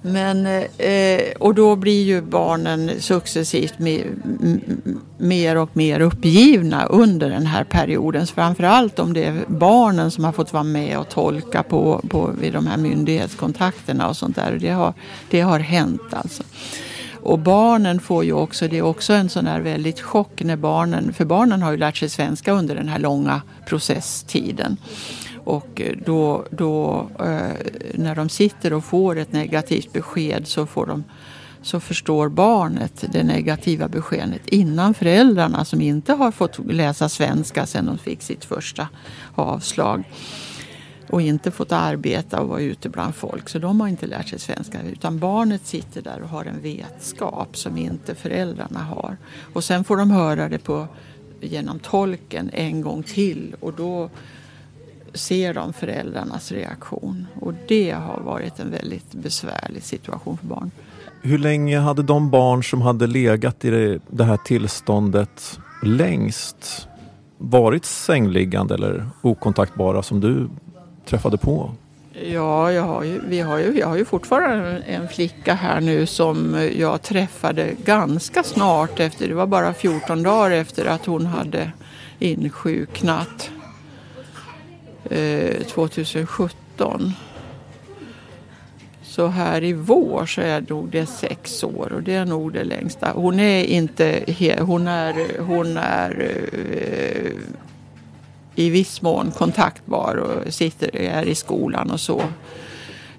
Men, 0.08 0.46
eh, 0.78 1.32
och 1.40 1.56
då 1.56 1.76
blir 1.76 2.04
ju 2.04 2.22
barnen 2.22 2.92
successivt 3.00 3.80
mer, 3.80 4.06
mer 5.18 5.56
och 5.56 5.78
mer 5.78 6.00
uppgivna 6.00 6.86
under 6.86 7.30
den 7.30 7.46
här 7.46 7.64
perioden. 7.64 8.28
Framförallt 8.28 9.00
om 9.00 9.14
det 9.14 9.24
är 9.24 9.44
barnen 9.48 10.12
som 10.12 10.24
har 10.24 10.32
fått 10.32 10.54
vara 10.54 10.64
med 10.64 11.00
och 11.00 11.10
tolka 11.10 11.64
på, 11.64 12.02
på 12.10 12.32
vid 12.42 12.54
de 12.54 12.68
här 12.68 12.78
myndighetskontakterna 12.78 14.10
och 14.10 14.18
sånt 14.18 14.36
där. 14.36 14.58
Det 14.62 14.70
har, 14.70 14.94
det 15.30 15.42
har 15.42 15.60
hänt 15.60 16.14
alltså. 16.14 16.44
Och 17.14 17.40
barnen 17.40 18.00
får 18.00 18.26
ju 18.26 18.34
också, 18.34 18.68
det 18.68 18.78
är 18.78 18.82
också 18.82 19.14
en 19.14 19.30
sån 19.30 19.48
här 19.48 19.62
väldigt 19.62 20.02
chock 20.02 20.42
när 20.44 20.58
barnen, 20.58 21.14
för 21.14 21.26
barnen 21.26 21.62
har 21.62 21.72
ju 21.72 21.78
lärt 21.78 21.98
sig 21.98 22.10
svenska 22.10 22.52
under 22.52 22.76
den 22.76 22.88
här 22.88 23.00
långa 23.00 23.42
processtiden. 23.66 24.78
Och 25.46 25.82
eh, 25.82 25.96
då, 26.06 26.46
då 26.50 27.08
eh, 27.20 27.52
när 27.94 28.16
de 28.16 28.30
sitter 28.30 28.74
och 28.74 28.84
får 28.84 29.18
ett 29.18 29.32
negativt 29.32 29.94
besked 29.94 30.48
så, 30.48 30.66
får 30.66 30.86
de, 30.86 31.04
så 31.62 31.80
förstår 31.80 32.30
barnet 32.30 33.06
det 33.12 33.24
negativa 33.24 33.88
beskedet 33.88 34.48
innan 34.48 34.94
föräldrarna 34.94 35.66
som 35.66 35.82
inte 35.82 36.14
har 36.14 36.32
fått 36.32 36.60
läsa 36.72 37.10
svenska 37.10 37.66
sedan 37.66 37.86
de 37.86 37.98
fick 37.98 38.22
sitt 38.22 38.46
första 38.46 38.88
avslag 39.36 40.04
och 41.10 41.22
inte 41.22 41.52
fått 41.52 41.72
arbeta 41.72 42.42
och 42.42 42.50
vara 42.50 42.62
ute 42.62 42.90
bland 42.90 43.16
folk. 43.16 43.50
Så 43.50 43.60
de 43.60 43.82
har 43.82 43.88
inte 43.88 44.08
lärt 44.08 44.28
sig 44.28 44.40
svenska. 44.40 44.82
Utan 44.82 45.20
barnet 45.20 45.66
sitter 45.66 46.02
där 46.02 46.22
och 46.22 46.30
har 46.30 46.46
en 46.46 46.62
vetskap 46.62 47.58
som 47.58 47.78
inte 47.78 48.16
föräldrarna 48.16 48.80
har. 48.80 49.18
Och 49.54 49.64
sen 49.64 49.84
får 49.84 49.98
de 49.98 50.12
höra 50.12 50.50
det 50.50 50.60
på, 50.60 50.88
genom 51.42 51.80
tolken 51.80 52.50
en 52.54 52.82
gång 52.82 53.04
till. 53.04 53.56
Och 53.60 53.74
då 53.74 54.10
ser 55.16 55.54
de 55.54 55.74
föräldrarnas 55.74 56.52
reaktion. 56.52 57.28
Och 57.42 57.54
det 57.68 57.92
har 57.92 58.20
varit 58.20 58.60
en 58.60 58.72
väldigt 58.72 59.12
besvärlig 59.12 59.84
situation 59.84 60.38
för 60.38 60.48
barn. 60.48 60.72
Hur 61.22 61.38
länge 61.38 61.80
hade 61.80 62.04
de 62.04 62.30
barn 62.30 62.64
som 62.64 62.82
hade 62.82 63.08
legat 63.08 63.66
i 63.66 64.00
det 64.10 64.24
här 64.24 64.38
tillståndet 64.38 65.60
längst 65.84 66.88
varit 67.38 67.86
sängliggande 67.86 68.74
eller 68.74 69.10
okontaktbara 69.22 70.04
som 70.04 70.20
du 70.20 70.50
träffade 71.06 71.38
på? 71.38 71.72
Ja, 72.24 72.72
jag 72.72 72.84
har 72.84 73.04
ju, 73.04 73.22
vi 73.28 73.40
har 73.40 73.58
ju, 73.58 73.80
jag 73.80 73.88
har 73.88 73.98
ju 73.98 74.06
fortfarande 74.06 74.78
en 74.78 75.08
flicka 75.08 75.54
här 75.54 75.82
nu 75.82 76.06
som 76.06 76.70
jag 76.78 77.02
träffade 77.02 77.76
ganska 77.86 78.44
snart 78.44 79.00
efter, 79.00 79.28
det 79.28 79.34
var 79.34 79.48
bara 79.48 79.74
14 79.74 80.24
dagar 80.24 80.52
efter 80.52 80.86
att 80.86 81.06
hon 81.06 81.26
hade 81.26 81.72
insjuknat. 82.20 83.50
Eh, 85.10 85.64
2017. 85.68 87.14
Så 89.04 89.28
här 89.28 89.64
i 89.64 89.74
vår 89.74 90.26
så 90.26 90.42
är 90.42 90.66
nog 90.70 90.90
det 90.90 91.06
sex 91.06 91.64
år 91.64 91.92
och 91.94 92.04
det 92.04 92.14
är 92.14 92.26
nog 92.26 92.54
det 92.54 92.64
längsta. 92.64 93.12
Hon 93.16 93.40
är 93.40 93.64
inte 93.64 94.24
hon 94.60 94.88
är, 94.88 95.40
hon 95.40 95.78
är 95.78 96.38
eh, 96.72 97.32
i 98.56 98.70
viss 98.70 99.02
mån 99.02 99.32
kontaktbar 99.32 100.16
och 100.16 100.54
sitter, 100.54 100.96
är 100.96 101.26
i 101.26 101.36
skolan 101.36 101.92
och 101.92 102.00
så. 102.00 102.22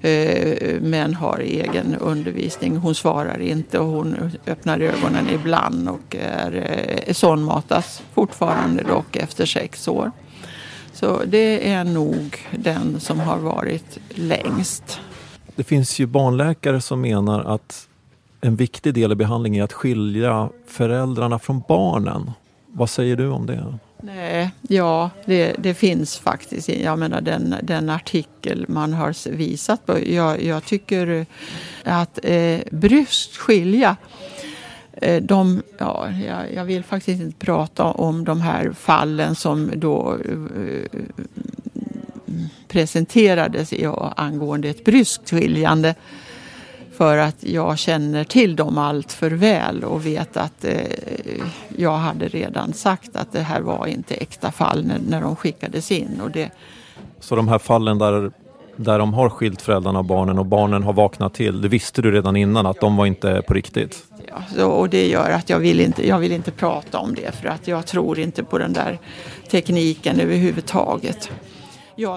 Eh, 0.01 0.81
men 0.81 1.15
har 1.15 1.39
egen 1.39 1.95
undervisning. 1.95 2.77
Hon 2.77 2.95
svarar 2.95 3.41
inte 3.41 3.79
och 3.79 3.87
hon 3.87 4.31
öppnar 4.47 4.81
ögonen 4.81 5.29
ibland 5.31 5.89
och 5.89 6.17
är, 6.17 7.13
sondmatas 7.13 8.03
fortfarande 8.15 8.83
dock 8.83 9.17
efter 9.17 9.47
sex 9.47 9.89
år. 9.89 10.11
Så 10.97 11.23
det 11.27 11.73
är 11.73 11.85
nog 11.85 12.39
den 12.51 13.01
som 13.01 13.21
har 13.21 13.39
varit 13.39 13.99
längst. 14.09 15.01
Det 15.57 15.65
finns 15.65 15.99
ju 15.99 16.07
barnläkare 16.07 16.81
som 16.81 17.01
menar 17.01 17.45
att 17.45 17.89
en 18.41 18.57
viktig 18.57 18.95
del 18.95 19.13
i 19.13 19.15
behandlingen 19.15 19.61
är 19.61 19.65
att 19.65 19.73
skilja 19.73 20.49
föräldrarna 20.67 21.39
från 21.39 21.63
barnen. 21.69 22.31
Vad 22.67 22.91
säger 22.91 23.17
du 23.17 23.29
om 23.29 23.47
det? 23.47 23.79
Nej, 24.03 24.51
ja, 24.69 25.11
det, 25.25 25.55
det 25.59 25.75
finns 25.75 26.19
faktiskt. 26.19 26.69
Jag 26.69 26.99
menar 26.99 27.21
den, 27.21 27.55
den 27.63 27.91
artikel 27.91 28.65
man 28.69 28.93
har 28.93 29.31
visat 29.31 29.87
på. 29.87 29.99
Jag, 30.07 30.43
jag 30.43 30.65
tycker 30.65 31.27
att 31.85 32.19
eh, 32.23 32.61
bryskt 32.71 33.37
skilja 33.37 33.97
Eh, 35.03 35.23
de, 35.23 35.63
ja, 35.79 36.09
jag 36.55 36.65
vill 36.65 36.85
faktiskt 36.85 37.23
inte 37.23 37.47
prata 37.47 37.85
om 37.85 38.25
de 38.25 38.41
här 38.41 38.73
fallen 38.73 39.35
som 39.35 39.71
då 39.75 40.19
eh, 40.25 40.63
eh, 40.63 41.03
presenterades 42.69 43.73
ja, 43.73 44.13
angående 44.17 44.69
ett 44.69 44.85
bryskt 44.85 45.31
skiljande. 45.31 45.95
För 46.97 47.17
att 47.17 47.45
jag 47.45 47.79
känner 47.79 48.25
till 48.25 48.57
dem 48.57 48.79
allt 48.79 49.13
för 49.13 49.31
väl 49.31 49.85
och 49.85 50.07
vet 50.07 50.37
att 50.37 50.65
eh, 50.65 50.81
jag 51.77 51.97
hade 51.97 52.29
redan 52.29 52.73
sagt 52.73 53.17
att 53.17 53.33
det 53.33 53.41
här 53.41 53.61
var 53.61 53.87
inte 53.87 54.15
äkta 54.15 54.53
fall 54.53 54.87
när, 54.87 54.99
när 55.09 55.21
de 55.21 55.37
skickades 55.37 55.93
in. 55.93 56.21
Och 56.21 56.31
det... 56.31 56.51
Så 57.21 57.37
de 57.37 57.49
här 57.49 57.59
fallen 57.59 57.99
där, 57.99 58.31
där 58.77 58.99
de 58.99 59.15
har 59.15 59.31
skilt 59.31 59.63
föräldrarna 59.63 59.99
och 59.99 60.05
barnen 60.05 60.39
och 60.39 60.47
barnen 60.47 60.83
har 60.83 60.93
vaknat 60.93 61.35
till, 61.35 61.61
det 61.61 61.69
visste 61.69 62.03
du 62.03 62.11
redan 62.11 62.37
innan 62.37 62.67
att 62.67 62.81
de 62.81 62.97
var 62.97 63.07
inte 63.07 63.43
på 63.49 63.55
riktigt? 63.55 64.05
Ja, 64.29 64.43
så, 64.57 64.71
och 64.71 64.89
det 64.89 65.07
gör 65.09 65.31
att 65.31 65.51
jag 65.51 65.59
vill, 65.59 65.81
inte, 65.81 66.09
jag 66.09 66.19
vill 66.19 66.33
inte 66.33 66.51
prata 66.51 66.99
om 66.99 67.15
det 67.15 67.35
för 67.35 67.49
att 67.49 67.69
jag 67.69 67.87
tror 67.87 68.19
inte 68.19 68.45
på 68.45 68.59
den 68.59 68.73
där 68.73 68.99
tekniken 69.51 70.21
överhuvudtaget. 70.21 71.31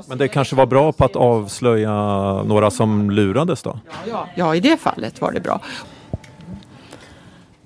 Men 0.07 0.18
det 0.18 0.28
kanske 0.28 0.55
var 0.55 0.66
bra 0.66 0.91
på 0.91 1.05
att 1.05 1.16
avslöja 1.16 1.93
några 2.43 2.72
som 2.72 3.12
lurades 3.12 3.64
då? 3.64 3.80
Ja, 4.10 4.28
ja, 4.36 4.55
i 4.55 4.60
det 4.60 4.78
fallet 4.78 5.22
var 5.22 5.32
det 5.32 5.39
bra. 5.39 5.62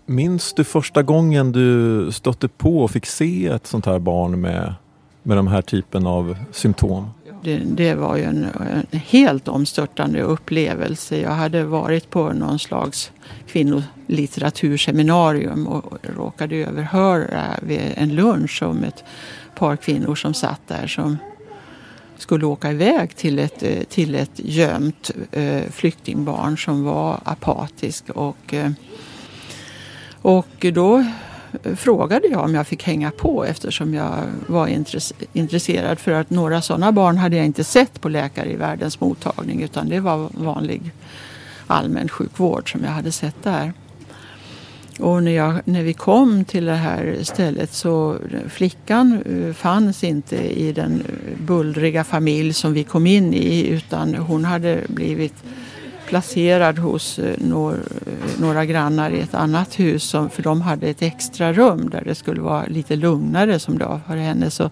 Minns 0.06 0.54
du 0.54 0.64
första 0.64 1.04
gången 1.04 1.52
du 1.52 2.12
stötte 2.12 2.48
på 2.48 2.84
och 2.84 2.92
fick 2.92 3.06
se 3.06 3.48
ett 3.48 3.68
sånt 3.68 3.86
här 3.86 4.00
barn 4.00 4.42
med, 4.42 4.74
med 5.24 5.38
den 5.38 5.48
här 5.48 5.62
typen 5.62 6.08
av 6.08 6.38
symptom? 6.52 7.10
Det, 7.44 7.58
det, 7.58 7.96
var 7.96 8.18
ju 8.18 8.24
en, 8.24 8.48
en, 8.92 9.00
helt 9.00 9.48
omstörtande 9.48 10.22
upplevelse. 10.22 11.18
Jag 11.18 11.32
hade 11.32 11.64
varit 11.64 12.10
på 12.10 12.34
någon 12.34 12.60
slags 12.60 13.12
kvinnolitteraturseminarium 13.48 15.68
och 15.68 15.94
råkade 16.16 16.56
överhöra 16.56 17.44
vid 17.62 17.82
en 17.96 18.16
lunch 18.16 18.64
om 18.64 18.84
ett 18.84 19.04
par 19.56 19.76
kvinnor 19.76 20.16
som 20.16 20.34
satt 20.34 20.62
där 20.68 20.88
som 20.88 21.18
skulle 22.18 22.46
åka 22.46 22.72
iväg 22.72 23.16
till 23.16 23.40
ett, 23.40 23.90
till 23.90 24.16
ett 24.16 24.32
gömt 24.36 25.12
eh, 25.32 25.64
flyktingbarn 25.72 26.58
som 26.58 26.84
var 26.84 27.20
apatisk. 27.24 28.10
Och, 28.10 28.54
eh, 28.54 28.72
och 30.22 30.66
då 30.74 31.06
frågade 31.76 32.28
jag 32.28 32.44
om 32.44 32.56
jag 32.56 32.68
fick 32.68 32.84
hänga 32.84 33.12
på 33.12 33.46
eftersom 33.46 33.94
jag 33.94 34.14
var 34.48 34.68
intresserad. 35.34 36.00
För 36.00 36.12
att 36.12 36.30
några 36.30 36.62
sådana 36.62 36.92
barn 36.92 37.18
hade 37.18 37.36
jag 37.36 37.46
inte 37.46 37.64
sett 37.64 38.02
på 38.02 38.10
Läkare 38.10 38.52
i 38.52 38.56
världens 38.56 39.00
mottagning 39.00 39.62
utan 39.62 39.90
det 39.90 40.00
var 40.00 40.30
vanlig 40.32 40.92
allmän 41.68 42.10
sjukvård 42.10 42.72
som 42.72 42.84
jag 42.84 42.92
hade 42.92 43.12
sett 43.12 43.44
där. 43.44 43.74
Och 45.00 45.24
när, 45.24 45.32
jag, 45.32 45.60
när 45.66 45.84
vi 45.84 45.94
kom 45.94 46.46
till 46.46 46.66
det 46.66 46.76
här 46.76 47.18
stället 47.24 47.74
så 47.74 48.18
flickan 48.50 49.24
eh, 49.26 49.54
fanns 49.54 50.04
inte 50.04 50.60
i 50.60 50.72
den 50.72 51.04
bullriga 51.38 52.04
familj 52.04 52.54
som 52.54 52.74
vi 52.74 52.84
kom 52.84 53.08
in 53.08 53.34
i 53.34 53.68
utan 53.68 54.16
hon 54.16 54.46
hade 54.46 54.82
blivit 54.88 55.36
placerad 56.06 56.80
hos 56.80 57.20
eh, 57.20 57.36
några, 57.38 57.76
eh, 57.76 58.40
några 58.40 58.66
grannar 58.66 59.12
i 59.12 59.20
ett 59.20 59.34
annat 59.34 59.80
hus 59.80 60.04
som, 60.04 60.30
för 60.30 60.44
de 60.44 60.62
hade 60.62 60.88
ett 60.88 61.02
extra 61.02 61.54
rum 61.54 61.90
där 61.90 62.04
det 62.06 62.16
skulle 62.16 62.42
vara 62.42 62.66
lite 62.66 62.96
lugnare 62.96 63.60
som 63.60 63.78
det 63.78 63.86
var 63.86 64.02
för 64.08 64.16
henne. 64.16 64.52
Så 64.52 64.70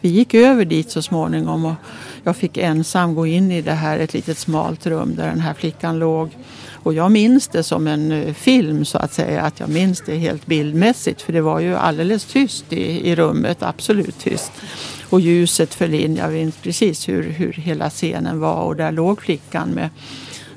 vi 0.00 0.08
gick 0.08 0.34
över 0.34 0.64
dit 0.64 0.90
så 0.90 1.02
småningom 1.02 1.64
och 1.64 1.74
jag 2.24 2.36
fick 2.36 2.56
ensam 2.56 3.14
gå 3.14 3.26
in 3.26 3.50
i 3.50 3.62
det 3.62 3.72
här, 3.72 3.98
ett 3.98 4.14
litet 4.14 4.38
smalt 4.38 4.86
rum 4.86 5.14
där 5.16 5.28
den 5.28 5.40
här 5.40 5.54
flickan 5.54 5.98
låg. 5.98 6.30
Och 6.82 6.94
jag 6.94 7.12
minns 7.12 7.48
det 7.48 7.62
som 7.62 7.86
en 7.86 8.12
eh, 8.12 8.34
film 8.34 8.84
så 8.84 8.98
att 8.98 9.12
säga, 9.12 9.42
att 9.42 9.60
jag 9.60 9.68
minns 9.68 10.02
det 10.06 10.16
helt 10.16 10.46
bildmässigt 10.46 11.22
för 11.22 11.32
det 11.32 11.40
var 11.40 11.60
ju 11.60 11.76
alldeles 11.76 12.24
tyst 12.24 12.72
i, 12.72 13.10
i 13.10 13.14
rummet, 13.14 13.62
absolut 13.62 14.18
tyst. 14.18 14.52
Och 15.10 15.20
ljuset 15.20 15.74
föll 15.74 15.94
in, 15.94 16.16
jag 16.16 16.32
minns 16.32 16.56
precis 16.56 17.08
hur, 17.08 17.22
hur 17.22 17.52
hela 17.52 17.90
scenen 17.90 18.40
var 18.40 18.62
och 18.62 18.76
där 18.76 18.92
låg 18.92 19.22
flickan 19.22 19.68
med 19.68 19.88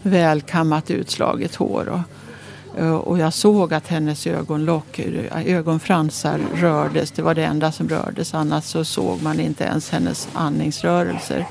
välkammat 0.04 0.92
utslaget 0.92 1.56
hår. 1.56 1.90
Och, 1.90 2.80
eh, 2.80 2.96
och 2.96 3.20
jag 3.20 3.34
såg 3.34 3.74
att 3.74 3.88
hennes 3.88 4.28
ögonlock, 4.28 5.00
ögonfransar 5.46 6.40
rördes. 6.56 7.12
Det 7.12 7.22
var 7.22 7.36
det 7.36 7.46
enda 7.46 7.72
som 7.72 7.90
rördes. 7.90 8.34
Annars 8.34 8.64
så 8.64 8.86
såg 8.86 9.22
man 9.22 9.40
inte 9.40 9.64
ens 9.64 9.90
hennes 9.90 10.28
andningsrörelser. 10.34 11.46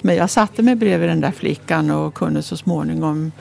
Men 0.00 0.16
jag 0.16 0.30
satte 0.30 0.62
mig 0.62 0.74
bredvid 0.74 1.08
den 1.08 1.20
där 1.20 1.32
flickan 1.32 1.90
och 1.90 2.14
kunde 2.14 2.42
så 2.42 2.56
småningom 2.56 3.32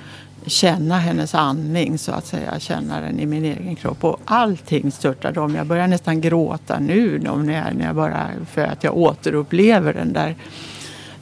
känna 0.45 0.97
hennes 0.97 1.35
andning 1.35 1.97
så 1.97 2.11
att 2.11 2.25
säga, 2.25 2.59
känna 2.59 3.01
den 3.01 3.19
i 3.19 3.25
min 3.25 3.45
egen 3.45 3.75
kropp. 3.75 4.03
Och 4.03 4.19
allting 4.25 4.91
störtade 4.91 5.39
om. 5.39 5.55
Jag 5.55 5.67
börjar 5.67 5.87
nästan 5.87 6.21
gråta 6.21 6.79
nu 6.79 7.19
när 7.19 7.53
jag, 7.53 7.75
när 7.75 7.85
jag 7.85 7.95
bara, 7.95 8.27
för 8.51 8.61
att 8.61 8.83
jag 8.83 8.97
återupplever 8.97 9.93
den 9.93 10.13
där 10.13 10.35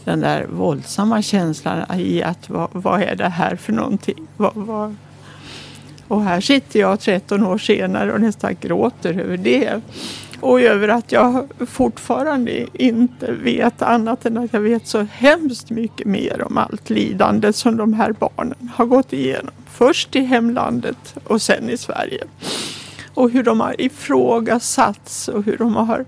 den 0.05 0.19
där 0.19 0.45
våldsamma 0.45 1.21
känslan 1.21 1.99
i 1.99 2.23
att 2.23 2.49
vad, 2.49 2.69
vad 2.71 3.01
är 3.01 3.15
det 3.15 3.29
här 3.29 3.55
för 3.55 3.73
någonting? 3.73 4.27
Vad, 4.37 4.55
vad? 4.55 4.95
Och 6.07 6.23
här 6.23 6.41
sitter 6.41 6.79
jag 6.79 6.99
13 6.99 7.43
år 7.43 7.57
senare 7.57 8.13
och 8.13 8.21
nästan 8.21 8.55
gråter 8.61 9.19
över 9.19 9.37
det. 9.37 9.81
Och 10.39 10.61
över 10.61 10.87
att 10.87 11.11
jag 11.11 11.49
fortfarande 11.67 12.65
inte 12.83 13.31
vet 13.31 13.81
annat 13.81 14.25
än 14.25 14.37
att 14.37 14.53
jag 14.53 14.59
vet 14.61 14.87
så 14.87 15.07
hemskt 15.11 15.69
mycket 15.69 16.07
mer 16.07 16.41
om 16.41 16.57
allt 16.57 16.89
lidande 16.89 17.53
som 17.53 17.77
de 17.77 17.93
här 17.93 18.11
barnen 18.11 18.69
har 18.75 18.85
gått 18.85 19.13
igenom. 19.13 19.53
Först 19.65 20.15
i 20.15 20.19
hemlandet 20.19 21.15
och 21.23 21.41
sen 21.41 21.69
i 21.69 21.77
Sverige. 21.77 22.23
Och 23.13 23.29
hur 23.29 23.43
de 23.43 23.59
har 23.59 23.81
ifrågasatts 23.81 25.27
och 25.27 25.43
hur 25.43 25.57
de 25.57 25.75
har 25.75 26.05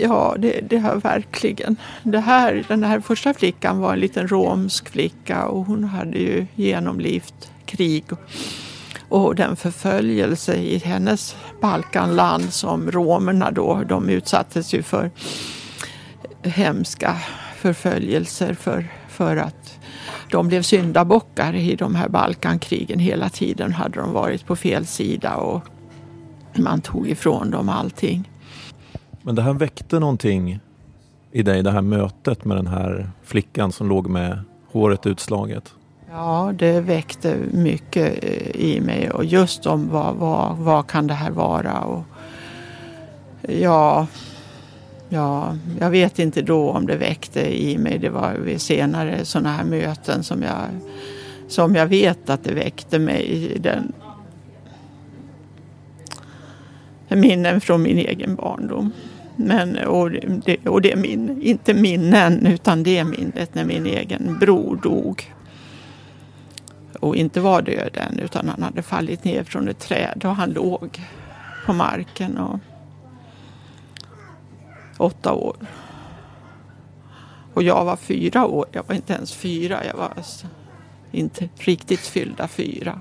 Ja, 0.00 0.36
det, 0.38 0.60
det 0.70 0.78
har 0.78 0.96
verkligen. 0.96 1.76
Det 2.02 2.20
här, 2.20 2.64
den 2.68 2.84
här 2.84 3.00
första 3.00 3.34
flickan 3.34 3.78
var 3.78 3.92
en 3.92 4.00
liten 4.00 4.28
romsk 4.28 4.88
flicka 4.88 5.44
och 5.44 5.66
hon 5.66 5.84
hade 5.84 6.18
ju 6.18 6.46
genomlevt 6.54 7.50
krig 7.66 8.04
och 9.08 9.34
den 9.34 9.56
förföljelse 9.56 10.54
i 10.54 10.78
hennes 10.78 11.36
Balkanland 11.60 12.52
som 12.52 12.90
romerna 12.90 13.50
då, 13.50 13.82
de 13.88 14.08
utsattes 14.08 14.74
ju 14.74 14.82
för 14.82 15.10
hemska 16.42 17.16
förföljelser 17.56 18.54
för, 18.54 18.88
för 19.08 19.36
att 19.36 19.78
de 20.30 20.48
blev 20.48 20.62
syndabockar 20.62 21.54
i 21.54 21.76
de 21.76 21.94
här 21.94 22.08
Balkankrigen. 22.08 22.98
Hela 22.98 23.28
tiden 23.28 23.72
hade 23.72 24.00
de 24.00 24.12
varit 24.12 24.46
på 24.46 24.56
fel 24.56 24.86
sida 24.86 25.36
och 25.36 25.62
man 26.54 26.80
tog 26.80 27.08
ifrån 27.08 27.50
dem 27.50 27.68
allting. 27.68 28.30
Men 29.28 29.34
det 29.34 29.42
här 29.42 29.52
väckte 29.52 29.98
någonting 29.98 30.60
i 31.32 31.42
dig, 31.42 31.62
det 31.62 31.70
här 31.70 31.82
mötet 31.82 32.44
med 32.44 32.56
den 32.56 32.66
här 32.66 33.10
flickan 33.22 33.72
som 33.72 33.88
låg 33.88 34.08
med 34.08 34.38
håret 34.72 35.06
utslaget? 35.06 35.74
Ja, 36.10 36.52
det 36.58 36.80
väckte 36.80 37.36
mycket 37.52 38.24
eh, 38.24 38.60
i 38.60 38.80
mig 38.80 39.10
och 39.10 39.24
just 39.24 39.66
om 39.66 39.88
vad, 39.88 40.16
vad, 40.16 40.56
vad 40.56 40.86
kan 40.86 41.06
det 41.06 41.14
här 41.14 41.30
vara? 41.30 41.80
Och 41.80 42.02
ja, 43.48 44.06
ja, 45.08 45.56
jag 45.80 45.90
vet 45.90 46.18
inte 46.18 46.42
då 46.42 46.70
om 46.70 46.86
det 46.86 46.96
väckte 46.96 47.62
i 47.62 47.78
mig. 47.78 47.98
Det 47.98 48.10
var 48.10 48.34
vid 48.34 48.60
senare 48.60 49.24
sådana 49.24 49.52
här 49.52 49.64
möten 49.64 50.22
som 50.22 50.42
jag, 50.42 50.64
som 51.48 51.74
jag 51.74 51.86
vet 51.86 52.30
att 52.30 52.44
det 52.44 52.54
väckte 52.54 52.98
mig 52.98 53.56
den 53.60 53.92
minnen 57.16 57.60
från 57.60 57.82
min 57.82 57.98
egen 57.98 58.34
barndom. 58.34 58.92
Men, 59.40 59.78
och, 59.78 60.10
det, 60.10 60.66
och 60.66 60.82
det 60.82 60.92
är 60.92 60.96
min, 60.96 61.42
inte 61.42 61.74
minnen, 61.74 62.46
utan 62.46 62.82
det 62.82 62.98
är 62.98 63.04
minnet 63.04 63.54
när 63.54 63.64
min 63.64 63.86
egen 63.86 64.38
bror 64.38 64.76
dog. 64.76 65.34
Och 67.00 67.16
inte 67.16 67.40
var 67.40 67.62
död 67.62 67.96
än, 67.96 68.18
utan 68.18 68.48
han 68.48 68.62
hade 68.62 68.82
fallit 68.82 69.24
ner 69.24 69.42
från 69.42 69.68
ett 69.68 69.78
träd 69.78 70.22
och 70.24 70.36
han 70.36 70.50
låg 70.50 71.00
på 71.66 71.72
marken. 71.72 72.38
Och, 72.38 72.58
åtta 74.98 75.32
år. 75.32 75.56
Och 77.54 77.62
jag 77.62 77.84
var 77.84 77.96
fyra 77.96 78.46
år. 78.46 78.66
Jag 78.72 78.84
var 78.86 78.94
inte 78.94 79.12
ens 79.12 79.34
fyra. 79.34 79.86
Jag 79.86 79.96
var 79.96 80.12
alltså 80.16 80.46
inte 81.12 81.48
riktigt 81.56 82.00
fyllda 82.00 82.48
fyra. 82.48 83.00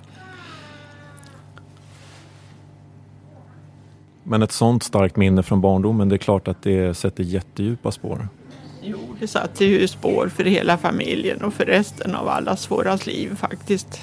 Men 4.30 4.42
ett 4.42 4.52
sånt 4.52 4.84
starkt 4.84 5.16
minne 5.16 5.44
från 5.44 5.62
barndomen, 5.62 6.10
det 6.10 6.16
är 6.16 6.18
klart 6.18 6.48
att 6.48 6.62
det 6.64 6.98
sätter 6.98 7.24
jättedjupa 7.24 7.92
spår. 7.92 8.28
Jo, 8.82 8.98
det 9.20 9.28
satte 9.28 9.66
ju 9.66 9.88
spår 9.88 10.32
för 10.36 10.44
hela 10.44 10.78
familjen 10.78 11.44
och 11.44 11.54
för 11.54 11.66
resten 11.66 12.16
av 12.16 12.28
allas 12.28 12.72
våras 12.72 13.06
liv 13.06 13.36
faktiskt. 13.36 14.02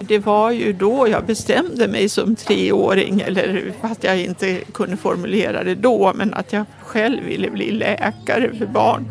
Det 0.00 0.18
var 0.18 0.50
ju 0.50 0.72
då 0.72 1.08
jag 1.08 1.26
bestämde 1.26 1.88
mig 1.88 2.08
som 2.08 2.36
treåring, 2.36 3.20
eller 3.20 3.72
fast 3.80 4.04
jag 4.04 4.20
inte 4.20 4.60
kunde 4.72 4.96
formulera 4.96 5.64
det 5.64 5.74
då, 5.74 6.12
men 6.14 6.34
att 6.34 6.52
jag 6.52 6.64
själv 6.80 7.24
ville 7.24 7.50
bli 7.50 7.70
läkare 7.70 8.54
för 8.58 8.66
barn. 8.66 9.06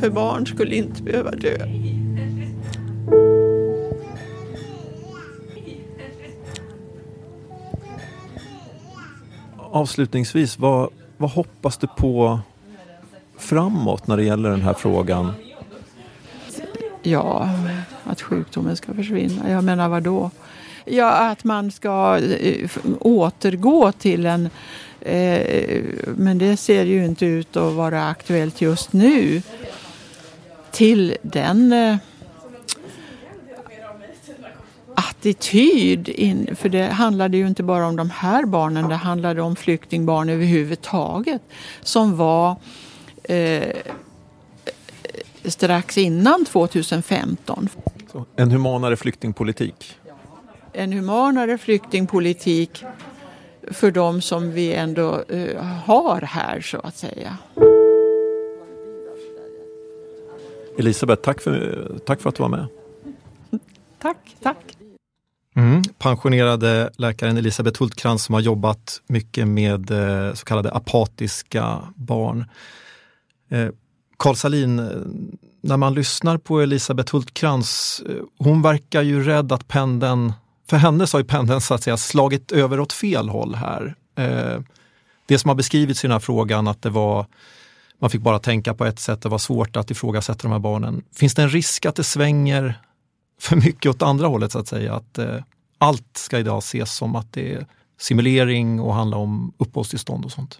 För 0.00 0.10
barn 0.10 0.46
skulle 0.46 0.74
inte 0.74 1.02
behöva 1.02 1.30
dö. 1.30 1.56
Avslutningsvis, 9.76 10.58
vad, 10.58 10.90
vad 11.16 11.30
hoppas 11.30 11.76
du 11.76 11.86
på 11.86 12.40
framåt 13.38 14.06
när 14.06 14.16
det 14.16 14.24
gäller 14.24 14.50
den 14.50 14.62
här 14.62 14.74
frågan? 14.74 15.32
Ja, 17.02 17.48
att 18.04 18.20
sjukdomen 18.20 18.76
ska 18.76 18.94
försvinna. 18.94 19.50
Jag 19.50 19.64
menar 19.64 19.88
vad 19.88 20.02
då? 20.02 20.30
Ja, 20.84 21.10
att 21.10 21.44
man 21.44 21.70
ska 21.70 22.18
eh, 22.18 22.70
återgå 23.00 23.92
till 23.92 24.26
en... 24.26 24.50
Eh, 25.00 25.82
men 26.16 26.38
det 26.38 26.56
ser 26.56 26.84
ju 26.84 27.04
inte 27.04 27.26
ut 27.26 27.56
att 27.56 27.72
vara 27.72 28.08
aktuellt 28.08 28.60
just 28.60 28.92
nu. 28.92 29.42
Till 30.70 31.16
den... 31.22 31.72
Eh, 31.72 31.96
attityd. 35.26 36.08
In, 36.08 36.56
för 36.56 36.68
det 36.68 36.84
handlade 36.86 37.36
ju 37.36 37.46
inte 37.46 37.62
bara 37.62 37.86
om 37.86 37.96
de 37.96 38.10
här 38.10 38.46
barnen, 38.46 38.88
det 38.88 38.94
handlade 38.94 39.42
om 39.42 39.56
flyktingbarn 39.56 40.28
överhuvudtaget. 40.28 41.42
Som 41.82 42.16
var 42.16 42.56
eh, 43.24 43.76
strax 45.44 45.98
innan 45.98 46.44
2015. 46.44 47.68
Så, 48.12 48.24
en 48.36 48.50
humanare 48.50 48.96
flyktingpolitik? 48.96 49.98
En 50.72 50.92
humanare 50.92 51.58
flyktingpolitik 51.58 52.84
för 53.70 53.90
de 53.90 54.20
som 54.20 54.52
vi 54.52 54.72
ändå 54.72 55.22
eh, 55.28 55.62
har 55.62 56.20
här 56.20 56.60
så 56.60 56.78
att 56.78 56.96
säga. 56.96 57.36
Elisabeth, 60.78 61.22
tack 61.22 61.40
för, 61.40 61.98
tack 62.06 62.20
för 62.20 62.28
att 62.28 62.36
du 62.36 62.42
var 62.42 62.48
med. 62.48 62.66
Tack, 63.98 64.36
tack. 64.42 64.75
Mm. 65.56 65.82
Pensionerade 65.98 66.90
läkaren 66.96 67.36
Elisabeth 67.36 67.80
Hultkrantz 67.80 68.24
som 68.24 68.34
har 68.34 68.40
jobbat 68.40 69.02
mycket 69.06 69.48
med 69.48 69.90
eh, 69.90 70.34
så 70.34 70.44
kallade 70.44 70.72
apatiska 70.72 71.82
barn. 71.94 72.44
Eh, 73.50 73.68
Karl 74.16 74.34
Salin, 74.34 74.78
eh, 74.78 74.86
när 75.60 75.76
man 75.76 75.94
lyssnar 75.94 76.38
på 76.38 76.60
Elisabeth 76.60 77.12
Hultkrantz, 77.12 78.02
hon 78.38 78.62
verkar 78.62 79.02
ju 79.02 79.22
rädd 79.24 79.52
att 79.52 79.68
pendeln, 79.68 80.32
för 80.70 80.76
henne 80.76 81.06
så 81.06 81.16
har 81.16 81.20
ju 81.20 81.28
pendeln 81.28 81.60
så 81.60 81.74
att 81.74 81.82
säga 81.82 81.96
slagit 81.96 82.52
över 82.52 82.80
åt 82.80 82.92
fel 82.92 83.28
håll 83.28 83.54
här. 83.54 83.94
Det 85.26 85.38
som 85.38 85.48
har 85.48 85.54
beskrivits 85.54 86.04
i 86.04 86.06
den 86.06 86.12
här 86.12 86.18
frågan 86.18 86.68
att 86.68 86.82
det 86.82 86.90
var 86.90 87.26
man 87.98 88.10
fick 88.10 88.20
bara 88.20 88.38
tänka 88.38 88.74
på 88.74 88.84
ett 88.84 88.98
sätt, 88.98 89.22
det 89.22 89.28
var 89.28 89.38
svårt 89.38 89.76
att 89.76 89.90
ifrågasätta 89.90 90.42
de 90.42 90.52
här 90.52 90.58
barnen. 90.58 91.02
Finns 91.14 91.34
det 91.34 91.42
en 91.42 91.48
risk 91.48 91.86
att 91.86 91.96
det 91.96 92.04
svänger 92.04 92.80
för 93.40 93.56
mycket 93.56 93.90
åt 93.90 94.02
andra 94.02 94.26
hållet 94.26 94.52
så 94.52 94.58
att 94.58 94.68
säga. 94.68 94.94
Att, 94.94 95.18
eh, 95.18 95.36
allt 95.78 96.16
ska 96.16 96.38
idag 96.38 96.58
ses 96.58 96.96
som 96.96 97.16
att 97.16 97.32
det 97.32 97.54
är 97.54 97.66
simulering 97.98 98.80
och 98.80 98.94
handla 98.94 99.16
om 99.16 99.52
uppehållstillstånd 99.58 100.24
och 100.24 100.32
sånt? 100.32 100.58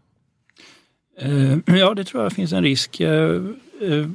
Eh, 1.20 1.58
ja, 1.76 1.94
det 1.94 2.04
tror 2.04 2.22
jag 2.22 2.32
finns 2.32 2.52
en 2.52 2.62
risk. 2.62 3.00
Eh, 3.00 3.42
eh, 3.80 4.06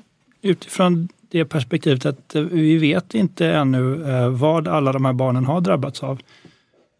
utifrån 0.42 1.10
det 1.32 1.46
perspektivet 1.46 2.06
att 2.06 2.36
eh, 2.36 2.42
vi 2.42 2.78
vet 2.78 3.16
inte 3.16 3.48
ännu 3.48 4.10
eh, 4.10 4.30
vad 4.30 4.68
alla 4.68 4.92
de 4.92 5.06
här 5.06 5.14
barnen 5.14 5.46
har 5.46 5.62
drabbats 5.62 6.04
av. 6.04 6.22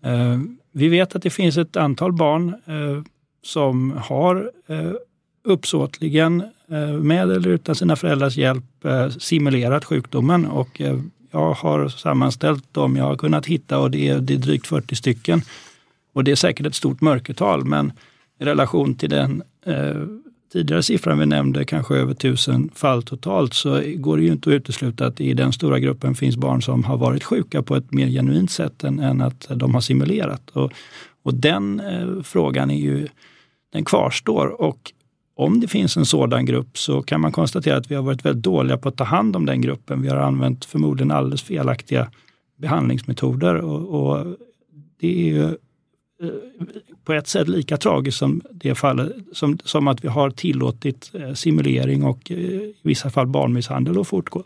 Eh, 0.04 0.40
vi 0.72 0.90
vet 0.90 1.16
att 1.16 1.24
det 1.24 1.30
finns 1.30 1.58
ett 1.58 1.78
antal 1.78 2.14
barn 2.14 2.56
som 3.44 3.92
har 3.92 4.52
uppsåtligen, 5.44 6.44
med 7.02 7.32
eller 7.32 7.48
utan 7.48 7.76
sina 7.76 7.96
föräldrars 7.96 8.38
hjälp, 8.38 8.86
simulerat 9.20 9.86
sjukdomen 9.86 10.46
och 10.46 10.82
jag 11.32 11.54
har 11.54 11.90
sammanställt 11.90 12.74
dem 12.74 12.96
jag 12.96 13.06
har 13.06 13.16
kunnat 13.16 13.46
hitta 13.46 13.80
och 13.80 13.92
det 13.92 14.08
är, 14.08 14.20
det 14.20 14.34
är 14.34 14.38
drygt 14.38 14.68
40 14.68 14.96
stycken. 14.96 15.42
Och 16.14 16.24
det 16.24 16.32
är 16.32 16.36
säkert 16.36 16.66
ett 16.66 16.76
stort 16.76 17.02
mörkertal 17.02 17.66
men 17.66 17.94
i 18.40 18.46
relation 18.46 18.96
till 18.96 19.10
den 19.10 19.44
eh, 19.66 20.02
tidigare 20.54 20.84
siffran 20.84 21.20
vi 21.20 21.26
nämnde, 21.26 21.66
kanske 21.66 21.96
över 21.96 22.14
tusen 22.14 22.70
fall 22.76 23.04
totalt, 23.04 23.54
så 23.54 23.82
går 23.96 24.18
det 24.18 24.24
ju 24.24 24.32
inte 24.32 24.50
att 24.50 24.54
utesluta 24.54 25.06
att 25.06 25.22
i 25.22 25.34
den 25.34 25.54
stora 25.54 25.80
gruppen 25.80 26.16
finns 26.16 26.38
barn 26.38 26.62
som 26.62 26.84
har 26.84 26.98
varit 26.98 27.24
sjuka 27.24 27.62
på 27.62 27.76
ett 27.76 27.92
mer 27.92 28.08
genuint 28.08 28.52
sätt 28.52 28.84
än, 28.84 29.00
än 29.00 29.22
att 29.22 29.48
de 29.50 29.74
har 29.74 29.82
simulerat. 29.82 30.50
Och, 30.50 30.72
och 31.24 31.34
den 31.34 31.80
eh, 31.80 32.24
frågan 32.24 32.72
är 32.72 32.80
ju, 32.80 33.08
den 33.74 33.86
kvarstår. 33.86 34.62
Och 34.62 34.92
om 35.42 35.60
det 35.60 35.68
finns 35.68 35.98
en 35.98 36.06
sådan 36.06 36.46
grupp 36.46 36.78
så 36.78 37.02
kan 37.02 37.22
man 37.22 37.32
konstatera 37.32 37.78
att 37.78 37.92
vi 37.92 37.96
har 37.96 38.04
varit 38.04 38.26
väldigt 38.26 38.44
dåliga 38.44 38.78
på 38.78 38.90
att 38.90 38.98
ta 38.98 39.04
hand 39.04 39.36
om 39.36 39.46
den 39.46 39.62
gruppen. 39.62 40.02
Vi 40.02 40.10
har 40.10 40.18
använt 40.18 40.66
förmodligen 40.66 41.12
alldeles 41.12 41.42
felaktiga 41.42 42.12
behandlingsmetoder 42.58 43.56
och, 43.56 44.02
och 44.02 44.26
det 45.00 45.08
är 45.08 45.34
ju 45.34 45.44
eh, 45.44 45.50
på 47.06 47.14
ett 47.14 47.28
sätt 47.28 47.48
lika 47.48 47.78
tragiskt 47.78 48.18
som 48.18 48.42
det 48.52 48.76
fallet, 48.76 49.12
som, 49.34 49.58
som 49.64 49.88
att 49.88 50.04
vi 50.04 50.08
har 50.08 50.30
tillåtit 50.30 51.12
eh, 51.14 51.34
simulering 51.34 52.04
och 52.04 52.32
eh, 52.32 52.38
i 52.38 52.76
vissa 52.82 53.10
fall 53.10 53.28
barnmisshandel 53.28 54.00
att 54.00 54.08
fortgå. 54.08 54.44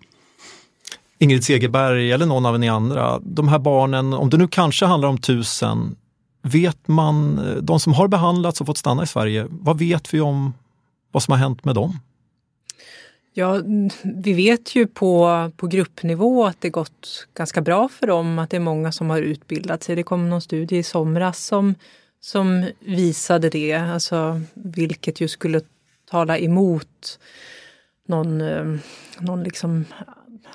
Ingrid 1.20 1.44
Segerberg 1.44 2.12
eller 2.12 2.26
någon 2.26 2.46
av 2.46 2.60
ni 2.60 2.70
andra, 2.70 3.20
de 3.24 3.48
här 3.48 3.60
barnen, 3.60 4.14
om 4.14 4.30
det 4.30 4.38
nu 4.38 4.48
kanske 4.48 4.86
handlar 4.86 5.10
om 5.10 5.18
tusen, 5.18 5.96
vet 6.42 6.88
man, 6.88 7.42
de 7.62 7.80
som 7.80 7.94
har 7.94 8.08
behandlats 8.08 8.62
och 8.62 8.68
fått 8.68 8.78
stanna 8.78 9.04
i 9.04 9.08
Sverige, 9.08 9.48
vad 9.50 9.80
vet 9.80 10.14
vi 10.14 10.22
om 10.22 10.54
vad 11.16 11.24
som 11.24 11.32
har 11.32 11.40
hänt 11.40 11.66
med 11.66 11.76
dem? 11.76 12.00
Ja, 13.34 13.62
vi 14.04 14.34
vet 14.34 14.76
ju 14.76 14.88
på, 14.88 15.52
på 15.58 15.68
gruppnivå 15.68 16.46
att 16.46 16.62
det 16.62 16.70
gått 16.70 17.28
ganska 17.34 17.62
bra 17.62 17.90
för 17.90 18.08
dem, 18.08 18.40
att 18.40 18.50
det 18.50 18.58
är 18.58 18.62
många 18.62 18.92
som 18.92 19.10
har 19.10 19.22
utbildat 19.22 19.84
sig. 19.84 19.96
Det 19.96 20.04
kom 20.04 20.30
någon 20.30 20.42
studie 20.42 20.78
i 20.78 20.84
somras 20.84 21.46
som, 21.46 21.76
som 22.20 22.70
visade 22.80 23.50
det, 23.50 23.74
alltså, 23.74 24.42
vilket 24.54 25.22
ju 25.22 25.28
skulle 25.28 25.62
tala 26.12 26.38
emot 26.38 27.20
någon, 28.08 28.42
eh, 28.42 28.76
någon 29.20 29.44
liksom 29.44 29.86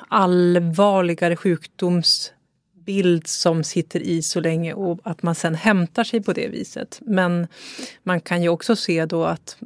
allvarligare 0.09 1.37
sjukdomsbild 1.37 3.27
som 3.27 3.65
sitter 3.65 4.01
i 4.01 4.23
så 4.23 4.41
länge 4.41 4.75
och 4.75 4.99
att 5.05 5.23
man 5.23 5.35
sen 5.35 5.55
hämtar 5.55 6.05
sig 6.05 6.23
på 6.23 6.33
det 6.33 6.49
viset. 6.49 7.01
Men 7.03 7.47
man 8.03 8.21
kan 8.21 8.43
ju 8.43 8.49
också 8.49 8.77
se 8.77 9.07
då 9.07 9.25
att 9.25 9.57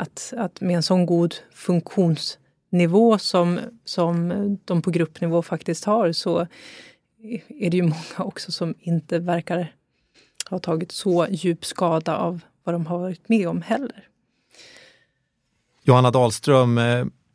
att, 0.00 0.32
att 0.36 0.60
med 0.60 0.76
en 0.76 0.82
sån 0.82 1.06
god 1.06 1.34
funktionsnivå 1.54 3.18
som, 3.18 3.60
som 3.84 4.32
de 4.64 4.82
på 4.82 4.90
gruppnivå 4.90 5.42
faktiskt 5.42 5.84
har 5.84 6.12
så 6.12 6.46
är 7.48 7.70
det 7.70 7.76
ju 7.76 7.82
många 7.82 8.18
också 8.18 8.52
som 8.52 8.74
inte 8.78 9.18
verkar 9.18 9.72
ha 10.50 10.58
tagit 10.58 10.92
så 10.92 11.26
djup 11.30 11.64
skada 11.64 12.16
av 12.16 12.40
vad 12.64 12.74
de 12.74 12.86
har 12.86 12.98
varit 12.98 13.28
med 13.28 13.48
om 13.48 13.62
heller. 13.62 14.06
Johanna 15.82 16.10
Dahlström, 16.10 16.78
eh, 16.78 16.84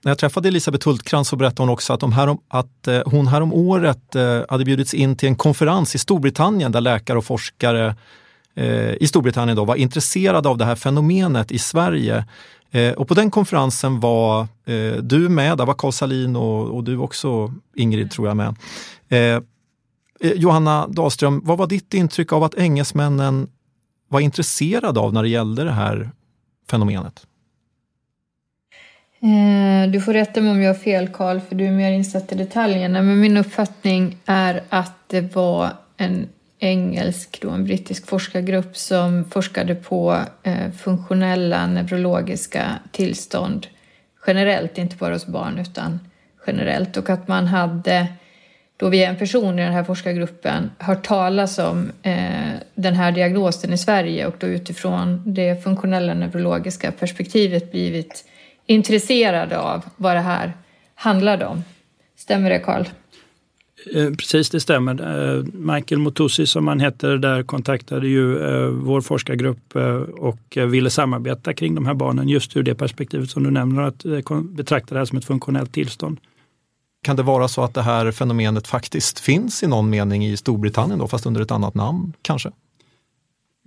när 0.02 0.12
jag 0.12 0.18
träffade 0.18 0.48
Elisabeth 0.48 0.88
Hultkrantz 0.88 1.30
så 1.30 1.36
berättade 1.36 1.62
hon 1.62 1.70
också 1.70 1.94
att, 1.94 2.00
de 2.00 2.14
här, 2.14 2.38
att 2.48 2.88
eh, 2.88 3.02
hon 3.06 3.28
härom 3.28 3.54
året 3.54 4.16
eh, 4.16 4.42
hade 4.50 4.66
bjudits 4.66 4.94
in 4.94 5.16
till 5.16 5.30
en 5.30 5.36
konferens 5.36 5.96
i 5.96 5.98
Storbritannien 5.98 6.72
där 6.72 6.82
läkare 6.82 7.18
och 7.18 7.26
forskare 7.26 7.96
i 9.00 9.08
Storbritannien 9.08 9.56
då 9.56 9.66
var 9.66 9.76
intresserade 9.76 10.50
av 10.50 10.58
det 10.58 10.66
här 10.66 10.76
fenomenet 10.76 11.52
i 11.52 11.60
Sverige. 11.60 12.26
Eh, 12.76 12.94
och 12.94 13.08
på 13.08 13.14
den 13.14 13.32
konferensen 13.32 14.00
var 14.00 14.42
eh, 14.42 14.96
du 15.02 15.30
med, 15.30 15.58
där 15.58 15.66
var 15.66 15.74
Carl 15.74 15.92
Salin 15.92 16.36
och, 16.36 16.76
och, 16.76 16.84
du 16.84 16.98
också 16.98 17.54
Ingrid 17.76 18.12
tror 18.12 18.28
jag 18.28 18.38
med. 18.38 18.56
Eh, 19.10 19.20
eh, 19.20 20.32
Johanna 20.36 20.88
Dahlström, 20.88 21.42
vad 21.44 21.58
var 21.58 21.68
ditt 21.68 21.94
intryck 21.94 22.34
av 22.34 22.44
att 22.44 22.56
engelsmännen 22.56 23.48
var 24.08 24.20
intresserade 24.20 25.00
av 25.00 25.14
när 25.14 25.24
det 25.24 25.30
gällde 25.30 25.64
det 25.64 25.72
här 25.72 26.10
fenomenet? 26.70 27.28
Eh, 29.22 29.92
du 29.92 30.02
får 30.02 30.14
rätta 30.14 30.42
mig 30.42 30.52
om 30.52 30.62
jag 30.62 30.74
har 30.74 30.80
fel 30.80 31.08
Carl, 31.08 31.40
för 31.40 31.56
du 31.56 31.66
är 31.66 31.72
mer 31.72 31.92
insatt 31.92 32.32
i 32.32 32.36
detaljerna. 32.36 33.02
Men 33.02 33.20
min 33.20 33.38
uppfattning 33.38 34.18
är 34.26 34.64
att 34.70 35.00
det 35.08 35.36
var 35.36 35.70
en 35.98 36.30
engelsk, 36.60 37.42
då, 37.42 37.50
en 37.50 37.66
brittisk 37.66 38.08
forskargrupp 38.08 38.78
som 38.78 39.26
forskade 39.26 39.76
på 39.76 40.20
eh, 40.44 40.72
funktionella 40.72 41.68
neurologiska 41.68 42.80
tillstånd 42.92 43.68
generellt, 44.28 44.78
inte 44.78 44.96
bara 44.96 45.14
hos 45.14 45.26
barn 45.28 45.60
utan 45.60 46.00
generellt. 46.48 46.98
Och 46.98 47.10
att 47.10 47.28
man 47.28 47.48
hade 47.48 48.08
då 48.78 48.90
via 48.90 49.10
en 49.10 49.16
person 49.16 49.60
i 49.60 49.64
den 49.64 49.74
här 49.74 49.84
forskargruppen 49.84 50.72
hört 50.80 51.08
talas 51.08 51.60
om 51.60 51.92
eh, 52.04 52.54
den 52.76 52.94
här 52.94 53.12
diagnosen 53.12 53.74
i 53.74 53.78
Sverige 53.78 54.26
och 54.26 54.36
då 54.40 54.48
utifrån 54.48 55.24
det 55.26 55.64
funktionella 55.64 56.14
neurologiska 56.14 56.92
perspektivet 56.92 57.72
blivit 57.72 58.26
intresserade 58.66 59.60
av 59.60 59.86
vad 59.96 60.16
det 60.16 60.22
här 60.22 60.54
handlade 60.96 61.46
om. 61.46 61.64
Stämmer 62.18 62.50
det 62.50 62.60
Karl? 62.60 62.86
Eh, 63.94 64.12
precis, 64.12 64.50
det 64.50 64.60
stämmer. 64.60 64.94
Eh, 65.38 65.44
Michael 65.54 66.02
Motussi 66.02 66.46
som 66.46 66.68
han 66.68 66.80
heter 66.80 67.18
där 67.18 67.44
kontaktade 67.44 68.08
ju 68.08 68.40
eh, 68.40 68.68
vår 68.68 69.02
forskargrupp 69.02 69.76
och 70.18 70.58
ville 70.58 70.90
samarbeta 70.90 71.54
kring 71.54 71.76
de 71.76 71.86
här 71.86 71.94
barnen 71.94 72.30
just 72.30 72.58
ur 72.58 72.64
det 72.64 72.76
perspektivet 72.76 73.30
som 73.30 73.44
du 73.44 73.52
nämner, 73.52 73.82
att 73.82 74.04
betrakta 74.44 74.96
det 74.96 75.00
här 75.00 75.06
som 75.06 75.18
ett 75.18 75.26
funktionellt 75.26 75.74
tillstånd. 75.74 76.20
Kan 77.04 77.16
det 77.16 77.24
vara 77.24 77.48
så 77.48 77.64
att 77.64 77.74
det 77.74 77.82
här 77.82 78.12
fenomenet 78.12 78.68
faktiskt 78.68 79.20
finns 79.20 79.64
i 79.64 79.68
någon 79.68 79.90
mening 79.90 80.26
i 80.26 80.38
Storbritannien 80.38 81.00
då, 81.00 81.08
fast 81.08 81.26
under 81.26 81.42
ett 81.42 81.52
annat 81.52 81.76
namn 81.76 82.14
kanske? 82.22 82.52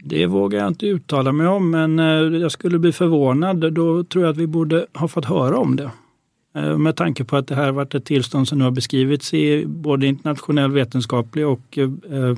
Det 0.04 0.26
vågar 0.26 0.58
jag 0.58 0.68
inte 0.68 0.86
uttala 0.86 1.32
mig 1.32 1.46
om, 1.46 1.70
men 1.70 1.98
jag 2.40 2.52
skulle 2.52 2.78
bli 2.78 2.92
förvånad. 2.92 3.72
Då 3.72 4.04
tror 4.04 4.24
jag 4.24 4.32
att 4.32 4.36
vi 4.36 4.46
borde 4.46 4.86
ha 4.94 5.08
fått 5.08 5.24
höra 5.24 5.58
om 5.58 5.76
det. 5.76 5.90
Eh, 6.54 6.78
med 6.78 6.96
tanke 6.96 7.24
på 7.24 7.36
att 7.36 7.46
det 7.46 7.54
här 7.54 7.72
varit 7.72 7.94
ett 7.94 8.04
tillstånd 8.04 8.48
som 8.48 8.58
nu 8.58 8.64
har 8.64 8.70
beskrivits 8.70 9.34
i 9.34 9.66
både 9.66 10.06
internationell 10.06 10.70
vetenskaplig 10.70 11.46
och 11.46 11.78
eh, 11.78 12.36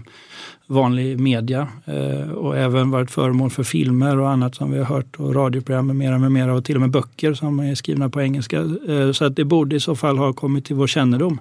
vanlig 0.66 1.20
media 1.20 1.68
eh, 1.84 2.30
och 2.30 2.56
även 2.56 2.90
varit 2.90 3.10
föremål 3.10 3.50
för 3.50 3.62
filmer 3.62 4.18
och 4.18 4.30
annat 4.30 4.54
som 4.54 4.70
vi 4.70 4.78
har 4.78 4.84
hört 4.84 5.16
och 5.16 5.34
radioprogram 5.34 5.86
med 5.86 5.96
mera, 5.96 6.18
med 6.18 6.32
mera 6.32 6.54
och 6.54 6.64
till 6.64 6.74
och 6.74 6.80
med 6.80 6.90
böcker 6.90 7.34
som 7.34 7.60
är 7.60 7.74
skrivna 7.74 8.10
på 8.10 8.22
engelska. 8.22 8.64
Så 9.12 9.24
att 9.24 9.36
det 9.36 9.44
borde 9.44 9.76
i 9.76 9.80
så 9.80 9.96
fall 9.96 10.18
ha 10.18 10.32
kommit 10.32 10.64
till 10.64 10.76
vår 10.76 10.86
kännedom. 10.86 11.40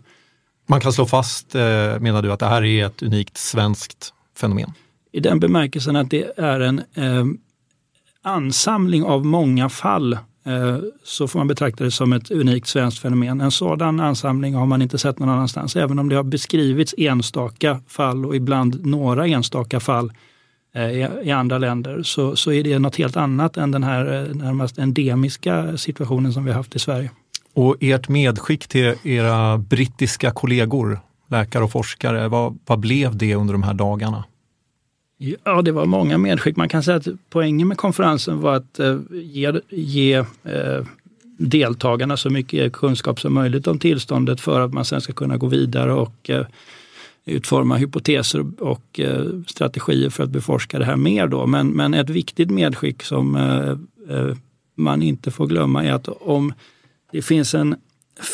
Man 0.68 0.82
kan 0.82 0.94
slå 0.94 1.06
fast, 1.06 1.54
menar 2.00 2.22
du, 2.22 2.32
att 2.32 2.40
det 2.40 2.46
här 2.46 2.64
är 2.64 2.86
ett 2.86 3.04
unikt 3.04 3.38
svenskt 3.38 4.14
fenomen? 4.38 4.74
I 5.12 5.20
den 5.20 5.40
bemärkelsen 5.40 5.96
att 5.96 6.10
det 6.10 6.40
är 6.40 6.60
en 6.60 6.82
ansamling 8.22 9.04
av 9.04 9.26
många 9.26 9.70
fall 9.70 10.18
Eh, 10.50 10.78
så 11.04 11.28
får 11.28 11.40
man 11.40 11.48
betrakta 11.48 11.84
det 11.84 11.92
som 11.92 12.14
ett 12.14 12.32
unikt 12.32 12.68
svenskt 12.68 13.00
fenomen. 13.00 13.42
En 13.42 13.52
sådan 13.52 14.00
ansamling 14.00 14.56
har 14.56 14.66
man 14.66 14.82
inte 14.82 14.98
sett 14.98 15.20
någon 15.20 15.30
annanstans. 15.30 15.76
Även 15.76 16.00
om 16.00 16.10
det 16.10 16.16
har 16.16 16.24
beskrivits 16.24 16.96
enstaka 16.98 17.80
fall 17.88 18.26
och 18.26 18.36
ibland 18.36 18.86
några 18.86 19.28
enstaka 19.28 19.80
fall 19.80 20.12
eh, 20.76 20.90
i 21.24 21.32
andra 21.32 21.58
länder 21.58 22.04
så, 22.04 22.36
så 22.36 22.52
är 22.52 22.64
det 22.64 22.80
något 22.80 22.96
helt 22.96 23.18
annat 23.18 23.58
än 23.58 23.72
den 23.72 23.84
här 23.84 24.06
eh, 24.14 24.36
närmast 24.36 24.78
endemiska 24.78 25.78
situationen 25.78 26.34
som 26.34 26.46
vi 26.46 26.52
har 26.52 26.58
haft 26.58 26.76
i 26.76 26.80
Sverige. 26.80 27.12
Och 27.54 27.76
ert 27.80 28.10
medskick 28.10 28.68
till 28.68 28.96
era 29.04 29.58
brittiska 29.58 30.32
kollegor, 30.32 31.00
läkare 31.30 31.64
och 31.64 31.72
forskare, 31.72 32.28
vad, 32.28 32.60
vad 32.66 32.80
blev 32.80 33.18
det 33.18 33.36
under 33.36 33.54
de 33.54 33.64
här 33.64 33.74
dagarna? 33.74 34.24
Ja, 35.22 35.62
det 35.62 35.72
var 35.72 35.86
många 35.86 36.18
medskick. 36.18 36.56
Man 36.56 36.70
kan 36.70 36.84
säga 36.84 36.98
att 36.98 37.08
poängen 37.30 37.68
med 37.68 37.78
konferensen 37.78 38.42
var 38.42 38.56
att 38.56 38.80
eh, 38.80 39.00
ge, 39.12 39.54
ge 39.70 40.14
eh, 40.44 40.86
deltagarna 41.38 42.18
så 42.18 42.30
mycket 42.30 42.74
kunskap 42.74 43.20
som 43.20 43.34
möjligt 43.34 43.68
om 43.68 43.80
tillståndet 43.80 44.42
för 44.42 44.62
att 44.62 44.74
man 44.74 44.86
sen 44.86 45.02
ska 45.02 45.14
kunna 45.14 45.38
gå 45.38 45.48
vidare 45.48 45.94
och 45.94 46.30
eh, 46.30 46.46
utforma 47.26 47.78
hypoteser 47.78 48.62
och 48.64 49.00
strategier 49.48 50.10
för 50.10 50.24
att 50.24 50.30
beforska 50.30 50.80
det 50.80 50.86
här 50.86 50.96
mer. 50.96 51.28
Då. 51.28 51.46
Men, 51.46 51.68
men 51.68 51.94
ett 51.94 52.10
viktigt 52.10 52.50
medskick 52.52 53.04
som 53.04 53.38
man 54.76 55.02
inte 55.02 55.32
får 55.32 55.48
glömma 55.48 55.84
är 55.84 55.94
att 55.94 56.08
om 56.08 56.54
det 57.12 57.22
finns 57.22 57.54
en 57.54 57.76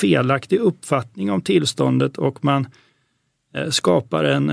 felaktig 0.01 0.59
uppfattning 0.59 1.31
om 1.31 1.41
tillståndet 1.41 2.17
och 2.17 2.43
man 2.43 2.67
skapar 3.69 4.23
en 4.23 4.49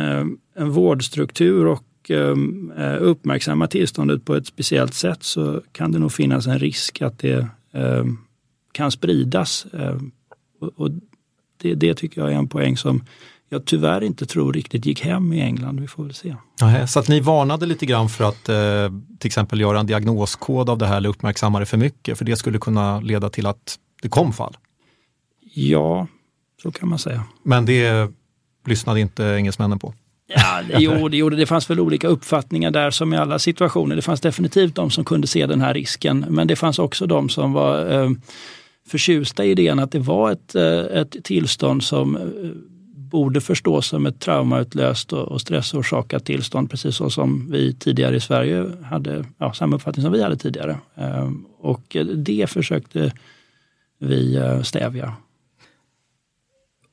en 0.55 0.71
vårdstruktur 0.71 1.67
och 1.67 1.85
eh, 2.11 2.97
uppmärksamma 3.01 3.67
tillståndet 3.67 4.25
på 4.25 4.35
ett 4.35 4.47
speciellt 4.47 4.95
sätt 4.95 5.23
så 5.23 5.63
kan 5.73 5.93
det 5.93 5.99
nog 5.99 6.13
finnas 6.13 6.47
en 6.47 6.59
risk 6.59 7.03
att 7.03 7.19
det 7.19 7.49
eh, 7.73 8.05
kan 8.73 8.91
spridas. 8.91 9.67
Eh, 9.73 9.99
och 10.77 10.91
det, 11.57 11.75
det 11.75 11.95
tycker 11.95 12.21
jag 12.21 12.33
är 12.33 12.37
en 12.37 12.49
poäng 12.49 12.77
som 12.77 13.05
jag 13.49 13.65
tyvärr 13.65 14.03
inte 14.03 14.27
tror 14.27 14.53
riktigt 14.53 14.87
gick 14.87 15.01
hem 15.01 15.33
i 15.33 15.41
England. 15.41 15.81
Vi 15.81 15.87
får 15.87 16.05
väl 16.05 16.15
se. 16.15 16.37
Aha, 16.63 16.87
så 16.87 16.99
att 16.99 17.09
ni 17.09 17.21
varnade 17.21 17.67
lite 17.67 17.87
grann 17.87 18.09
för 18.09 18.25
att 18.25 18.49
eh, 18.49 18.99
till 19.19 19.29
exempel 19.29 19.61
göra 19.61 19.81
en 19.81 19.87
diagnoskod 19.87 20.71
av 20.71 20.79
det 20.79 20.87
här 20.87 20.97
eller 20.97 21.09
uppmärksamma 21.09 21.61
det 21.61 21.67
för 21.67 21.77
mycket, 21.77 22.19
för 22.19 22.25
det 22.25 22.37
skulle 22.37 22.59
kunna 22.59 23.01
leda 23.01 23.31
till 23.31 23.47
att 23.47 23.79
det 24.03 24.09
kom 24.09 24.33
fall? 24.33 24.57
Ja, 25.55 26.07
så 26.63 26.73
kan 26.73 26.89
man 26.89 26.99
säga. 26.99 27.25
Men 27.43 27.65
det 27.65 28.11
lyssnade 28.67 29.01
inte 29.01 29.25
engelsmännen 29.25 29.79
på? 29.79 29.95
Ja, 30.35 30.63
det, 30.69 30.79
jo, 30.79 31.09
det 31.09 31.17
gjorde 31.17 31.37
det. 31.37 31.47
fanns 31.47 31.71
väl 31.71 31.81
olika 31.81 32.09
uppfattningar 32.09 32.71
där 32.71 32.91
som 32.91 33.15
i 33.15 33.17
alla 33.17 33.39
situationer. 33.39 33.97
Det 33.97 34.03
fanns 34.03 34.21
definitivt 34.21 34.75
de 34.75 34.91
som 34.91 35.05
kunde 35.05 35.27
se 35.27 35.47
den 35.47 35.61
här 35.61 35.75
risken, 35.75 36.27
men 36.29 36.47
det 36.47 36.57
fanns 36.57 36.79
också 36.79 37.07
de 37.07 37.29
som 37.29 37.53
var 37.53 38.03
eh, 38.03 38.11
förtjusta 38.89 39.45
i 39.45 39.51
idén 39.51 39.79
att 39.79 39.93
det 39.93 39.99
var 39.99 40.33
ett, 40.33 40.55
eh, 40.55 41.01
ett 41.01 41.25
tillstånd 41.25 41.83
som 41.83 42.17
eh, 42.17 42.23
borde 42.95 43.41
förstås 43.41 43.87
som 43.87 44.07
ett 44.07 44.21
traumautlöst 44.21 45.13
och 45.13 45.41
stressorsakat 45.41 46.25
tillstånd, 46.25 46.71
precis 46.71 46.97
så 46.97 47.11
som 47.11 47.51
vi 47.51 47.75
tidigare 47.75 48.17
i 48.17 48.21
Sverige 48.21 48.67
hade 48.85 49.25
ja, 49.39 49.53
samma 49.53 49.77
uppfattning 49.77 50.03
som 50.03 50.13
vi 50.13 50.23
hade 50.23 50.37
tidigare. 50.37 50.79
Eh, 50.95 51.31
och 51.59 51.97
det 52.15 52.51
försökte 52.51 53.13
vi 53.99 54.37
eh, 54.37 54.63
stävja. 54.63 55.15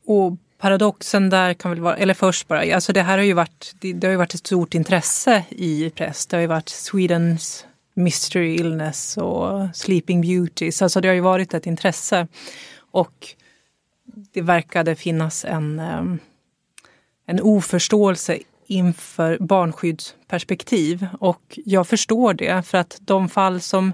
Och 0.05 0.37
paradoxen 0.59 1.29
där 1.29 1.53
kan 1.53 1.71
väl 1.71 1.79
vara, 1.79 1.97
eller 1.97 2.13
först 2.13 2.47
bara, 2.47 2.75
alltså 2.75 2.93
det 2.93 3.01
här 3.01 3.17
har 3.17 3.25
ju 3.25 3.33
varit, 3.33 3.75
det, 3.79 3.93
det 3.93 4.07
har 4.07 4.11
ju 4.11 4.17
varit 4.17 4.33
ett 4.33 4.47
stort 4.47 4.73
intresse 4.73 5.43
i 5.49 5.89
press. 5.89 6.25
Det 6.27 6.37
har 6.37 6.41
ju 6.41 6.47
varit 6.47 6.69
Swedens 6.69 7.65
Mystery 7.93 8.55
Illness 8.55 9.17
och 9.17 9.75
Sleeping 9.75 10.21
Beauties. 10.21 10.81
Alltså 10.81 11.01
det 11.01 11.07
har 11.07 11.15
ju 11.15 11.21
varit 11.21 11.53
ett 11.53 11.65
intresse. 11.65 12.27
Och 12.91 13.27
det 14.33 14.41
verkade 14.41 14.95
finnas 14.95 15.45
en, 15.45 15.79
ehm, 15.79 16.19
en 17.25 17.41
oförståelse 17.41 18.39
inför 18.67 19.37
barnskyddsperspektiv. 19.39 21.07
Och 21.19 21.59
jag 21.65 21.87
förstår 21.87 22.33
det, 22.33 22.65
för 22.65 22.77
att 22.77 22.97
de 23.01 23.29
fall 23.29 23.61
som 23.61 23.93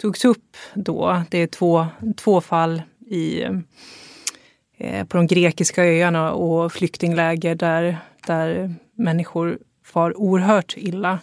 togs 0.00 0.24
upp 0.24 0.56
då, 0.74 1.22
det 1.30 1.38
är 1.38 1.46
två, 1.46 1.86
två 2.16 2.40
fall 2.40 2.82
i, 3.06 3.44
Eh, 4.80 5.04
på 5.04 5.16
de 5.16 5.26
grekiska 5.26 5.84
öarna 5.84 6.32
och 6.32 6.72
flyktingläger 6.72 7.54
där, 7.54 7.98
där 8.26 8.74
människor 8.94 9.58
far 9.84 10.18
oerhört 10.18 10.74
illa. 10.76 11.20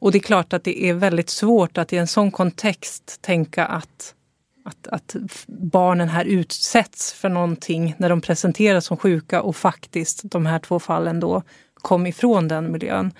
Och 0.00 0.12
det 0.12 0.18
är 0.18 0.20
klart 0.20 0.52
att 0.52 0.64
det 0.64 0.84
är 0.84 0.94
väldigt 0.94 1.30
svårt 1.30 1.78
att 1.78 1.92
i 1.92 1.96
en 1.96 2.06
sån 2.06 2.30
kontext 2.30 3.22
tänka 3.22 3.64
att, 3.64 4.14
att, 4.64 4.86
att 4.86 5.16
barnen 5.46 6.08
här 6.08 6.24
utsätts 6.24 7.12
för 7.12 7.28
någonting 7.28 7.94
när 7.98 8.08
de 8.08 8.20
presenteras 8.20 8.86
som 8.86 8.96
sjuka 8.96 9.42
och 9.42 9.56
faktiskt 9.56 10.22
de 10.24 10.46
här 10.46 10.58
två 10.58 10.78
fallen 10.78 11.20
då 11.20 11.42
kom 11.74 12.06
ifrån 12.06 12.48
den 12.48 12.72
miljön. 12.72 13.12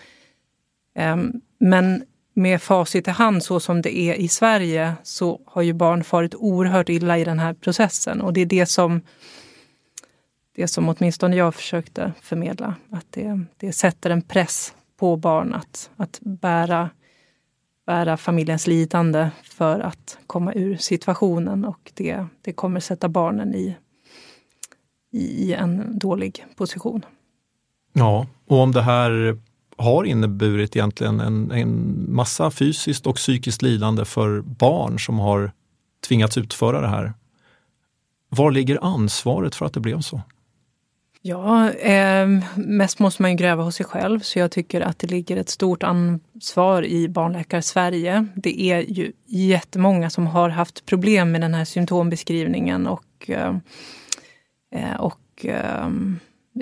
Ehm, 0.94 1.40
men 1.58 2.04
med 2.34 2.62
facit 2.62 3.08
i 3.08 3.10
hand 3.10 3.42
så 3.42 3.60
som 3.60 3.82
det 3.82 3.98
är 3.98 4.14
i 4.14 4.28
Sverige 4.28 4.94
så 5.02 5.40
har 5.46 5.62
ju 5.62 5.72
barn 5.72 6.04
farit 6.04 6.34
oerhört 6.34 6.88
illa 6.88 7.18
i 7.18 7.24
den 7.24 7.38
här 7.38 7.54
processen 7.54 8.20
och 8.20 8.32
det 8.32 8.40
är 8.40 8.46
det 8.46 8.66
som 8.66 9.00
det 10.54 10.68
som 10.68 10.88
åtminstone 10.88 11.36
jag 11.36 11.54
försökte 11.54 12.12
förmedla. 12.20 12.74
Att 12.90 13.06
det, 13.10 13.40
det 13.56 13.72
sätter 13.72 14.10
en 14.10 14.22
press 14.22 14.74
på 14.96 15.16
barn 15.16 15.54
att, 15.54 15.90
att 15.96 16.18
bära, 16.20 16.90
bära 17.86 18.16
familjens 18.16 18.66
lidande 18.66 19.30
för 19.42 19.80
att 19.80 20.18
komma 20.26 20.52
ur 20.52 20.76
situationen 20.76 21.64
och 21.64 21.92
det, 21.94 22.26
det 22.42 22.52
kommer 22.52 22.80
sätta 22.80 23.08
barnen 23.08 23.54
i, 23.54 23.76
i 25.10 25.52
en 25.52 25.98
dålig 25.98 26.46
position. 26.56 27.04
Ja, 27.92 28.26
och 28.46 28.58
om 28.58 28.72
det 28.72 28.82
här 28.82 29.38
har 29.76 30.04
inneburit 30.04 30.76
egentligen 30.76 31.20
en, 31.20 31.50
en 31.50 32.04
massa 32.14 32.50
fysiskt 32.50 33.06
och 33.06 33.16
psykiskt 33.16 33.62
lidande 33.62 34.04
för 34.04 34.40
barn 34.40 34.98
som 34.98 35.18
har 35.18 35.52
tvingats 36.08 36.38
utföra 36.38 36.80
det 36.80 36.88
här. 36.88 37.12
Var 38.28 38.50
ligger 38.50 38.84
ansvaret 38.84 39.54
för 39.54 39.66
att 39.66 39.72
det 39.72 39.80
blev 39.80 40.00
så? 40.00 40.20
Ja, 41.24 41.70
eh, 41.70 42.28
mest 42.56 42.98
måste 42.98 43.22
man 43.22 43.30
ju 43.30 43.36
gräva 43.36 43.62
hos 43.62 43.76
sig 43.76 43.86
själv 43.86 44.20
så 44.20 44.38
jag 44.38 44.50
tycker 44.50 44.80
att 44.80 44.98
det 44.98 45.06
ligger 45.06 45.36
ett 45.36 45.48
stort 45.48 45.82
ansvar 45.82 46.84
i 46.84 47.08
Barnläkare 47.08 47.62
Sverige. 47.62 48.26
Det 48.34 48.62
är 48.62 48.80
ju 48.80 49.12
jättemånga 49.26 50.10
som 50.10 50.26
har 50.26 50.48
haft 50.48 50.86
problem 50.86 51.32
med 51.32 51.40
den 51.40 51.54
här 51.54 51.64
symptombeskrivningen 51.64 52.86
och, 52.86 53.30
eh, 53.30 53.56
eh, 54.74 54.94
och 55.00 55.46
eh, 55.46 55.88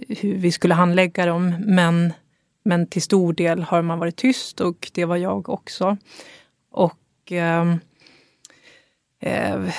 hur 0.08 0.36
vi 0.36 0.52
skulle 0.52 0.74
handlägga 0.74 1.26
dem. 1.26 1.54
Men, 1.66 2.12
men 2.64 2.86
till 2.86 3.02
stor 3.02 3.32
del 3.32 3.62
har 3.62 3.82
man 3.82 3.98
varit 3.98 4.16
tyst 4.16 4.60
och 4.60 4.90
det 4.94 5.04
var 5.04 5.16
jag 5.16 5.48
också. 5.48 5.96
Och 6.70 7.32
eh, 7.32 7.74
eh, 9.20 9.74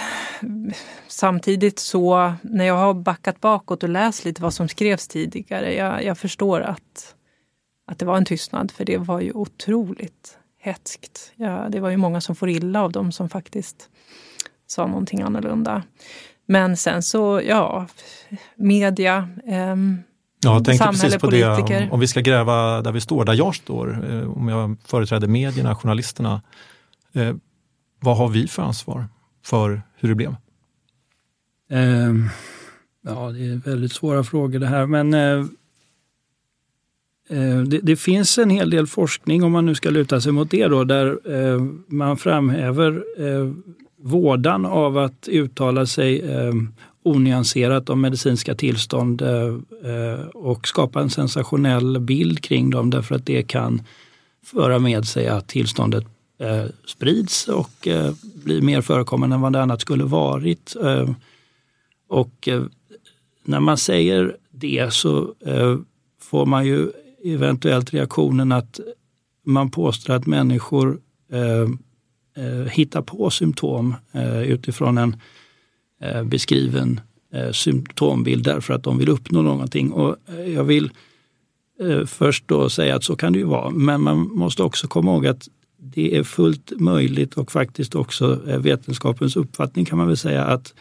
samtidigt 1.08 1.80
så, 1.80 2.34
när 2.42 2.66
jag 2.66 2.78
har 2.78 2.94
backat 2.94 3.42
bakåt 3.42 3.84
och 3.84 3.90
läst 3.90 4.26
lite 4.26 4.42
vad 4.42 4.54
som 4.54 4.68
skrevs 4.68 5.08
tidigare, 5.08 5.74
jag, 5.74 6.04
jag 6.04 6.18
förstår 6.18 6.62
att, 6.62 7.16
att 7.88 8.00
det 8.00 8.06
var 8.06 8.18
en 8.18 8.26
tystnad, 8.26 8.72
för 8.72 8.86
det 8.86 8.98
var 8.98 9.20
ju 9.20 9.32
otroligt 9.32 10.38
hetskt. 10.60 11.32
Ja, 11.36 11.68
det 11.70 11.80
var 11.80 11.90
ju 11.90 11.98
många 11.98 12.22
som 12.22 12.36
får 12.36 12.50
illa 12.50 12.82
av 12.84 12.92
dem 12.92 13.12
som 13.12 13.30
faktiskt 13.30 13.90
sa 14.68 14.88
någonting 14.88 15.22
annorlunda. 15.22 15.84
Men 16.46 16.78
sen 16.78 17.04
så, 17.04 17.42
ja, 17.48 17.88
media, 18.56 19.30
eh, 19.48 19.76
Ja, 20.44 20.54
jag 20.54 20.66
tänkte 20.66 20.88
precis 20.88 21.14
på 21.14 21.20
politiker. 21.20 21.80
det, 21.80 21.86
om, 21.86 21.92
om 21.92 22.00
vi 22.00 22.08
ska 22.08 22.22
gräva 22.22 22.82
där 22.82 22.92
vi 22.92 23.02
står, 23.02 23.26
där 23.26 23.34
jag 23.34 23.56
står, 23.56 24.12
eh, 24.12 24.38
om 24.38 24.48
jag 24.48 24.78
företräder 24.86 25.28
medierna, 25.28 25.76
journalisterna. 25.76 26.42
Eh, 27.14 27.36
vad 28.00 28.18
har 28.18 28.28
vi 28.28 28.48
för 28.48 28.62
ansvar? 28.62 29.08
För 29.44 29.82
hur 29.96 30.10
det 30.10 30.16
blev? 30.16 30.36
Eh, 31.70 32.14
ja, 33.02 33.32
det 33.32 33.46
är 33.46 33.70
väldigt 33.70 33.92
svåra 33.92 34.24
frågor 34.24 34.60
det 34.60 34.68
här, 34.68 34.86
men 34.86 35.14
eh, 35.14 35.46
eh, 37.30 37.62
det, 37.62 37.80
det, 37.84 37.96
finns 37.96 38.38
en 38.38 38.50
hel 38.50 38.70
del 38.70 38.88
forskning, 38.88 39.44
om 39.44 39.52
man 39.52 39.66
nu 39.66 39.76
ska 39.76 39.90
luta 39.90 40.22
sig 40.22 40.32
mot 40.32 40.52
det, 40.52 40.68
då, 40.68 40.84
där 40.84 41.20
eh, 41.34 41.62
man 41.88 42.18
framhäver 42.18 43.04
eh, 43.18 43.52
vådan 44.04 44.66
av 44.66 44.98
att 44.98 45.28
uttala 45.28 45.86
sig 45.86 46.32
ehm, 46.32 46.74
onyanserat 47.04 47.90
om 47.90 48.02
medicinska 48.02 48.56
tillstånd 48.56 49.22
eh, 49.22 49.56
eh, 49.92 50.26
och 50.26 50.68
skapa 50.68 51.02
en 51.02 51.10
sensationell 51.10 52.00
bild 52.00 52.42
kring 52.42 52.70
dem 52.70 52.90
därför 52.90 53.16
att 53.16 53.26
det 53.26 53.44
kan 53.44 53.82
föra 54.46 54.80
med 54.80 55.06
sig 55.06 55.28
att 55.28 55.48
tillståndet 55.48 56.06
eh, 56.42 56.66
sprids 56.86 57.48
och 57.48 57.88
eh, 57.88 58.14
blir 58.44 58.62
mer 58.62 58.82
förekommande 58.82 59.36
än 59.36 59.42
vad 59.42 59.54
det 59.54 59.62
annat 59.62 59.82
skulle 59.82 60.04
varit. 60.04 60.76
Eh, 60.84 61.10
och 62.08 62.48
eh, 62.48 62.64
när 63.44 63.60
man 63.60 63.78
säger 63.78 64.38
det 64.52 64.94
så 64.94 65.36
eh, 65.46 65.78
får 66.22 66.46
man 66.46 66.66
ju 66.66 66.92
eventuellt 67.24 67.94
reaktionen 67.94 68.52
att 68.52 68.80
man 69.46 69.72
påstår 69.72 70.14
att 70.14 70.26
människor 70.26 71.00
eh, 71.32 71.70
eh 72.46 72.66
hittar 72.72 73.02
på 73.02 73.30
symptom 73.30 73.96
eh, 74.12 74.42
utifrån 74.42 74.98
en 74.98 75.16
eh, 76.02 76.24
beskriven 76.24 77.00
symptombild 77.52 78.44
därför 78.44 78.74
att 78.74 78.84
de 78.84 78.98
vill 78.98 79.10
uppnå 79.10 79.42
någonting. 79.42 79.92
Och 79.92 80.16
jag 80.48 80.64
vill 80.64 80.92
först 82.06 82.48
då 82.48 82.70
säga 82.70 82.96
att 82.96 83.04
så 83.04 83.16
kan 83.16 83.34
det 83.34 83.40
ju 83.40 83.46
vara, 83.46 83.70
men 83.70 84.02
man 84.02 84.18
måste 84.18 84.64
också 84.64 84.88
komma 84.88 85.12
ihåg 85.12 85.28
att 85.28 85.48
det 85.84 86.18
är 86.18 86.24
fullt 86.24 86.72
möjligt 86.80 87.34
och 87.34 87.52
faktiskt 87.52 87.96
också 87.96 88.40
eh, 88.48 88.60
vetenskapens 88.60 89.36
uppfattning 89.36 89.86
kan 89.86 89.98
man 89.98 90.08
väl 90.08 90.18
säga 90.18 90.44
att 90.44 90.74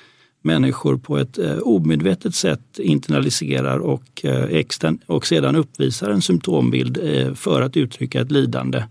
människor 0.42 0.96
på 0.96 1.18
ett 1.18 1.38
eh, 1.38 1.58
omedvetet 1.58 2.34
sätt 2.34 2.78
internaliserar 2.78 3.78
och, 3.78 4.24
eh, 4.24 4.44
extern, 4.44 4.98
och 5.06 5.26
sedan 5.26 5.56
uppvisar 5.56 6.10
en 6.10 6.22
symptombild 6.22 6.98
för 7.34 7.62
att 7.62 7.76
uttrycka 7.76 8.20
ett 8.20 8.30
lidande. 8.30 8.84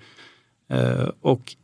Och 1.22 1.56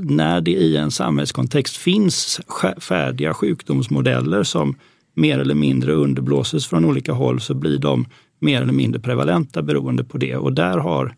när 0.00 0.40
det 0.40 0.50
i 0.50 0.76
en 0.76 0.90
samhällskontext 0.90 1.76
finns 1.76 2.40
färdiga 2.78 3.34
sjukdomsmodeller 3.34 4.42
som 4.42 4.76
mer 5.14 5.38
eller 5.38 5.54
mindre 5.54 5.92
underblåses 5.92 6.66
från 6.66 6.84
olika 6.84 7.12
håll 7.12 7.40
så 7.40 7.54
blir 7.54 7.78
de 7.78 8.06
mer 8.38 8.62
eller 8.62 8.72
mindre 8.72 9.00
prevalenta 9.00 9.62
beroende 9.62 10.04
på 10.04 10.18
det. 10.18 10.36
Och 10.36 10.52
där 10.52 10.78
har 10.78 11.14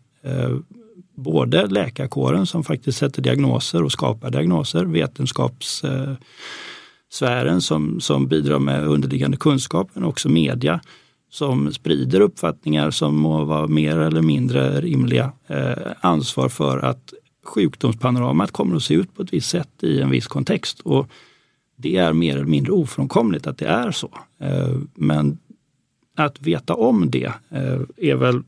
både 1.17 1.67
läkarkåren 1.67 2.45
som 2.45 2.63
faktiskt 2.63 2.97
sätter 2.97 3.21
diagnoser 3.21 3.83
och 3.83 3.91
skapar 3.91 4.31
diagnoser, 4.31 4.85
vetenskapssfären 4.85 7.61
som, 7.61 8.01
som 8.01 8.27
bidrar 8.27 8.59
med 8.59 8.87
underliggande 8.87 9.37
kunskap, 9.37 9.89
men 9.93 10.03
också 10.03 10.29
media 10.29 10.81
som 11.29 11.73
sprider 11.73 12.21
uppfattningar 12.21 12.91
som 12.91 13.17
må 13.17 13.43
vara 13.43 13.67
mer 13.67 13.97
eller 13.97 14.21
mindre 14.21 14.81
rimliga 14.81 15.31
eh, 15.47 15.73
ansvar 15.99 16.49
för 16.49 16.79
att 16.79 17.13
sjukdomspanoramat 17.43 18.51
kommer 18.51 18.75
att 18.75 18.83
se 18.83 18.93
ut 18.93 19.15
på 19.15 19.23
ett 19.23 19.33
visst 19.33 19.49
sätt 19.49 19.83
i 19.83 20.01
en 20.01 20.09
viss 20.09 20.27
kontext. 20.27 20.79
Och 20.79 21.07
det 21.75 21.97
är 21.97 22.13
mer 22.13 22.35
eller 22.35 22.45
mindre 22.45 22.71
ofrånkomligt 22.71 23.47
att 23.47 23.57
det 23.57 23.67
är 23.67 23.91
så. 23.91 24.09
Eh, 24.39 24.77
men 24.95 25.37
att 26.17 26.41
veta 26.41 26.73
om 26.73 27.11
det 27.11 27.31
eh, 27.49 27.81
är 27.97 28.15
väl 28.15 28.43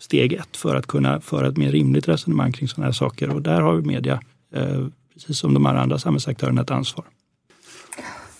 steg 0.00 0.32
ett 0.32 0.56
för 0.56 0.74
att 0.74 0.86
kunna 0.86 1.20
föra 1.20 1.48
ett 1.48 1.56
mer 1.56 1.72
rimligt 1.72 2.08
resonemang 2.08 2.52
kring 2.52 2.68
sådana 2.68 2.86
här 2.86 2.92
saker. 2.92 3.30
Och 3.34 3.42
där 3.42 3.60
har 3.60 3.80
media, 3.80 4.20
eh, 4.54 4.86
precis 5.14 5.38
som 5.38 5.54
de 5.54 5.66
andra 5.66 5.98
samhällsaktörerna, 5.98 6.62
ett 6.62 6.70
ansvar. 6.70 7.04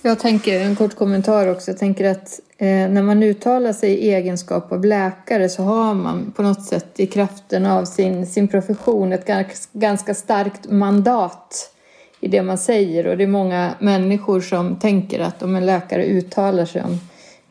Jag 0.02 0.18
tänker, 0.18 0.60
en 0.60 0.76
kort 0.76 0.96
kommentar 0.96 1.46
också, 1.46 1.70
jag 1.70 1.78
tänker 1.78 2.10
att 2.10 2.40
eh, 2.58 2.66
när 2.66 3.02
man 3.02 3.22
uttalar 3.22 3.72
sig 3.72 3.90
i 3.90 4.14
egenskap 4.14 4.72
av 4.72 4.84
läkare 4.84 5.48
så 5.48 5.62
har 5.62 5.94
man 5.94 6.32
på 6.36 6.42
något 6.42 6.64
sätt 6.64 7.00
i 7.00 7.06
kraften 7.06 7.66
av 7.66 7.84
sin, 7.84 8.26
sin 8.26 8.48
profession 8.48 9.12
ett 9.12 9.28
ganska 9.72 10.14
starkt 10.14 10.70
mandat 10.70 11.74
i 12.20 12.28
det 12.28 12.42
man 12.42 12.58
säger 12.58 13.06
och 13.06 13.16
det 13.16 13.24
är 13.24 13.28
många 13.28 13.74
människor 13.78 14.40
som 14.40 14.76
tänker 14.76 15.20
att 15.20 15.42
om 15.42 15.56
en 15.56 15.66
läkare 15.66 16.04
uttalar 16.04 16.64
sig 16.64 16.82
om 16.82 17.00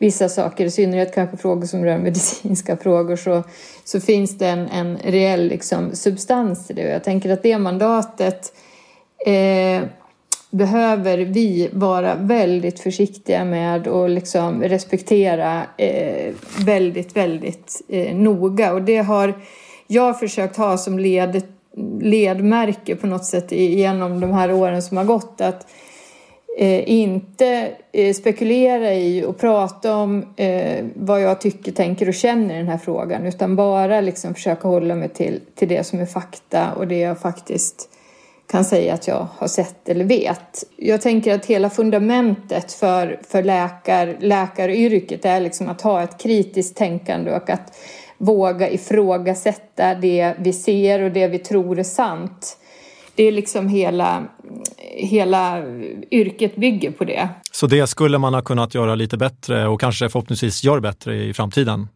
vissa 0.00 0.28
saker, 0.28 0.64
i 0.64 0.70
synnerhet 0.70 1.14
kanske 1.14 1.36
frågor 1.36 1.66
som 1.66 1.84
rör 1.84 1.98
medicinska 2.08 2.76
frågor, 2.76 3.16
så, 3.16 3.42
så 3.84 4.00
finns 4.00 4.38
det 4.38 4.46
en, 4.46 4.68
en 4.68 4.98
reell 4.98 5.46
liksom, 5.46 5.96
substans 5.96 6.70
i 6.70 6.74
det. 6.74 6.84
Och 6.84 6.92
jag 6.94 7.04
tänker 7.04 7.30
att 7.30 7.42
det 7.42 7.58
mandatet 7.58 8.52
eh, 9.26 9.82
behöver 10.50 11.18
vi 11.18 11.68
vara 11.72 12.14
väldigt 12.14 12.80
försiktiga 12.80 13.44
med 13.44 13.86
och 13.86 14.08
liksom 14.08 14.62
respektera 14.62 15.62
eh, 15.76 16.34
väldigt, 16.58 17.16
väldigt 17.16 17.82
eh, 17.88 18.16
noga. 18.16 18.72
Och 18.72 18.82
det 18.82 18.98
har 18.98 19.34
jag 19.86 20.18
försökt 20.18 20.56
ha 20.56 20.78
som 20.78 20.98
led, 20.98 21.42
ledmärke 22.00 22.96
på 22.96 23.06
något 23.06 23.24
sätt 23.24 23.52
genom 23.52 24.20
de 24.20 24.32
här 24.32 24.52
åren 24.52 24.82
som 24.82 24.96
har 24.96 25.04
gått. 25.04 25.40
Att 25.40 25.62
eh, 25.62 25.89
Eh, 26.58 26.90
inte 26.90 27.72
eh, 27.92 28.14
spekulera 28.14 28.94
i 28.94 29.24
och 29.24 29.38
prata 29.38 29.96
om 29.96 30.26
eh, 30.36 30.84
vad 30.94 31.20
jag 31.20 31.40
tycker, 31.40 31.72
tänker 31.72 32.08
och 32.08 32.14
känner 32.14 32.54
i 32.54 32.58
den 32.58 32.68
här 32.68 32.78
frågan 32.78 33.26
utan 33.26 33.56
bara 33.56 34.00
liksom 34.00 34.34
försöka 34.34 34.68
hålla 34.68 34.94
mig 34.94 35.08
till, 35.08 35.40
till 35.54 35.68
det 35.68 35.84
som 35.84 36.00
är 36.00 36.06
fakta 36.06 36.72
och 36.72 36.86
det 36.86 36.98
jag 36.98 37.20
faktiskt 37.20 37.88
kan 38.50 38.64
säga 38.64 38.94
att 38.94 39.08
jag 39.08 39.26
har 39.36 39.48
sett 39.48 39.88
eller 39.88 40.04
vet. 40.04 40.64
Jag 40.76 41.00
tänker 41.00 41.34
att 41.34 41.46
hela 41.46 41.70
fundamentet 41.70 42.72
för, 42.72 43.20
för 43.28 43.42
läkar, 43.42 44.16
läkaryrket 44.20 45.24
är 45.24 45.40
liksom 45.40 45.68
att 45.68 45.80
ha 45.80 46.02
ett 46.02 46.18
kritiskt 46.18 46.76
tänkande 46.76 47.32
och 47.32 47.50
att 47.50 47.76
våga 48.18 48.70
ifrågasätta 48.70 49.94
det 49.94 50.34
vi 50.38 50.52
ser 50.52 51.02
och 51.02 51.10
det 51.10 51.28
vi 51.28 51.38
tror 51.38 51.78
är 51.78 51.82
sant. 51.82 52.56
Det 53.14 53.24
är 53.24 53.32
liksom 53.32 53.68
hela, 53.68 54.24
hela 54.96 55.62
yrket 56.10 56.56
bygger 56.56 56.90
på 56.90 57.04
det. 57.04 57.28
Så 57.52 57.66
det 57.66 57.86
skulle 57.86 58.18
man 58.18 58.34
ha 58.34 58.42
kunnat 58.42 58.74
göra 58.74 58.94
lite 58.94 59.16
bättre 59.16 59.68
och 59.68 59.80
kanske 59.80 60.08
förhoppningsvis 60.08 60.64
gör 60.64 60.80
bättre 60.80 61.16
i 61.16 61.34
framtiden? 61.34 61.88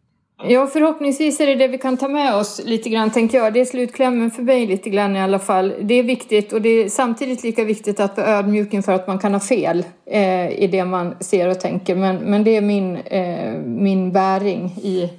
Ja, 0.43 0.67
förhoppningsvis 0.67 1.39
är 1.39 1.47
det 1.47 1.55
det 1.55 1.67
vi 1.67 1.77
kan 1.77 1.97
ta 1.97 2.07
med 2.07 2.35
oss 2.35 2.61
lite 2.65 2.89
grann, 2.89 3.11
tänkte 3.11 3.37
jag. 3.37 3.53
Det 3.53 3.61
är 3.61 3.65
slutklämmen 3.65 4.31
för 4.31 4.43
mig 4.43 4.67
lite 4.67 4.89
grann 4.89 5.15
i 5.15 5.21
alla 5.21 5.39
fall. 5.39 5.73
Det 5.81 5.93
är 5.93 6.03
viktigt 6.03 6.53
och 6.53 6.61
det 6.61 6.69
är 6.69 6.89
samtidigt 6.89 7.43
lika 7.43 7.63
viktigt 7.63 7.99
att 7.99 8.17
vara 8.17 8.27
ödmjuk 8.27 8.73
inför 8.73 8.91
att 8.91 9.07
man 9.07 9.19
kan 9.19 9.33
ha 9.33 9.39
fel 9.39 9.85
eh, 10.05 10.49
i 10.49 10.67
det 10.71 10.85
man 10.85 11.15
ser 11.19 11.49
och 11.49 11.59
tänker. 11.59 11.95
Men, 11.95 12.15
men 12.15 12.43
det 12.43 12.57
är 12.57 12.61
min, 12.61 12.95
eh, 12.95 13.53
min 13.61 14.11
bäring 14.11 14.65
i, 14.65 15.09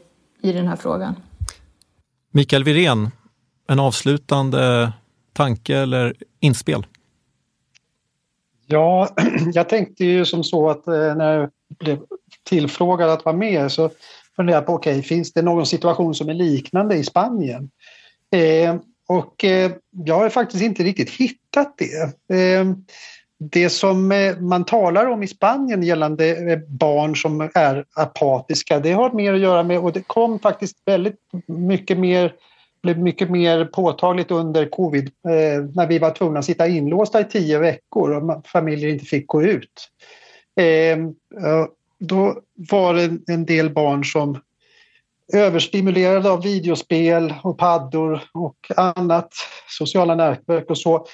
i 0.42 0.52
den 0.52 0.66
här 0.68 0.76
frågan. 0.76 1.14
Mikael 2.32 2.64
Wirén, 2.64 3.10
en 3.68 3.80
avslutande 3.80 4.92
tanke 5.32 5.76
eller 5.76 6.14
inspel? 6.40 6.86
Ja, 8.66 9.08
jag 9.52 9.68
tänkte 9.68 10.04
ju 10.04 10.24
som 10.24 10.44
så 10.44 10.70
att 10.70 10.86
eh, 10.86 11.14
när 11.16 11.38
jag 11.38 11.50
blev 11.78 11.98
tillfrågad 12.48 13.10
att 13.10 13.24
vara 13.24 13.36
med 13.36 13.72
så 13.72 13.90
funderade 14.36 14.60
jag 14.60 14.66
på, 14.66 14.72
okej, 14.72 14.92
okay, 14.92 15.02
finns 15.02 15.32
det 15.32 15.42
någon 15.42 15.66
situation 15.66 16.14
som 16.14 16.28
är 16.28 16.34
liknande 16.34 16.96
i 16.96 17.04
Spanien? 17.04 17.70
Eh, 18.32 18.76
och 19.08 19.44
eh, 19.44 19.70
jag 19.90 20.18
har 20.18 20.28
faktiskt 20.28 20.62
inte 20.62 20.82
riktigt 20.82 21.10
hittat 21.10 21.74
det. 21.78 22.34
Eh, 22.36 22.64
det 23.38 23.70
som 23.70 24.12
eh, 24.12 24.38
man 24.38 24.64
talar 24.64 25.06
om 25.06 25.22
i 25.22 25.26
Spanien 25.26 25.82
gällande 25.82 26.52
eh, 26.52 26.58
barn 26.68 27.16
som 27.16 27.50
är 27.54 27.84
apatiska, 27.94 28.80
det 28.80 28.92
har 28.92 29.12
mer 29.12 29.34
att 29.34 29.40
göra 29.40 29.62
med, 29.62 29.78
och 29.78 29.92
det 29.92 30.02
kom 30.06 30.38
faktiskt 30.38 30.76
väldigt 30.86 31.20
mycket 31.46 31.98
mer 31.98 32.32
blev 32.86 32.98
mycket 32.98 33.30
mer 33.30 33.64
påtagligt 33.64 34.30
under 34.30 34.68
covid 34.68 35.06
eh, 35.06 35.64
när 35.74 35.86
vi 35.86 35.98
var 35.98 36.10
tvungna 36.10 36.38
att 36.38 36.44
sitta 36.44 36.68
inlåsta 36.68 37.20
i 37.20 37.24
tio 37.24 37.58
veckor 37.58 38.10
och 38.10 38.46
familjer 38.46 38.88
inte 38.88 39.04
fick 39.04 39.26
gå 39.26 39.42
ut. 39.42 39.88
Eh, 40.60 40.98
då 41.98 42.40
var 42.70 42.94
det 42.94 43.32
en 43.32 43.46
del 43.46 43.70
barn 43.70 44.04
som 44.04 44.40
överstimulerade 45.32 46.30
av 46.30 46.42
videospel 46.42 47.34
och 47.42 47.58
paddor 47.58 48.20
och 48.32 48.56
annat, 48.76 49.32
sociala 49.68 50.14
nätverk 50.14 50.70
och 50.70 50.78
så, 50.78 51.06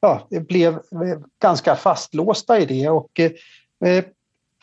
ja, 0.00 0.28
blev 0.48 0.78
ganska 1.42 1.76
fastlåsta 1.76 2.60
i 2.60 2.66
det. 2.66 2.88
Och, 2.88 3.20
eh, 3.20 4.04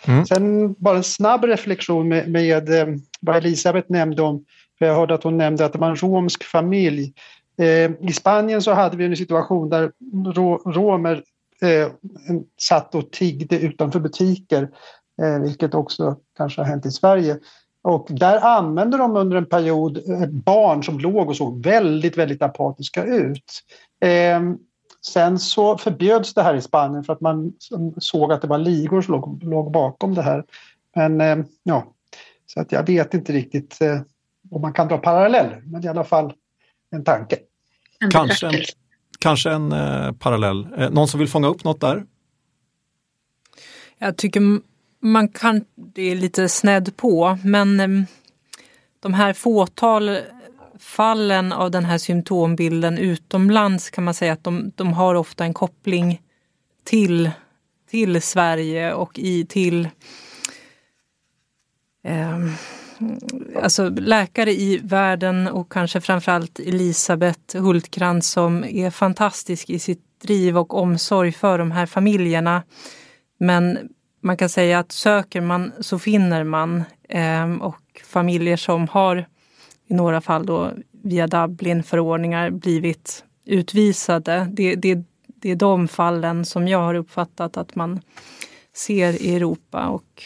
mm. 0.06 0.26
Sen 0.26 0.74
bara 0.74 0.98
en 0.98 1.04
snabb 1.04 1.44
reflektion 1.44 2.08
med, 2.08 2.32
med 2.32 2.70
eh, 2.70 2.88
vad 3.22 3.36
Elisabeth 3.36 3.92
nämnde 3.92 4.22
om, 4.22 4.46
för 4.80 4.86
jag 4.86 4.96
hörde 4.96 5.14
att 5.14 5.24
hon 5.24 5.38
nämnde 5.38 5.66
att 5.66 5.74
det 5.74 5.80
var 5.80 5.90
en 5.90 5.96
romsk 5.96 6.44
familj. 6.44 7.14
Eh, 7.58 7.92
I 8.10 8.14
Spanien 8.14 8.62
så 8.62 8.74
hade 8.74 8.98
vi 8.98 9.06
en 9.06 9.18
situation 9.18 9.70
där 9.70 9.92
romer 10.72 11.24
eh, 11.62 11.92
satt 12.62 12.96
och 12.96 13.12
tiggde 13.12 13.60
utanför 13.60 14.00
butiker 14.00 14.70
Eh, 15.22 15.40
vilket 15.40 15.74
också 15.74 16.16
kanske 16.38 16.62
har 16.62 16.66
hänt 16.66 16.86
i 16.86 16.92
Sverige. 16.92 17.40
Och 17.82 18.08
där 18.10 18.40
använde 18.40 18.98
de 18.98 19.18
under 19.18 19.38
en 19.38 19.46
period 19.46 19.98
eh, 20.10 20.28
barn 20.30 20.84
som 20.84 21.00
låg 21.00 21.30
och 21.30 21.38
såg 21.38 21.64
väldigt, 21.64 22.18
väldigt 22.18 22.42
apatiska 22.42 23.04
ut. 23.04 23.64
Eh, 24.00 24.42
sen 25.02 25.40
så 25.40 25.78
förbjöds 25.78 26.34
det 26.34 26.44
här 26.44 26.56
i 26.56 26.62
Spanien 26.62 27.04
för 27.04 27.14
att 27.14 27.22
man 27.22 27.54
såg 27.98 28.34
att 28.34 28.42
det 28.42 28.48
var 28.48 28.58
ligor 28.58 29.02
som 29.02 29.14
låg, 29.14 29.44
låg 29.44 29.72
bakom 29.72 30.16
det 30.16 30.22
här. 30.22 30.44
Men 30.96 31.22
eh, 31.22 31.46
ja, 31.64 31.86
så 32.46 32.62
att 32.62 32.72
jag 32.72 32.88
vet 32.88 33.14
inte 33.14 33.34
riktigt 33.34 33.82
eh, 33.82 34.00
om 34.52 34.62
man 34.62 34.74
kan 34.74 34.88
dra 34.88 34.98
paralleller, 34.98 35.62
men 35.66 35.86
i 35.86 35.88
alla 35.88 36.04
fall 36.04 36.34
en 36.92 37.04
tanke. 37.04 37.38
Kanske 38.12 38.48
en, 38.48 38.54
kanske 39.20 39.52
en 39.52 39.72
eh, 39.72 40.12
parallell. 40.12 40.68
Eh, 40.78 40.90
någon 40.90 41.08
som 41.08 41.20
vill 41.20 41.30
fånga 41.30 41.48
upp 41.48 41.64
något 41.64 41.82
där? 41.82 42.06
Jag 43.98 44.18
tycker 44.18 44.42
man 45.00 45.28
kan, 45.28 45.66
det 45.76 46.02
är 46.02 46.16
lite 46.16 46.50
snedd 46.50 46.98
på, 46.98 47.38
men 47.44 47.80
ehm, 47.80 48.06
de 49.00 49.14
här 49.14 49.34
fåtal 49.34 50.18
fallen 50.80 51.52
av 51.52 51.72
den 51.72 51.86
här 51.86 51.98
symptombilden 51.98 52.98
utomlands 52.98 53.90
kan 53.90 54.04
man 54.04 54.14
säga 54.14 54.34
att 54.34 54.44
de, 54.44 54.72
de 54.76 54.94
har 54.94 55.16
ofta 55.16 55.46
en 55.46 55.54
koppling 55.54 56.22
till, 56.84 57.32
till 57.90 58.22
Sverige 58.22 58.94
och 58.94 59.20
i, 59.20 59.46
till 59.46 59.90
eh, 62.04 62.40
Eh, 63.02 63.64
alltså 63.64 63.90
läkare 63.90 64.52
i 64.52 64.78
världen 64.84 65.48
och 65.48 65.72
kanske 65.72 66.02
framförallt 66.02 66.60
Elisabeth 66.60 67.58
Hultkrantz 67.58 68.30
som 68.30 68.64
är 68.64 68.90
fantastisk 68.90 69.70
i 69.70 69.80
sitt 69.80 70.02
driv 70.22 70.58
och 70.58 70.74
omsorg 70.74 71.32
för 71.32 71.58
de 71.58 71.72
här 71.72 71.86
familjerna. 71.86 72.64
Men 73.38 73.90
man 74.22 74.38
kan 74.38 74.50
säga 74.50 74.80
att 74.80 74.92
söker 74.92 75.42
man 75.42 75.72
så 75.80 76.00
finner 76.00 76.44
man. 76.44 76.84
Ehm, 77.10 77.62
och 77.62 78.02
familjer 78.04 78.58
som 78.58 78.88
har 78.88 79.26
i 79.88 79.94
några 79.94 80.22
fall 80.22 80.46
då 80.46 80.72
via 81.04 81.28
Dublinförordningar 81.28 82.50
blivit 82.50 83.24
utvisade. 83.46 84.48
Det, 84.52 84.76
det, 84.76 85.04
det 85.28 85.52
är 85.52 85.56
de 85.56 85.88
fallen 85.88 86.46
som 86.46 86.68
jag 86.68 86.80
har 86.80 86.94
uppfattat 86.94 87.58
att 87.58 87.76
man 87.76 88.02
ser 88.74 89.22
i 89.22 89.36
Europa. 89.36 89.88
Och, 89.88 90.24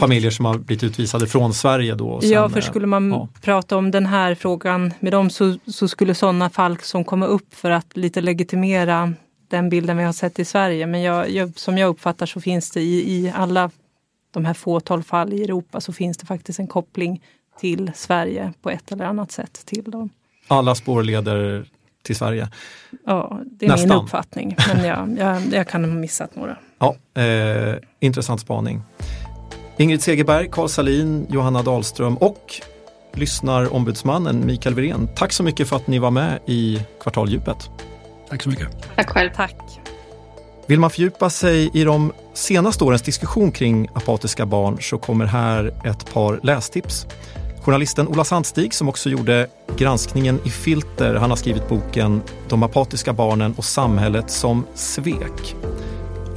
Familjer 0.00 0.30
som 0.30 0.44
har 0.44 0.58
blivit 0.58 0.82
utvisade 0.82 1.26
från 1.26 1.54
Sverige 1.54 1.94
då? 1.94 2.20
Sen, 2.20 2.30
ja, 2.30 2.48
för 2.48 2.60
skulle 2.60 2.86
man 2.86 3.10
ja. 3.10 3.28
prata 3.42 3.76
om 3.76 3.90
den 3.90 4.06
här 4.06 4.34
frågan 4.34 4.94
med 5.00 5.12
dem 5.12 5.30
så, 5.30 5.56
så 5.66 5.88
skulle 5.88 6.14
sådana 6.14 6.50
fall 6.50 6.78
som 6.82 7.04
kommer 7.04 7.26
upp 7.26 7.54
för 7.54 7.70
att 7.70 7.96
lite 7.96 8.20
legitimera 8.20 9.12
den 9.48 9.68
bilden 9.68 9.96
vi 9.96 10.04
har 10.04 10.12
sett 10.12 10.38
i 10.38 10.44
Sverige. 10.44 10.86
Men 10.86 11.02
jag, 11.02 11.30
jag, 11.30 11.58
som 11.58 11.78
jag 11.78 11.88
uppfattar 11.88 12.26
så 12.26 12.40
finns 12.40 12.70
det 12.70 12.80
i, 12.80 13.12
i 13.12 13.32
alla 13.36 13.70
de 14.30 14.44
här 14.44 14.54
fåtal 14.54 15.02
fall 15.02 15.32
i 15.32 15.44
Europa 15.44 15.80
så 15.80 15.92
finns 15.92 16.16
det 16.16 16.26
faktiskt 16.26 16.58
en 16.58 16.66
koppling 16.66 17.22
till 17.60 17.90
Sverige 17.94 18.52
på 18.62 18.70
ett 18.70 18.92
eller 18.92 19.04
annat 19.04 19.32
sätt 19.32 19.62
till 19.64 19.90
dem. 19.90 20.10
Alla 20.48 20.74
spår 20.74 21.02
leder 21.02 21.64
till 22.02 22.16
Sverige? 22.16 22.48
Ja, 23.06 23.40
det 23.44 23.66
är 23.66 23.70
Nästan. 23.70 23.88
min 23.88 23.98
uppfattning. 23.98 24.56
Men 24.74 24.84
jag, 24.84 25.18
jag, 25.18 25.42
jag 25.52 25.68
kan 25.68 25.84
ha 25.84 25.90
missat 25.90 26.36
några. 26.36 26.56
Ja, 26.78 26.96
eh, 27.22 27.74
intressant 28.00 28.40
spaning. 28.40 28.82
Ingrid 29.80 30.02
Segerberg, 30.02 30.48
Carl 30.50 30.68
Salin, 30.68 31.26
Johanna 31.30 31.62
Dahlström 31.62 32.16
och 32.16 32.54
lyssnarombudsmannen 33.12 34.46
Mikael 34.46 34.74
Wirén. 34.74 35.08
Tack 35.16 35.32
så 35.32 35.42
mycket 35.42 35.68
för 35.68 35.76
att 35.76 35.86
ni 35.86 35.98
var 35.98 36.10
med 36.10 36.38
i 36.46 36.82
Kvartaldjupet. 37.02 37.70
Tack 38.28 38.42
så 38.42 38.48
mycket. 38.48 38.68
Tack 38.96 39.10
själv. 39.10 39.30
Tack. 39.36 39.56
Vill 40.66 40.80
man 40.80 40.90
fördjupa 40.90 41.30
sig 41.30 41.70
i 41.74 41.84
de 41.84 42.12
senaste 42.34 42.84
årens 42.84 43.02
diskussion 43.02 43.52
kring 43.52 43.88
apatiska 43.94 44.46
barn 44.46 44.78
så 44.80 44.98
kommer 44.98 45.26
här 45.26 45.74
ett 45.84 46.12
par 46.12 46.40
lästips. 46.42 47.06
Journalisten 47.62 48.08
Ola 48.08 48.24
Sandstig 48.24 48.74
som 48.74 48.88
också 48.88 49.10
gjorde 49.10 49.48
granskningen 49.76 50.40
i 50.44 50.50
Filter, 50.50 51.14
han 51.14 51.30
har 51.30 51.36
skrivit 51.36 51.68
boken 51.68 52.22
De 52.48 52.62
apatiska 52.62 53.12
barnen 53.12 53.54
och 53.56 53.64
samhället 53.64 54.30
som 54.30 54.66
svek. 54.74 55.56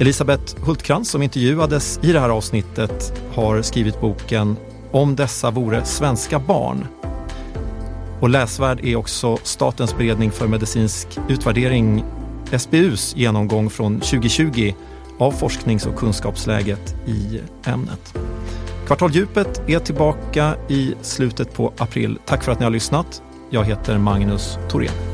Elisabeth 0.00 0.64
Hultkrantz 0.64 1.10
som 1.10 1.22
intervjuades 1.22 2.00
i 2.02 2.12
det 2.12 2.20
här 2.20 2.28
avsnittet 2.28 3.22
har 3.34 3.62
skrivit 3.62 4.00
boken 4.00 4.56
Om 4.92 5.16
dessa 5.16 5.50
vore 5.50 5.84
svenska 5.84 6.38
barn. 6.38 6.86
Och 8.20 8.28
läsvärd 8.28 8.84
är 8.84 8.96
också 8.96 9.38
Statens 9.42 9.96
beredning 9.96 10.30
för 10.30 10.48
medicinsk 10.48 11.08
utvärdering, 11.28 12.04
SBUs 12.58 13.16
genomgång 13.16 13.70
från 13.70 14.00
2020 14.00 14.74
av 15.18 15.32
forsknings 15.32 15.86
och 15.86 15.96
kunskapsläget 15.96 16.94
i 17.06 17.40
ämnet. 17.64 18.14
Kvartaldjupet 18.86 19.68
är 19.68 19.78
tillbaka 19.78 20.54
i 20.68 20.94
slutet 21.02 21.54
på 21.54 21.72
april. 21.78 22.18
Tack 22.24 22.44
för 22.44 22.52
att 22.52 22.58
ni 22.58 22.64
har 22.64 22.70
lyssnat. 22.70 23.22
Jag 23.50 23.64
heter 23.64 23.98
Magnus 23.98 24.58
Thorén. 24.70 25.13